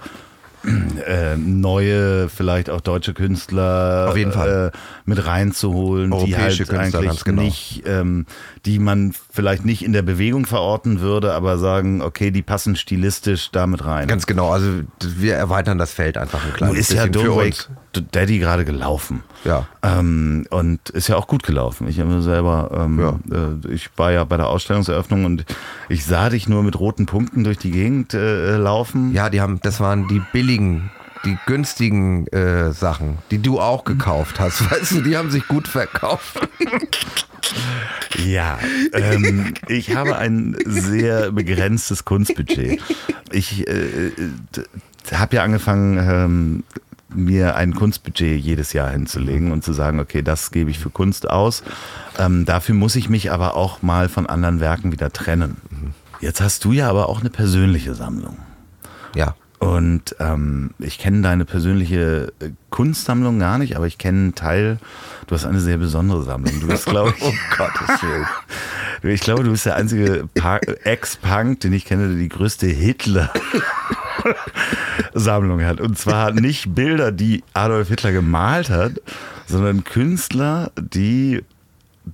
[1.07, 4.71] äh, neue, vielleicht auch deutsche Künstler Auf jeden Fall.
[4.73, 7.41] Äh, mit reinzuholen, die Europäische halt Künstler, eigentlich genau.
[7.41, 8.25] nicht, ähm,
[8.65, 13.51] die man vielleicht nicht in der Bewegung verorten würde, aber sagen, okay, die passen stilistisch
[13.51, 14.07] damit rein.
[14.07, 14.67] Ganz genau, also
[15.01, 17.69] wir erweitern das Feld einfach ein kleines ist ja bisschen für Don't uns.
[17.69, 19.23] Wake Daddy gerade gelaufen.
[19.43, 19.67] Ja.
[19.83, 21.87] Ähm, und ist ja auch gut gelaufen.
[21.87, 25.45] Ich habe selber, ähm, äh, ich war ja bei der Ausstellungseröffnung und
[25.89, 29.13] ich sah dich nur mit roten Punkten durch die Gegend äh, laufen.
[29.13, 30.21] Ja, die haben, das waren die
[30.53, 30.91] billigen,
[31.25, 34.69] die günstigen äh, Sachen, die du auch gekauft hast.
[34.71, 36.47] Weißt du, die haben sich gut verkauft.
[38.23, 38.59] Ja,
[38.93, 42.81] ähm, ich habe ein sehr begrenztes Kunstbudget.
[43.31, 44.11] Ich äh,
[45.11, 46.63] habe ja angefangen, ähm,
[47.15, 51.29] mir ein Kunstbudget jedes Jahr hinzulegen und zu sagen, okay, das gebe ich für Kunst
[51.29, 51.63] aus.
[52.17, 55.57] Ähm, dafür muss ich mich aber auch mal von anderen Werken wieder trennen.
[56.21, 58.37] Jetzt hast du ja aber auch eine persönliche Sammlung.
[59.15, 59.35] Ja.
[59.63, 64.77] Und ähm, ich kenne deine persönliche äh, Kunstsammlung gar nicht, aber ich kenne einen Teil.
[65.27, 66.59] Du hast eine sehr besondere Sammlung.
[66.59, 68.25] Du bist, glaube ich, Oh Gottes Willen.
[69.13, 75.63] ich glaube, du bist der einzige Pa- Ex-Punk, den ich kenne, der die größte Hitler-Sammlung
[75.63, 75.79] hat.
[75.81, 79.01] Und zwar nicht Bilder, die Adolf Hitler gemalt hat,
[79.47, 81.43] sondern Künstler, die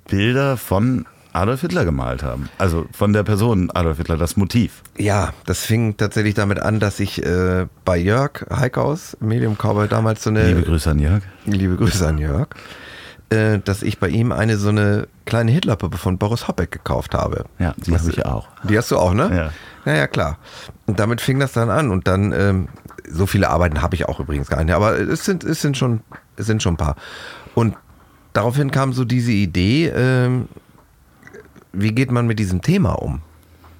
[0.07, 2.49] Bilder von Adolf Hitler gemalt haben.
[2.57, 4.81] Also von der Person Adolf Hitler, das Motiv.
[4.97, 10.23] Ja, das fing tatsächlich damit an, dass ich äh, bei Jörg Heikaus, Medium Cowboy, damals
[10.23, 10.47] so eine.
[10.47, 11.23] Liebe Grüße an Jörg.
[11.45, 12.47] Liebe Grüße an Jörg.
[13.29, 17.45] Äh, dass ich bei ihm eine so eine kleine Hitlerpuppe von Boris Hoppeck gekauft habe.
[17.59, 18.47] Ja, die habe ich auch.
[18.63, 19.29] Die hast du auch, ne?
[19.31, 19.49] Ja.
[19.85, 20.39] Naja, klar.
[20.87, 21.91] Und damit fing das dann an.
[21.91, 22.69] Und dann, ähm,
[23.07, 24.73] so viele Arbeiten habe ich auch übrigens gar nicht.
[24.73, 26.01] Aber es sind, es sind schon,
[26.37, 26.95] es sind schon ein paar.
[27.53, 27.75] Und
[28.33, 30.47] daraufhin kam so diese Idee, ähm,
[31.73, 33.21] wie geht man mit diesem Thema um?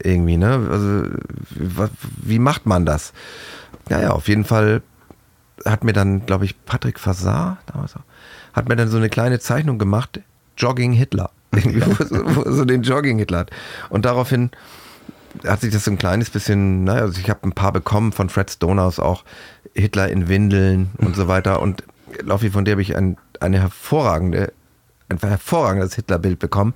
[0.02, 0.68] Irgendwie, ne?
[0.72, 1.04] Also,
[2.22, 3.14] wie, macht man das?
[3.90, 4.82] Ja, ja, auf jeden Fall
[5.66, 8.04] hat mir dann, glaube ich, Patrick Fassar, damals auch,
[8.54, 10.22] hat mir dann so eine kleine Zeichnung gemacht,
[10.58, 11.32] Jogging Hitler.
[11.52, 13.52] Wo, so, so den Jogging Hitler hat.
[13.90, 14.52] Und daraufhin
[15.46, 18.30] hat sich das so ein kleines bisschen, naja, also ich habe ein paar bekommen von
[18.30, 19.24] Fred Stonehouse auch,
[19.74, 21.62] Hitler in Windeln und so weiter.
[21.62, 21.84] Und
[22.22, 24.54] Loffi, von der habe ich ein, eine hervorragende,
[25.10, 26.74] ein hervorragendes Hitlerbild bekommen.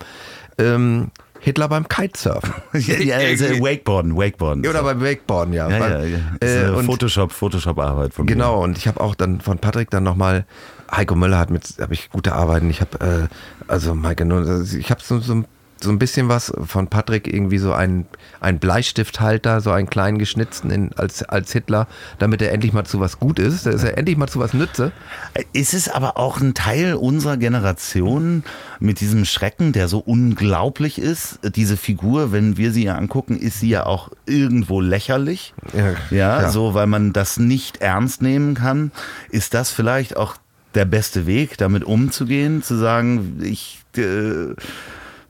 [0.57, 2.53] Ähm, Hitler beim Kitesurfen.
[2.73, 4.65] Ja, ja, also Wakeboarden, Wakeboarden.
[4.65, 5.69] Oder beim Wakeboarden, ja.
[5.69, 6.03] ja, Beim- ja,
[6.47, 6.79] ja.
[6.79, 8.31] Äh, Photoshop, Photoshop-Arbeit von mir.
[8.31, 10.45] Genau, und ich habe auch dann von Patrick dann nochmal,
[10.89, 13.35] Heiko Möller hat mit, habe ich gute Arbeiten, ich habe, äh,
[13.67, 15.43] also Null, also ich habe so, so,
[15.83, 18.05] so ein bisschen was von Patrick, irgendwie so ein,
[18.39, 21.87] ein Bleistifthalter, so einen kleinen geschnitzten in, als, als Hitler,
[22.19, 24.91] damit er endlich mal zu was gut ist, dass er endlich mal zu was nütze.
[25.51, 28.43] Ist es aber auch ein Teil unserer Generation
[28.79, 31.39] mit diesem Schrecken, der so unglaublich ist?
[31.55, 35.53] Diese Figur, wenn wir sie ja angucken, ist sie ja auch irgendwo lächerlich.
[35.73, 36.49] Ja, Ja, ja.
[36.49, 38.91] so, weil man das nicht ernst nehmen kann.
[39.29, 40.35] Ist das vielleicht auch
[40.73, 42.63] der beste Weg, damit umzugehen?
[42.63, 44.55] Zu sagen, ich äh,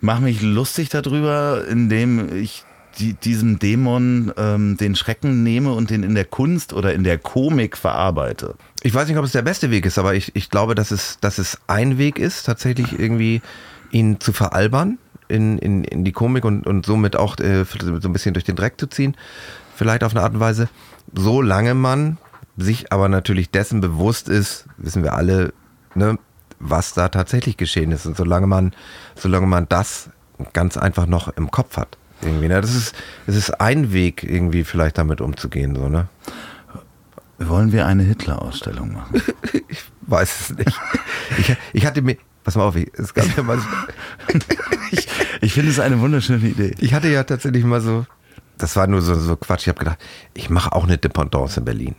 [0.04, 2.66] mache mich lustig darüber, indem ich
[3.00, 7.18] die, diesem Dämon ähm, den Schrecken nehme und den in der Kunst oder in der
[7.18, 8.56] Komik verarbeite.
[8.84, 11.18] Ich weiß nicht, ob es der beste Weg ist, aber ich, ich glaube, dass es,
[11.22, 13.42] dass es ein Weg ist, tatsächlich irgendwie
[13.92, 15.00] ihn zu veralbern
[15.30, 18.56] in, in, in die Komik und, und somit auch äh, so ein bisschen durch den
[18.56, 19.16] Dreck zu ziehen.
[19.76, 20.70] Vielleicht auf eine Art und Weise.
[21.16, 22.18] Solange man
[22.58, 25.54] sich aber natürlich dessen bewusst ist, wissen wir alle,
[25.96, 26.20] ne,
[26.64, 28.06] was da tatsächlich geschehen ist.
[28.06, 28.74] Und solange man,
[29.16, 30.10] solange man das
[30.54, 31.98] ganz einfach noch im Kopf hat.
[32.22, 32.62] Irgendwie, ne?
[32.62, 32.96] Das ist,
[33.28, 36.08] das ist ein Weg, irgendwie vielleicht damit umzugehen, so, ne?
[37.40, 39.22] Wollen wir eine Hitler-Ausstellung machen?
[39.68, 40.80] Ich weiß es nicht.
[41.38, 43.58] Ich, ich hatte mir, pass mal auf, ich, es gab ja mal,
[44.92, 45.08] ich
[45.44, 46.76] ich finde es eine wunderschöne Idee.
[46.80, 48.06] ich hatte ja tatsächlich mal so,
[48.58, 50.00] das war nur so, so Quatsch, ich habe gedacht,
[50.34, 51.96] ich mache auch eine Dependance in Berlin.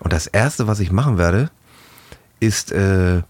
[0.00, 1.50] Und das Erste, was ich machen werde,
[2.40, 3.22] ist, äh,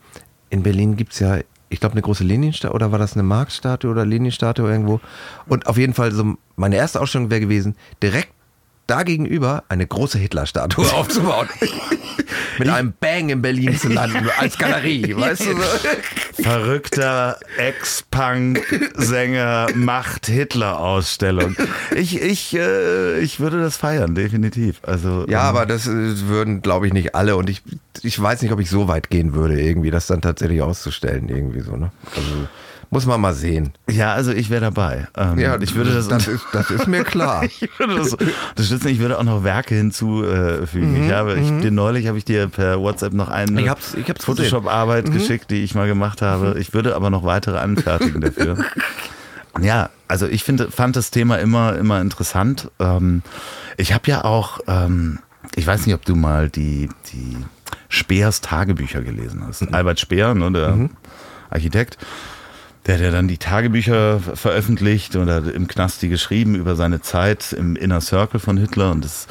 [0.50, 1.38] in Berlin gibt's ja,
[1.68, 5.00] ich glaube, eine große Leninstatue, oder war das eine Marxstatue oder Leninstatue irgendwo?
[5.46, 8.32] Und auf jeden Fall, so meine erste Ausstellung wäre gewesen, direkt
[8.89, 11.48] da gegenüber eine große Hitler-Statue aufzubauen.
[12.59, 15.52] Mit einem Bang in Berlin zu landen, als Galerie, weißt du?
[15.55, 16.43] So.
[16.43, 21.56] Verrückter Ex-Punk-Sänger macht Hitler-Ausstellung.
[21.94, 24.81] Ich, ich, äh, ich würde das feiern, definitiv.
[24.82, 27.36] Also, Ja, ähm, aber das äh, würden, glaube ich, nicht alle.
[27.36, 27.62] Und ich,
[28.02, 31.60] ich weiß nicht, ob ich so weit gehen würde, irgendwie, das dann tatsächlich auszustellen, irgendwie
[31.60, 31.93] so, ne?
[32.16, 32.48] Also,
[32.90, 33.73] muss man mal sehen.
[33.90, 35.09] Ja, also ich wäre dabei.
[35.16, 37.44] Ähm, ich würde das, das, ist, das ist mir klar.
[37.60, 38.89] ich würde das unterstützen.
[38.89, 41.05] Ich würde auch noch Werke hinzufügen.
[41.05, 43.94] ich habe, ich, dir neulich habe ich dir per WhatsApp noch eine Mhm, Ich hab's-
[43.94, 44.44] ich hab's gesehen.
[44.44, 44.48] Mhm.
[44.48, 46.56] Photoshop-Arbeit geschickt, die ich mal gemacht habe.
[46.59, 48.56] Ich würde aber noch weitere anfertigen dafür.
[49.60, 52.70] Ja, also ich finde, fand das Thema immer, immer interessant.
[52.78, 53.23] Ähm,
[53.77, 55.19] ich habe ja auch, ähm,
[55.56, 57.36] ich weiß nicht, ob du mal die, die
[57.89, 59.62] Speers Tagebücher gelesen hast.
[59.62, 59.74] Mhm.
[59.74, 60.89] Albert Speer, ne, der
[61.51, 61.98] Architekt,
[62.89, 67.02] der hat ja dann die Tagebücher ver- veröffentlicht oder im Knast die geschrieben über seine
[67.02, 69.27] Zeit im Inner Circle von Hitler und das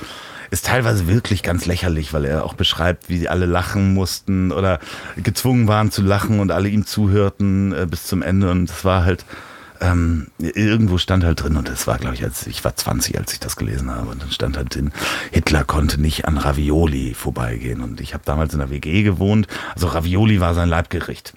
[0.51, 4.79] ist teilweise wirklich ganz lächerlich, weil er auch beschreibt, wie sie alle lachen mussten oder
[5.17, 9.03] gezwungen waren zu lachen und alle ihm zuhörten äh, bis zum Ende und es war
[9.03, 9.25] halt
[9.81, 13.33] ähm, irgendwo stand halt drin, und das war, glaube ich, als ich war 20, als
[13.33, 14.91] ich das gelesen habe, und dann stand halt drin,
[15.31, 17.81] Hitler konnte nicht an Ravioli vorbeigehen.
[17.81, 21.33] Und ich habe damals in der WG gewohnt, also Ravioli war sein Leibgericht.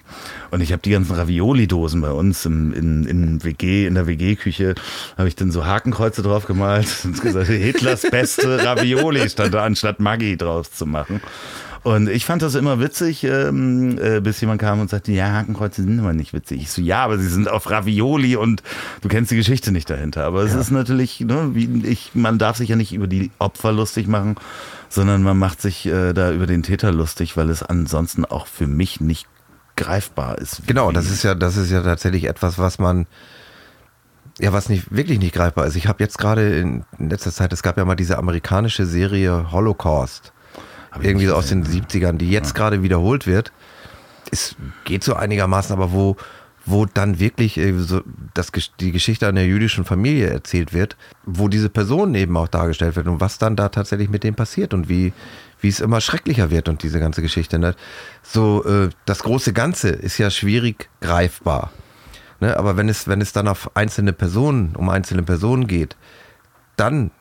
[0.51, 4.75] Und ich habe die ganzen Ravioli-Dosen bei uns im, in, in WG, in der WG-Küche,
[5.17, 9.99] habe ich dann so Hakenkreuze drauf gemalt und gesagt, Hitlers beste Ravioli stand da, anstatt
[9.99, 11.21] Maggi draus zu machen.
[11.83, 15.81] Und ich fand das immer witzig, ähm, äh, bis jemand kam und sagte, ja, Hakenkreuze
[15.81, 16.61] sind immer nicht witzig.
[16.61, 18.61] Ich so, ja, aber sie sind auf Ravioli und
[19.01, 20.23] du kennst die Geschichte nicht dahinter.
[20.25, 20.59] Aber es Ja.
[20.59, 24.35] ist natürlich, ne, wie ich, man darf sich ja nicht über die Opfer lustig machen,
[24.89, 28.67] sondern man macht sich äh, da über den Täter lustig, weil es ansonsten auch für
[28.67, 29.25] mich nicht
[29.75, 30.61] greifbar ist.
[30.67, 33.07] Genau, das ist ja, das ist ja tatsächlich etwas, was man,
[34.39, 35.75] ja, was nicht, wirklich nicht greifbar ist.
[35.75, 40.31] Ich habe jetzt gerade in letzter Zeit, es gab ja mal diese amerikanische Serie Holocaust,
[40.91, 43.51] Hab irgendwie so aus den 70ern, die jetzt gerade wiederholt wird.
[44.29, 46.17] Es geht so einigermaßen, aber wo,
[46.65, 48.01] wo dann wirklich äh, so
[48.33, 53.07] das, die Geschichte einer jüdischen Familie erzählt wird, wo diese Person eben auch dargestellt wird
[53.07, 55.13] und was dann da tatsächlich mit dem passiert und wie,
[55.59, 57.57] wie es immer schrecklicher wird und diese ganze Geschichte.
[57.57, 57.75] Ne?
[58.21, 61.71] So, äh, das große Ganze ist ja schwierig greifbar.
[62.39, 62.57] Ne?
[62.57, 65.95] Aber wenn es, wenn es dann auf einzelne Personen, um einzelne Personen geht,
[66.75, 67.11] dann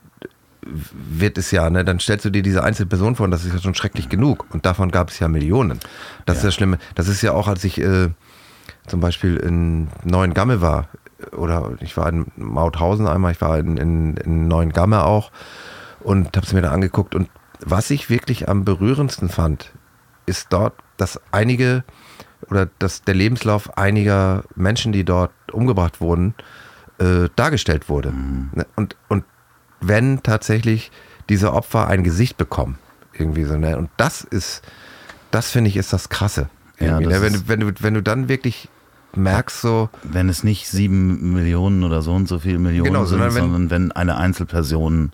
[0.62, 3.52] wird es ja, ne, dann stellst du dir diese einzelne Person vor und das ist
[3.52, 4.46] ja schon schrecklich genug.
[4.50, 5.80] Und davon gab es ja Millionen.
[6.26, 6.78] Das ist das Schlimme.
[6.94, 8.08] Das ist ja auch, als ich äh,
[8.86, 10.88] zum Beispiel in Neuengamme war,
[11.32, 15.30] oder ich war in Mauthausen einmal, ich war in, in, in Neuengamme auch
[16.00, 17.14] und habe es mir da angeguckt.
[17.14, 17.28] Und
[17.60, 19.72] was ich wirklich am berührendsten fand,
[20.26, 21.84] ist dort, dass einige
[22.48, 26.34] oder dass der Lebenslauf einiger Menschen, die dort umgebracht wurden,
[26.98, 28.12] äh, dargestellt wurde.
[28.52, 28.66] Ne?
[28.76, 29.24] Und, und
[29.80, 30.90] wenn tatsächlich
[31.28, 32.78] diese Opfer ein Gesicht bekommen,
[33.12, 33.76] irgendwie so, ne?
[33.76, 34.62] Und das ist,
[35.30, 36.48] das finde ich, ist das Krasse.
[36.78, 37.22] Ja, das ne?
[37.22, 38.68] wenn, du, wenn, du, wenn du dann wirklich
[39.14, 43.18] merkst, so, wenn es nicht sieben Millionen oder so und so viele Millionen Genau, sind,
[43.18, 45.12] sondern wenn- sondern wenn eine Einzelperson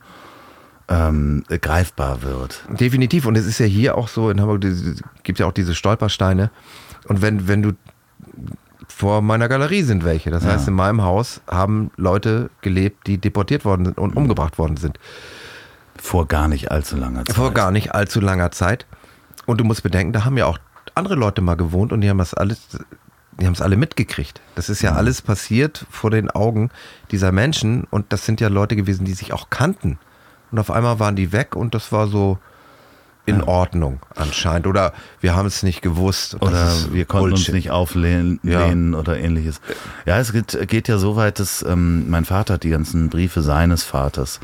[0.89, 2.63] ähm, greifbar wird.
[2.79, 3.27] Definitiv.
[3.27, 6.51] Und es ist ja hier auch so, in Hamburg es gibt ja auch diese Stolpersteine.
[7.09, 7.73] Und wenn, wenn du
[8.97, 10.31] vor meiner Galerie sind welche.
[10.31, 10.53] Das Ja.
[10.53, 14.99] heißt, in meinem Haus haben Leute gelebt, die deportiert worden sind und umgebracht worden sind.
[16.01, 17.37] Vor gar nicht allzu langer Zeit.
[17.37, 18.87] Vor gar nicht allzu langer Zeit.
[19.45, 20.59] Und du musst bedenken, da haben ja auch
[20.95, 22.59] andere Leute mal gewohnt und die haben das alles,
[23.39, 24.41] die haben es alle mitgekriegt.
[24.55, 26.71] Das ist ja alles passiert vor den Augen
[27.11, 29.99] dieser Menschen und das sind ja Leute gewesen, die sich auch kannten.
[30.51, 32.39] Und auf einmal waren die weg und das war so
[33.27, 34.67] in Ordnung anscheinend.
[34.67, 36.37] Oder wir haben es nicht gewusst.
[36.41, 37.55] Oder wir konnten uns Bullshit.
[37.55, 38.69] nicht auflehnen Ja.
[38.99, 39.61] oder ähnliches.
[40.07, 43.43] Ja, es geht, geht ja so weit, dass ähm, mein Vater hat die ganzen Briefe
[43.43, 44.41] seines Vaters,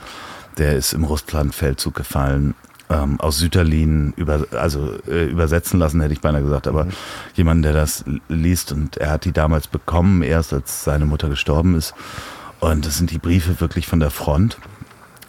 [0.59, 2.55] der ist im Russlandfeldzug gefallen,
[2.91, 6.89] ähm, aus Süterlin über, also äh, übersetzen lassen, hätte ich beinahe gesagt, aber
[7.35, 11.75] jemand, der das liest und er hat die damals bekommen, erst als seine Mutter gestorben
[11.77, 11.95] ist.
[12.61, 14.59] Und das sind die Briefe wirklich von der Front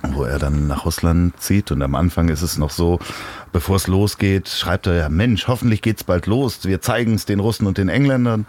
[0.09, 1.71] wo er dann nach Russland zieht.
[1.71, 2.99] Und am Anfang ist es noch so,
[3.51, 6.59] bevor es losgeht, schreibt er ja, Mensch, hoffentlich geht's bald los.
[6.63, 8.45] Wir zeigen es den Russen und den Engländern.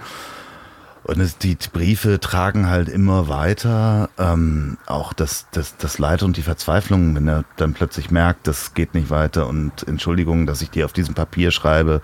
[1.05, 6.39] Und es, die Briefe tragen halt immer weiter ähm, auch das, das, das Leid und
[6.39, 10.70] die Verzweiflung, wenn er dann plötzlich merkt, das geht nicht weiter und Entschuldigung, dass ich
[10.70, 12.01] dir auf diesem Papier schreibe,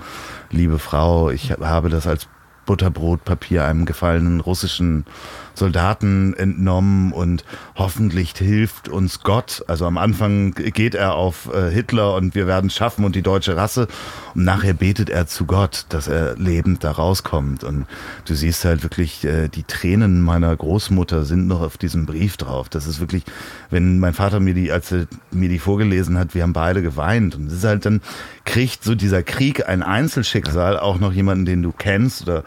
[0.51, 2.29] liebe Frau, ich habe das als
[2.67, 5.07] Butterbrotpapier einem gefallenen russischen
[5.55, 7.45] Soldaten entnommen und
[7.77, 9.65] hoffentlich hilft uns Gott.
[9.67, 13.23] Also am Anfang geht er auf äh, Hitler und wir werden es schaffen und die
[13.23, 13.89] deutsche Rasse.
[14.35, 17.65] Und nachher betet er zu Gott, dass er lebend da rauskommt.
[17.65, 17.87] Und
[18.25, 22.69] du siehst halt wirklich, äh, die Tränen meiner Großmutter sind noch auf diesem Brief drauf.
[22.69, 23.25] Das ist wirklich,
[23.71, 27.35] wenn mein Vater mir die, als er mir die vorgelesen hat, wir haben beide geweint.
[27.35, 28.01] Und es ist halt dann,
[28.45, 32.45] kriegt so dieser Krieg ein Einzelschicksal auch noch jemanden, den du kennst oder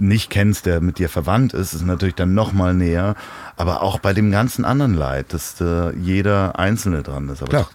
[0.00, 3.14] nicht kennst, der mit dir verwandt ist, ist natürlich dann noch mal näher.
[3.56, 7.42] Aber auch bei dem ganzen anderen Leid, dass äh, jeder Einzelne dran ist.
[7.42, 7.70] Aber, Klar.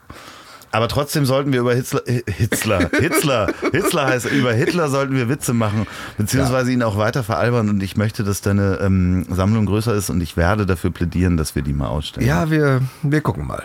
[0.72, 5.54] aber trotzdem sollten wir über Hitler, Hitler, Hitler, Hitler heißt, über Hitler sollten wir Witze
[5.54, 5.88] machen,
[6.18, 7.70] beziehungsweise ihn auch weiter veralbern.
[7.70, 11.56] Und ich möchte, dass deine ähm, Sammlung größer ist und ich werde dafür plädieren, dass
[11.56, 12.28] wir die mal ausstellen.
[12.28, 13.64] Ja, wir, wir gucken mal.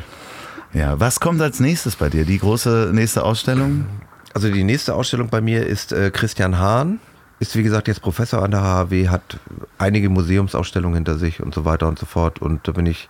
[0.72, 2.24] Ja, was kommt als nächstes bei dir?
[2.24, 3.86] Die große nächste Ausstellung?
[4.34, 7.00] Also die nächste Ausstellung bei mir ist äh, Christian Hahn.
[7.40, 9.38] Ist wie gesagt jetzt Professor an der HHW, hat
[9.78, 12.40] einige Museumsausstellungen hinter sich und so weiter und so fort.
[12.40, 13.08] Und da bin ich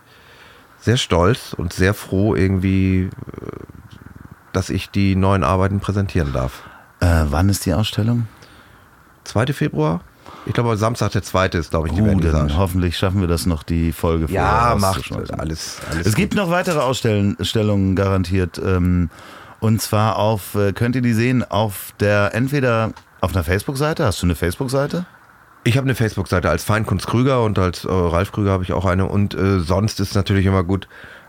[0.79, 3.09] sehr stolz und sehr froh irgendwie, äh,
[4.53, 6.63] dass ich die neuen Arbeiten präsentieren darf.
[7.01, 8.27] Äh, wann ist die Ausstellung?
[9.25, 9.47] 2.
[9.47, 10.01] Februar?
[10.45, 11.47] Ich glaube, Samstag der 2.
[11.47, 14.75] ist, glaube ich, die Uh, dann hoffentlich schaffen wir das noch, die Folge Ja, vorher
[14.77, 15.39] macht rauszuschmeißen.
[15.39, 16.07] alles, alles.
[16.07, 18.59] Es gibt noch weitere Ausstellungen garantiert.
[18.63, 19.09] Ähm,
[19.59, 24.05] und zwar auf, äh, könnt ihr die sehen, auf der, entweder auf einer Facebook-Seite.
[24.05, 25.05] Hast du eine Facebook-Seite?
[25.63, 28.85] Ich habe eine Facebook-Seite als Feinkunst Krüger und als äh, Ralf Krüger habe ich auch
[28.85, 29.05] eine.
[29.05, 30.87] Und äh, sonst ist natürlich immer gut,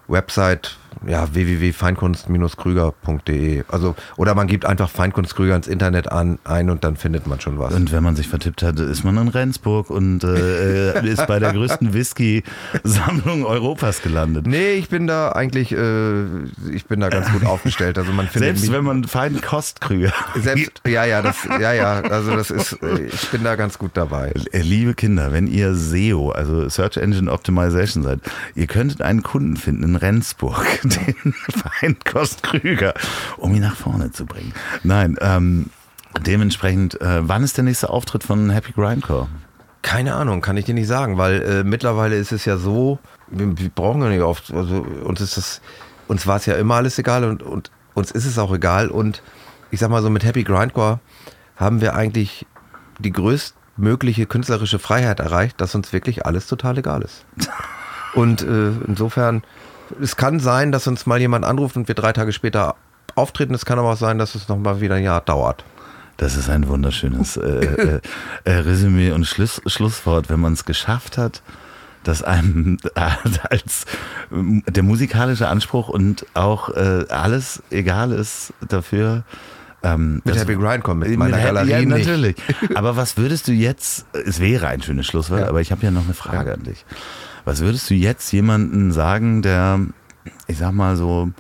[0.09, 3.65] Website ja, www.feinkunst-krüger.de.
[3.69, 7.41] Also, oder man gibt einfach Feinkunst Krüger ins Internet an, ein und dann findet man
[7.41, 7.75] schon was.
[7.75, 11.53] Und wenn man sich vertippt hat, ist man in Rendsburg und äh, ist bei der
[11.53, 14.47] größten Whisky-Sammlung Europas gelandet.
[14.47, 16.25] Nee, ich bin da eigentlich, äh,
[16.73, 17.99] ich bin da ganz gut aufgestellt.
[17.99, 20.13] Also man findet Selbst wenn man Feinkostkrüger.
[20.37, 23.93] selbst, ja, ja, das, ja, ja, also das ist, äh, ich bin da ganz gut
[23.95, 24.33] dabei.
[24.53, 28.21] Liebe Kinder, wenn ihr SEO, also Search Engine Optimization seid,
[28.55, 32.95] ihr könntet einen Kunden finden in Rendsburg, den Feinkost Krüger,
[33.37, 34.53] um ihn nach vorne zu bringen.
[34.83, 35.71] Nein, ähm,
[36.27, 39.29] dementsprechend, äh, wann ist der nächste Auftritt von Happy Grindcore?
[39.83, 42.99] Keine Ahnung, kann ich dir nicht sagen, weil äh, mittlerweile ist es ja so,
[43.29, 45.61] wir, wir brauchen ja nicht oft, also uns ist das,
[46.09, 49.23] uns war es ja immer alles egal und, und uns ist es auch egal und
[49.71, 51.01] ich sag mal so mit Happy Grindcore
[51.57, 52.47] haben wir eigentlich
[52.99, 57.25] die größtmögliche künstlerische Freiheit erreicht, dass uns wirklich alles total egal ist.
[58.15, 59.43] Und äh, insofern,
[60.01, 62.77] es kann sein, dass uns mal jemand anruft und wir drei Tage später
[63.15, 63.55] auftreten.
[63.55, 65.65] Es kann aber auch sein, dass es nochmal wieder ein Jahr dauert.
[66.17, 68.01] Das ist ein wunderschönes äh, äh,
[68.45, 71.43] äh, Resümee und Schluss, Schlusswort, wenn man es geschafft hat,
[72.05, 73.11] dass einem äh,
[73.51, 73.87] als
[74.31, 79.25] ähm, der musikalische Anspruch und auch äh, alles egal ist dafür.
[79.85, 82.37] Ähm, Mit Happy Grindcore, mit Mit meiner Happy- Galerie ja, natürlich.
[82.77, 85.49] Aber was würdest du jetzt, es wäre ein schönes Schlusswort, Ja.
[85.49, 86.85] aber ich habe ja noch eine Frage an dich.
[87.45, 89.81] Was würdest du jetzt jemanden sagen, der,
[90.47, 91.31] ich sag mal so,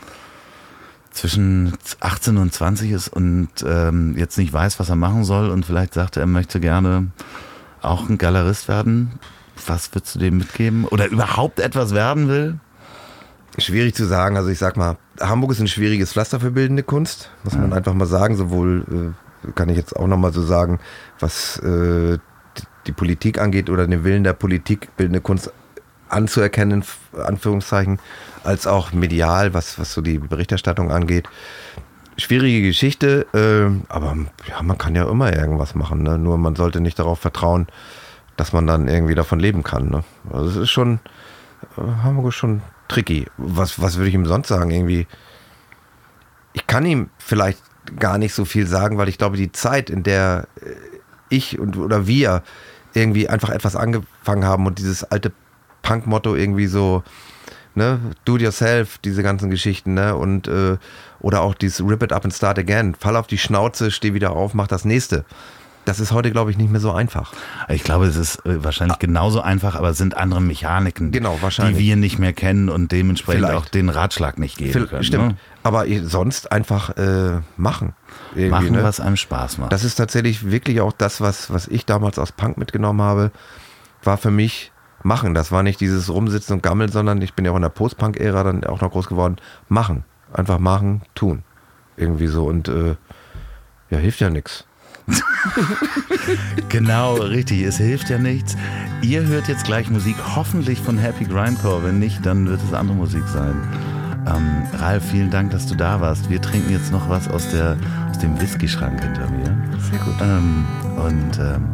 [1.13, 5.67] zwischen 18 und 20 ist und ähm, jetzt nicht weiß, was er machen soll und
[5.67, 7.09] vielleicht sagt, er möchte gerne
[7.83, 9.19] auch ein Galerist werden?
[9.67, 10.87] Was würdest du dem mitgeben?
[10.87, 12.59] Oder überhaupt etwas werden will?
[13.59, 14.37] Schwierig zu sagen.
[14.37, 17.93] Also ich sag mal, Hamburg ist ein schwieriges Pflaster für bildende Kunst, muss man einfach
[17.93, 18.37] mal sagen.
[18.37, 19.15] Sowohl
[19.47, 20.81] äh, kann ich jetzt auch nochmal so sagen,
[21.21, 25.53] was äh, die, die Politik angeht oder den Willen der Politik, bildende Kunst
[26.13, 26.85] anzuerkennen,
[27.17, 27.99] Anführungszeichen,
[28.45, 31.29] als auch medial, was, was so die Berichterstattung angeht.
[32.17, 34.17] Schwierige Geschichte, äh, aber
[34.49, 36.03] ja, man kann ja immer irgendwas machen.
[36.03, 36.19] Ne?
[36.19, 37.67] Nur man sollte nicht darauf vertrauen,
[38.37, 39.89] dass man dann irgendwie davon leben kann.
[39.89, 40.05] Ne?
[40.31, 41.01] Also es ist schon,
[41.77, 43.27] äh, Hamburg ist schon tricky.
[43.39, 44.71] Was, was würde ich ihm sonst sagen?
[44.71, 45.07] Irgendwie,
[46.53, 47.63] ich kann ihm vielleicht
[47.99, 50.75] gar nicht so viel sagen, weil ich glaube, die Zeit, in der äh,
[51.31, 52.43] ich und oder wir
[52.95, 55.33] irgendwie einfach etwas angefangen haben und dieses alte
[55.83, 57.03] Punk-Motto irgendwie so,
[57.75, 60.77] ne, do it yourself, diese ganzen Geschichten, ne, und äh,
[61.21, 64.33] oder auch dieses Rip it up and start again, fall auf die Schnauze, steh wieder
[64.33, 65.25] auf, mach das nächste.
[65.85, 67.33] Das ist heute, glaube ich, nicht mehr so einfach.
[67.69, 71.77] Ich glaube, es ist äh, wahrscheinlich genauso einfach, aber es sind andere Mechaniken, Genau, wahrscheinlich.
[71.77, 73.59] die wir nicht mehr kennen und dementsprechend Vielleicht.
[73.67, 75.03] auch den Ratschlag nicht geben Phil- können.
[75.03, 75.29] Stimmt.
[75.31, 75.37] Ne?
[75.65, 77.95] Aber sonst einfach äh, machen.
[78.37, 78.85] Machen, ne?
[78.85, 79.73] was einem Spaß macht.
[79.73, 83.33] Das ist tatsächlich wirklich auch das, was, was ich damals aus Punk mitgenommen habe,
[84.05, 84.72] war für mich
[85.05, 85.35] machen.
[85.35, 88.43] Das war nicht dieses Rumsitzen und Gammeln, sondern ich bin ja auch in der Post-Punk-Ära
[88.43, 89.37] dann auch noch groß geworden.
[89.69, 90.05] Machen.
[90.33, 91.43] Einfach machen, tun.
[91.97, 92.47] Irgendwie so.
[92.47, 92.97] Und äh,
[93.91, 94.65] ja, hilft ja nichts.
[96.69, 97.63] Genau, richtig.
[97.63, 98.57] Es hilft ja nichts.
[99.03, 101.85] Ihr hört jetzt gleich Musik, hoffentlich von Happy Grindcore.
[101.85, 103.55] Wenn nicht, dann wird es andere Musik sein.
[104.27, 106.31] Ähm, Ralf, vielen Dank, dass du da warst.
[106.31, 107.77] Wir trinken jetzt noch was aus, der,
[108.11, 109.57] aus dem Whisky-Schrank hinter mir.
[109.91, 110.15] Sehr gut.
[110.23, 110.65] Ähm,
[110.97, 111.69] und ähm,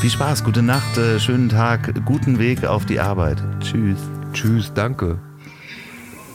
[0.00, 3.36] viel Spaß, gute Nacht, äh, schönen Tag, guten Weg auf die Arbeit.
[3.60, 3.98] Tschüss.
[4.32, 5.18] Tschüss, danke.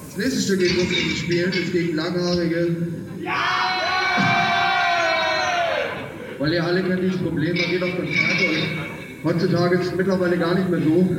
[0.05, 2.75] Das nächste Stück, das wir spielen, ist gegen Langhaarige.
[6.37, 10.37] Weil ihr alle kennt dieses Problem, man geht auf Konzerte und heutzutage ist es mittlerweile
[10.37, 11.09] gar nicht mehr so,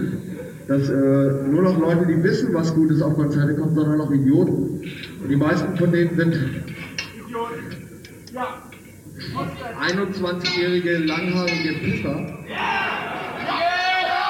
[0.68, 4.12] dass äh, nur noch Leute, die wissen, was gut ist, auf Konzerte kommen, sondern auch
[4.12, 4.82] Idioten.
[5.20, 6.36] Und die meisten von denen sind
[9.34, 12.16] 21-jährige langhaarige Pisser.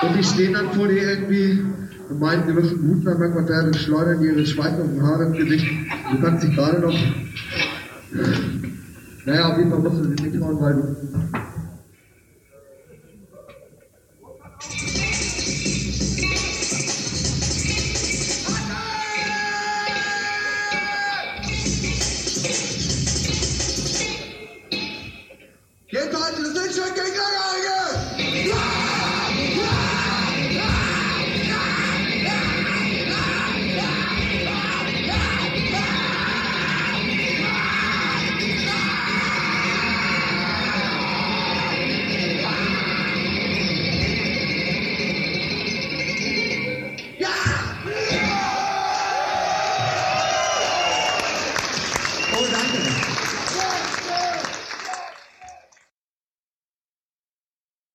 [0.02, 1.64] Und die stehen dann vor dir irgendwie
[2.08, 5.66] und meinen, sie müssen gut sein beim Konzert und schleudern ihre schweifenden Haare ins Gesicht.
[6.10, 6.94] Du kannst dich gerade noch.
[9.24, 10.96] Naja, auf jeden Fall musst du sie nicht trauen, weil du